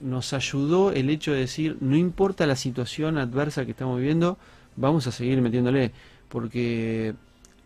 nos 0.01 0.33
ayudó 0.33 0.93
el 0.93 1.09
hecho 1.11 1.33
de 1.33 1.41
decir, 1.41 1.79
no 1.81 1.97
importa 1.97 2.47
la 2.47 2.57
situación 2.57 3.19
adversa 3.19 3.65
que 3.65 3.71
estamos 3.71 3.99
viviendo, 3.99 4.39
vamos 4.77 5.07
a 5.07 5.13
seguir 5.13 5.41
metiéndole, 5.41 5.93
porque 6.29 7.15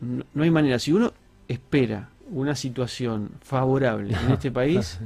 no 0.00 0.42
hay 0.42 0.50
manera, 0.50 0.78
si 0.78 0.92
uno 0.92 1.12
espera 1.48 2.10
una 2.30 2.54
situación 2.54 3.30
favorable 3.42 4.14
en 4.14 4.32
este 4.32 4.50
país, 4.52 4.98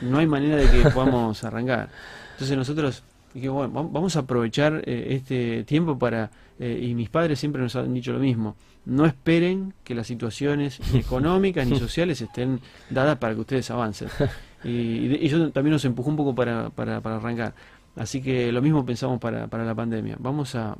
no 0.00 0.18
hay 0.18 0.26
manera 0.26 0.56
de 0.56 0.70
que 0.70 0.90
podamos 0.90 1.42
arrancar. 1.44 1.88
Entonces 2.32 2.56
nosotros 2.56 3.02
dijimos, 3.34 3.70
bueno, 3.70 3.88
vamos 3.90 4.16
a 4.16 4.20
aprovechar 4.20 4.82
eh, 4.86 5.06
este 5.10 5.64
tiempo 5.64 5.98
para, 5.98 6.30
eh, 6.58 6.80
y 6.82 6.94
mis 6.94 7.08
padres 7.08 7.38
siempre 7.38 7.62
nos 7.62 7.74
han 7.76 7.92
dicho 7.94 8.12
lo 8.12 8.18
mismo, 8.18 8.56
no 8.84 9.06
esperen 9.06 9.74
que 9.84 9.94
las 9.94 10.06
situaciones 10.06 10.80
económicas 10.94 11.66
ni 11.66 11.78
sociales 11.78 12.20
estén 12.20 12.60
dadas 12.90 13.18
para 13.18 13.34
que 13.34 13.40
ustedes 13.40 13.70
avancen. 13.70 14.08
Y, 14.64 15.26
eso 15.26 15.50
también 15.50 15.72
nos 15.72 15.84
empujó 15.84 16.08
un 16.08 16.14
poco 16.14 16.36
para, 16.36 16.70
para, 16.70 17.00
para 17.00 17.16
arrancar. 17.16 17.52
Así 17.96 18.22
que 18.22 18.52
lo 18.52 18.62
mismo 18.62 18.86
pensamos 18.86 19.18
para, 19.18 19.48
para 19.48 19.64
la 19.64 19.74
pandemia. 19.74 20.14
Vamos 20.20 20.54
a, 20.54 20.76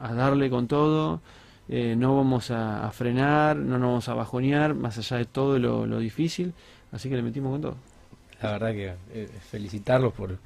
a 0.00 0.14
darle 0.14 0.48
con 0.48 0.68
todo, 0.68 1.20
eh, 1.68 1.94
no 1.96 2.16
vamos 2.16 2.50
a, 2.50 2.90
frenar, 2.92 3.56
no 3.56 3.78
nos 3.78 3.88
vamos 3.88 4.08
a 4.08 4.14
bajonear, 4.14 4.74
más 4.74 4.98
allá 4.98 5.16
de 5.16 5.24
todo 5.24 5.58
lo, 5.58 5.98
difícil, 5.98 6.52
así 6.92 7.08
que 7.08 7.16
le 7.16 7.22
metimos 7.22 7.52
con 7.52 7.60
todo. 7.60 7.76
La 8.42 8.52
verdad 8.52 8.72
que 8.72 9.28
felicitarlos 9.50 10.12
por, 10.12 10.38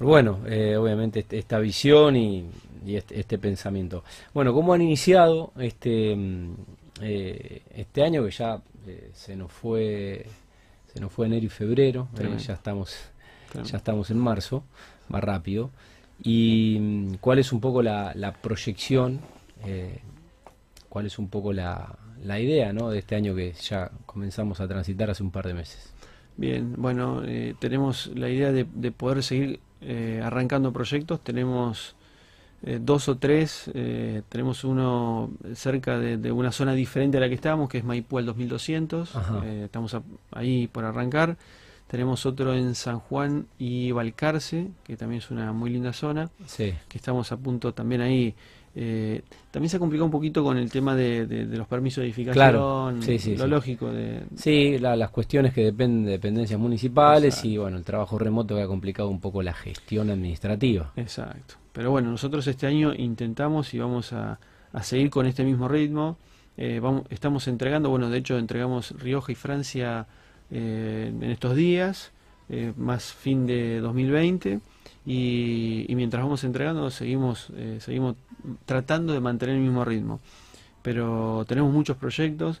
bueno, 0.00 0.40
eh, 0.46 0.76
obviamente 0.76 1.20
este, 1.20 1.38
esta 1.38 1.58
visión 1.58 2.16
y, 2.16 2.48
este, 2.86 3.20
este, 3.20 3.38
pensamiento. 3.38 4.02
Bueno, 4.34 4.52
¿cómo 4.52 4.74
han 4.74 4.82
iniciado 4.82 5.52
este, 5.58 6.14
mm, 6.16 6.54
este 7.00 8.02
año 8.02 8.24
que 8.24 8.30
ya 8.30 8.60
se 9.12 9.36
nos 9.36 9.52
fue 9.52 10.26
se 10.92 11.00
nos 11.00 11.10
fue 11.10 11.26
enero 11.26 11.46
y 11.46 11.48
febrero, 11.48 12.08
ya 12.38 12.54
estamos 12.54 12.96
ya 13.64 13.76
estamos 13.76 14.10
en 14.10 14.18
marzo, 14.18 14.64
más 15.08 15.22
rápido. 15.22 15.70
¿Y 16.22 16.78
mm, 16.80 17.14
cuál 17.20 17.38
es 17.38 17.52
un 17.52 17.60
poco 17.60 17.82
la, 17.82 18.12
la 18.14 18.32
proyección 18.32 19.20
cuál 20.92 21.06
es 21.06 21.18
un 21.18 21.28
poco 21.28 21.54
la, 21.54 21.96
la 22.22 22.38
idea 22.38 22.72
¿no? 22.74 22.90
de 22.90 22.98
este 22.98 23.16
año 23.16 23.34
que 23.34 23.52
ya 23.52 23.90
comenzamos 24.04 24.60
a 24.60 24.68
transitar 24.68 25.10
hace 25.10 25.22
un 25.22 25.30
par 25.30 25.46
de 25.46 25.54
meses. 25.54 25.90
Bien, 26.36 26.74
bueno, 26.76 27.22
eh, 27.24 27.54
tenemos 27.58 28.10
la 28.14 28.28
idea 28.28 28.52
de, 28.52 28.64
poder 28.92 29.22
seguir 29.22 29.60
eh, 29.80 30.20
arrancando 30.24 30.72
proyectos. 30.72 31.22
Tenemos 31.22 31.94
eh, 32.62 32.78
dos 32.80 33.08
o 33.08 33.18
tres, 33.18 33.70
tenemos 34.28 34.64
uno 34.64 35.30
cerca 35.54 35.98
de, 35.98 36.32
una 36.32 36.52
zona 36.52 36.72
diferente 36.74 37.18
a 37.18 37.20
la 37.20 37.28
que 37.28 37.34
estábamos, 37.34 37.68
que 37.68 37.78
es 37.78 37.84
Maipú 37.84 38.18
al 38.18 38.26
2200. 38.26 39.14
estamos 39.64 39.96
ahí 40.30 40.68
por 40.68 40.84
arrancar. 40.84 41.36
Tenemos 41.86 42.24
otro 42.24 42.54
en 42.54 42.74
San 42.74 43.00
Juan 43.00 43.46
y 43.58 43.92
Balcarce, 43.92 44.70
que 44.82 44.96
también 44.96 45.18
es 45.18 45.30
una 45.30 45.52
muy 45.52 45.68
linda 45.68 45.92
zona. 45.92 46.30
Sí. 46.46 46.72
Que 46.88 46.96
estamos 46.96 47.32
a 47.32 47.36
punto 47.36 47.74
también 47.74 48.00
ahí 48.00 48.34
eh, 48.74 49.22
también 49.50 49.68
se 49.68 49.76
ha 49.76 49.80
complicado 49.80 50.06
un 50.06 50.10
poquito 50.10 50.42
con 50.42 50.56
el 50.56 50.70
tema 50.70 50.96
de, 50.96 51.46
los 51.50 51.66
permisos 51.66 52.00
de 52.00 52.06
edificación, 52.06 52.34
claro, 52.34 52.90
lo 52.90 53.46
lógico. 53.46 53.90
De... 53.90 54.22
Sí, 54.34 54.78
las 54.78 55.10
cuestiones 55.10 55.52
que 55.52 55.62
dependen 55.64 56.04
de 56.04 56.12
dependencias 56.12 56.58
municipales 56.58 57.44
y 57.44 57.58
bueno, 57.58 57.76
el 57.76 57.84
trabajo 57.84 58.18
remoto 58.18 58.56
que 58.56 58.62
ha 58.62 58.66
complicado 58.66 59.10
un 59.10 59.20
poco 59.20 59.42
la 59.42 59.52
gestión 59.52 60.08
administrativa. 60.10 60.92
Exacto. 60.96 61.56
Pero 61.72 61.90
bueno, 61.90 62.10
nosotros 62.10 62.46
este 62.46 62.66
año 62.66 62.94
intentamos 62.94 63.72
y 63.74 63.78
vamos 63.78 64.12
a, 64.12 64.38
seguir 64.82 65.10
con 65.10 65.26
este 65.26 65.44
mismo 65.44 65.68
ritmo. 65.68 66.16
Eh, 66.56 66.80
vamos, 66.82 67.04
estamos 67.10 67.48
entregando, 67.48 67.90
bueno, 67.90 68.08
de 68.08 68.18
hecho 68.18 68.38
entregamos 68.38 68.92
Rioja 68.98 69.32
y 69.32 69.34
Francia 69.34 70.06
eh, 70.50 71.12
en 71.14 71.30
estos 71.30 71.56
días, 71.56 72.12
más 72.76 73.12
fin 73.12 73.46
de 73.46 73.80
2020. 73.80 74.60
Y, 75.04 75.86
mientras 75.90 76.22
vamos 76.22 76.44
entregando 76.44 76.90
seguimos, 76.90 77.48
eh, 77.56 77.78
seguimos 77.80 78.16
tratando 78.64 79.12
de 79.12 79.20
mantener 79.20 79.56
el 79.56 79.62
mismo 79.62 79.84
ritmo. 79.84 80.20
Pero 80.82 81.44
tenemos 81.48 81.72
muchos 81.72 81.96
proyectos, 81.96 82.60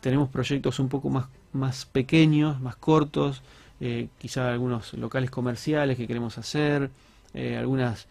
tenemos 0.00 0.28
proyectos 0.28 0.78
un 0.78 0.88
poco 0.88 1.10
más, 1.10 1.26
más 1.52 1.86
pequeños, 1.86 2.60
más 2.60 2.76
cortos, 2.76 3.42
eh, 3.80 4.08
quizá 4.18 4.52
algunos 4.52 4.92
locales 4.94 5.30
comerciales 5.30 5.96
que 5.96 6.06
queremos 6.06 6.36
hacer, 6.38 6.90
eh, 7.34 7.56
algunas 7.56 8.06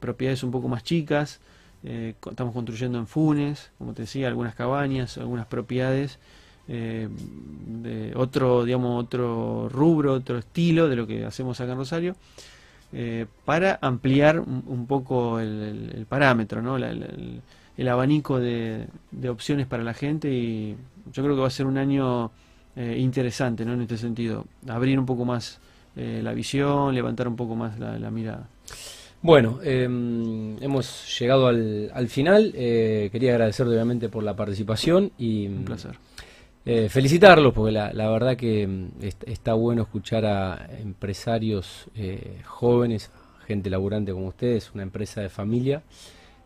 propiedades 0.00 0.42
un 0.42 0.50
poco 0.50 0.66
más 0.66 0.82
chicas, 0.82 1.38
estamos 1.84 2.52
construyendo 2.52 2.98
en 2.98 3.06
Funes, 3.06 3.70
como 3.78 3.92
te 3.92 4.02
decía, 4.02 4.26
algunas 4.26 4.56
cabañas, 4.56 5.18
algunas 5.18 5.46
propiedades. 5.46 6.18
de 6.66 8.12
otro 8.16 8.64
digamos 8.64 9.02
otro 9.02 9.68
rubro 9.70 10.12
otro 10.14 10.36
estilo 10.36 10.88
de 10.88 10.96
lo 10.96 11.06
que 11.06 11.24
hacemos 11.24 11.60
acá 11.60 11.72
en 11.72 11.78
Rosario 11.78 12.16
eh, 12.92 13.26
para 13.44 13.78
ampliar 13.82 14.40
un, 14.40 14.86
poco 14.86 15.40
el, 15.40 16.06
parámetro, 16.08 16.62
¿no? 16.62 16.76
el, 16.76 17.88
abanico 17.88 18.40
de, 18.40 18.86
opciones 19.28 19.66
para 19.66 19.84
la 19.84 19.92
gente 19.92 20.30
y 20.30 20.74
yo 21.12 21.22
creo 21.22 21.34
que 21.34 21.42
va 21.42 21.48
a 21.48 21.50
ser 21.50 21.66
un 21.66 21.76
año 21.76 22.30
eh, 22.76 22.96
interesante 22.98 23.64
¿no? 23.66 23.74
en 23.74 23.82
este 23.82 23.98
sentido, 23.98 24.46
abrir 24.68 24.98
un 24.98 25.04
poco 25.04 25.26
más 25.26 25.60
eh, 25.96 26.20
la 26.22 26.32
visión, 26.32 26.94
levantar 26.94 27.28
un 27.28 27.36
poco 27.36 27.54
más 27.54 27.78
la, 27.78 28.10
mirada. 28.10 28.48
Bueno, 29.20 29.58
em, 29.62 30.56
hemos 30.62 31.18
llegado 31.18 31.48
al, 31.48 31.90
al 31.92 32.08
final. 32.08 32.52
quería 32.52 33.32
agradecer 33.32 33.66
obviamente 33.66 34.08
por 34.08 34.22
la 34.22 34.34
participación 34.34 35.12
y 35.18 35.46
un 35.46 35.64
placer. 35.64 35.96
Eh, 36.70 36.90
felicitarlos, 36.90 37.54
porque 37.54 37.72
la, 37.72 38.10
verdad 38.10 38.36
que 38.36 38.66
mm, 38.66 38.88
está 39.24 39.54
bueno 39.54 39.80
escuchar 39.80 40.26
a 40.26 40.68
empresarios 40.82 41.86
eh, 41.94 42.42
jóvenes, 42.44 43.10
gente 43.46 43.70
laburante 43.70 44.12
como 44.12 44.26
ustedes, 44.26 44.70
una 44.74 44.82
empresa 44.82 45.22
de 45.22 45.30
familia, 45.30 45.82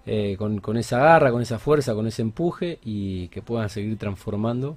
eh, 0.06 0.36
con, 0.38 0.76
esa 0.76 1.00
garra, 1.00 1.32
con 1.32 1.42
esa 1.42 1.58
fuerza, 1.58 1.92
con 1.94 2.06
ese 2.06 2.22
empuje 2.22 2.78
y 2.84 3.26
que 3.30 3.42
puedan 3.42 3.68
seguir 3.68 3.98
transformando 3.98 4.76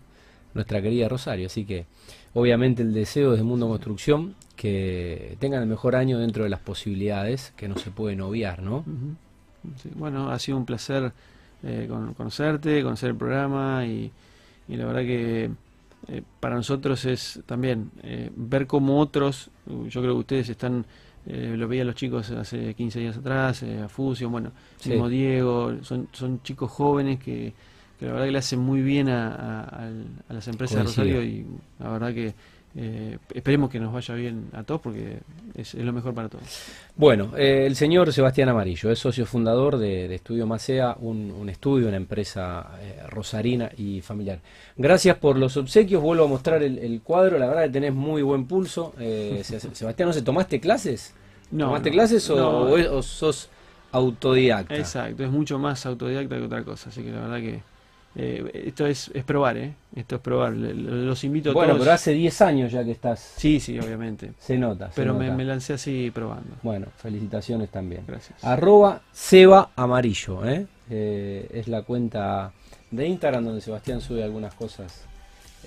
nuestra 0.56 0.82
querida 0.82 1.08
Rosario. 1.08 1.46
Así 1.46 1.64
que, 1.64 1.86
obviamente, 2.34 2.82
el 2.82 2.92
deseo 2.92 3.30
desde 3.30 3.44
Mundo 3.44 3.68
Construcción 3.68 4.34
que 4.56 5.38
tengan 5.40 5.62
el 5.62 5.70
mejor 5.70 5.96
año 5.96 6.18
dentro 6.18 6.44
de 6.44 6.50
las 6.50 6.62
posibilidades 6.62 7.54
que 7.56 7.68
no 7.68 7.78
se 7.78 7.92
pueden 7.92 8.22
obviar, 8.22 8.64
¿no? 8.64 8.84
bueno, 9.94 10.32
ha 10.32 10.40
sido 10.40 10.58
un 10.58 10.66
placer 10.66 11.12
conocerte, 12.18 12.82
conocer 12.82 13.12
el 13.12 13.16
programa 13.16 13.86
y 13.86 14.12
y 14.68 14.76
la 14.76 14.86
verdad 14.86 15.02
que 15.02 15.52
eh, 16.08 16.22
para 16.40 16.56
nosotros 16.56 17.06
es 17.06 17.42
también 17.46 17.92
eh, 18.04 18.30
ver 18.36 18.68
cómo 18.68 19.00
otros, 19.00 19.50
yo 19.66 20.02
creo 20.02 20.14
que 20.14 20.20
ustedes 20.20 20.50
están, 20.50 20.86
eh, 21.26 21.56
lo 21.58 21.68
veían 21.68 21.88
los 21.88 21.96
chicos 21.96 22.30
hace 22.32 22.74
15 22.74 23.00
días 23.00 23.18
atrás, 23.18 23.64
a 23.64 23.90
Fusion, 23.90 24.32
bueno, 24.32 24.52
mismo 24.86 25.10
Diego, 25.10 25.74
son, 25.82 26.08
son 26.12 26.42
chicos 26.44 26.72
jóvenes 26.72 27.20
que, 27.20 27.54
la 28.02 28.12
verdad 28.12 28.26
que 28.26 28.32
le 28.32 28.38
hacen 28.38 28.60
muy 28.60 28.82
bien 28.82 29.10
a, 29.10 29.90
las 30.30 30.48
empresas 30.48 30.78
de 30.78 30.84
Rosario 30.84 31.24
y 31.24 31.46
la 31.80 31.90
verdad 31.90 32.14
que 32.14 32.36
eh, 32.78 33.18
esperemos 33.34 33.70
que 33.70 33.80
nos 33.80 33.94
vaya 33.94 34.14
bien 34.16 34.50
a 34.52 34.64
todos 34.64 34.82
porque 34.82 35.20
es, 35.54 35.76
lo 35.76 35.94
mejor 35.94 36.14
para 36.14 36.28
todos. 36.28 36.44
Bueno, 36.98 37.32
eh, 37.38 37.66
el 37.66 37.76
señor 37.78 38.12
Sebastián 38.12 38.50
Amarillo 38.50 38.92
es 38.92 39.00
socio 39.00 39.26
fundador 39.26 39.78
de, 39.78 40.14
Estudio 40.14 40.46
Macea, 40.46 40.98
un, 41.00 41.48
estudio, 41.50 41.88
una 41.88 41.96
empresa 41.96 42.72
eh, 42.82 43.04
rosarina 43.08 43.72
y 43.78 44.02
familiar. 44.02 44.40
Gracias 44.76 45.18
por 45.18 45.38
los 45.38 45.56
obsequios, 45.56 46.02
vuelvo 46.02 46.26
a 46.26 46.28
mostrar 46.28 46.64
el, 46.64 47.02
cuadro, 47.02 47.40
la 47.40 47.48
verdad 47.48 47.64
que 47.64 47.70
tenés 47.70 47.94
muy 47.94 48.22
buen 48.22 48.46
pulso. 48.46 48.94
Sebastián, 49.42 50.10
¿no 50.10 50.14
se 50.14 50.22
tomaste 50.22 50.60
clases? 50.60 51.14
No, 51.52 51.68
¿Tomaste 51.68 51.92
clases 51.92 52.30
o 52.30 53.02
sos 53.02 53.50
autodidacta? 53.94 54.76
Exacto, 54.76 55.24
es 55.24 55.32
mucho 55.32 55.58
más 55.60 55.86
autodidacta 55.86 56.36
que 56.36 56.42
otra 56.42 56.64
cosa, 56.64 56.90
así 56.90 57.04
que 57.04 57.12
la 57.12 57.22
verdad 57.22 57.40
que 57.40 57.75
eh, 58.18 58.64
esto 58.68 58.88
es, 58.88 59.12
es, 59.14 59.26
probar, 59.26 59.58
¿eh? 59.58 59.74
Esto 59.94 60.16
es 60.16 60.22
probar. 60.22 60.54
Los 60.54 61.24
invito 61.26 61.50
a 61.50 61.54
bueno, 61.54 61.76
pero 61.78 61.92
hace 61.92 62.14
10 62.14 62.42
años 62.42 62.72
ya 62.72 62.84
que 62.84 62.92
estás. 62.92 63.20
Sí, 63.20 63.60
sí, 63.60 63.78
obviamente. 63.78 64.32
Se 64.40 64.58
nota. 64.58 64.90
pero 64.96 65.14
Me, 65.14 65.44
lancé 65.44 65.74
así 65.74 66.12
probando. 66.12 66.56
Bueno, 66.64 66.88
felicitaciones 66.96 67.70
también. 67.70 68.04
Gracias. 68.08 68.42
Arroba 68.44 69.02
Seba 69.12 69.72
Amarillo, 69.76 70.48
¿eh? 70.48 70.66
¿eh? 70.90 71.50
es 71.54 71.68
la 71.68 71.82
cuenta 71.82 72.54
de 72.90 73.06
Instagram 73.06 73.44
donde 73.44 73.60
Sebastián 73.60 74.00
sube 74.00 74.24
algunas 74.24 74.54
cosas 74.54 75.04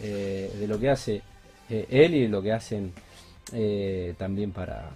eh, 0.00 0.50
de 0.58 0.66
lo 0.66 0.78
que 0.78 0.88
hace 0.88 1.22
él 1.68 2.14
y 2.14 2.22
de 2.22 2.28
lo 2.28 2.40
que 2.40 2.52
hacen 2.52 2.94
también 4.16 4.52
para, 4.52 4.88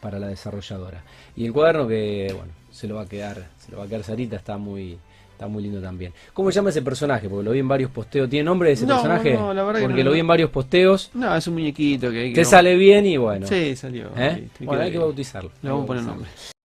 para 0.00 0.20
la 0.20 0.28
desarrolladora. 0.28 1.02
Y 1.34 1.46
el 1.46 1.52
cuaderno 1.52 1.88
que, 1.88 2.32
bueno, 2.36 2.52
se 2.70 2.86
lo 2.86 2.96
va 2.96 3.02
a 3.02 3.08
quedar, 3.08 3.48
se 3.58 3.72
lo 3.72 3.78
va 3.78 3.84
a 3.84 3.88
quedar 3.88 4.04
Sarita, 4.04 4.36
está 4.36 4.58
muy 4.58 4.96
Está 5.38 5.46
muy 5.46 5.62
lindo 5.62 5.80
también. 5.80 6.12
¿Cómo 6.34 6.50
se 6.50 6.56
llama 6.56 6.70
ese 6.70 6.82
personaje? 6.82 7.28
Porque 7.28 7.44
lo 7.44 7.52
vi 7.52 7.60
en 7.60 7.68
varios 7.68 7.92
posteos. 7.92 8.28
¿Tiene 8.28 8.42
nombre 8.42 8.70
de 8.70 8.72
ese 8.74 8.86
No, 8.86 8.94
personaje? 8.94 9.34
no, 9.34 9.54
la 9.54 9.62
verdad 9.62 9.78
que 9.78 9.86
Porque 9.86 10.02
no, 10.02 10.10
lo 10.10 10.14
vi 10.14 10.18
en 10.18 10.26
varios 10.26 10.50
posteos. 10.50 11.12
No, 11.14 11.32
es 11.36 11.46
un 11.46 11.54
muñequito 11.54 12.10
que 12.10 12.18
hay 12.18 12.28
que. 12.30 12.40
Te 12.40 12.44
sale 12.44 12.74
bien 12.74 13.06
y 13.06 13.18
bueno. 13.18 13.46
Sí, 13.46 13.76
salió. 13.76 14.08
¿Eh? 14.16 14.48
Bueno, 14.58 14.82
hay 14.82 14.90
que 14.90 14.98
bautizarlo. 14.98 15.52
Le 15.62 15.70
vamos 15.70 15.84
a 15.84 15.84
que 15.84 15.86
poner 15.86 16.02
nombre. 16.02 16.28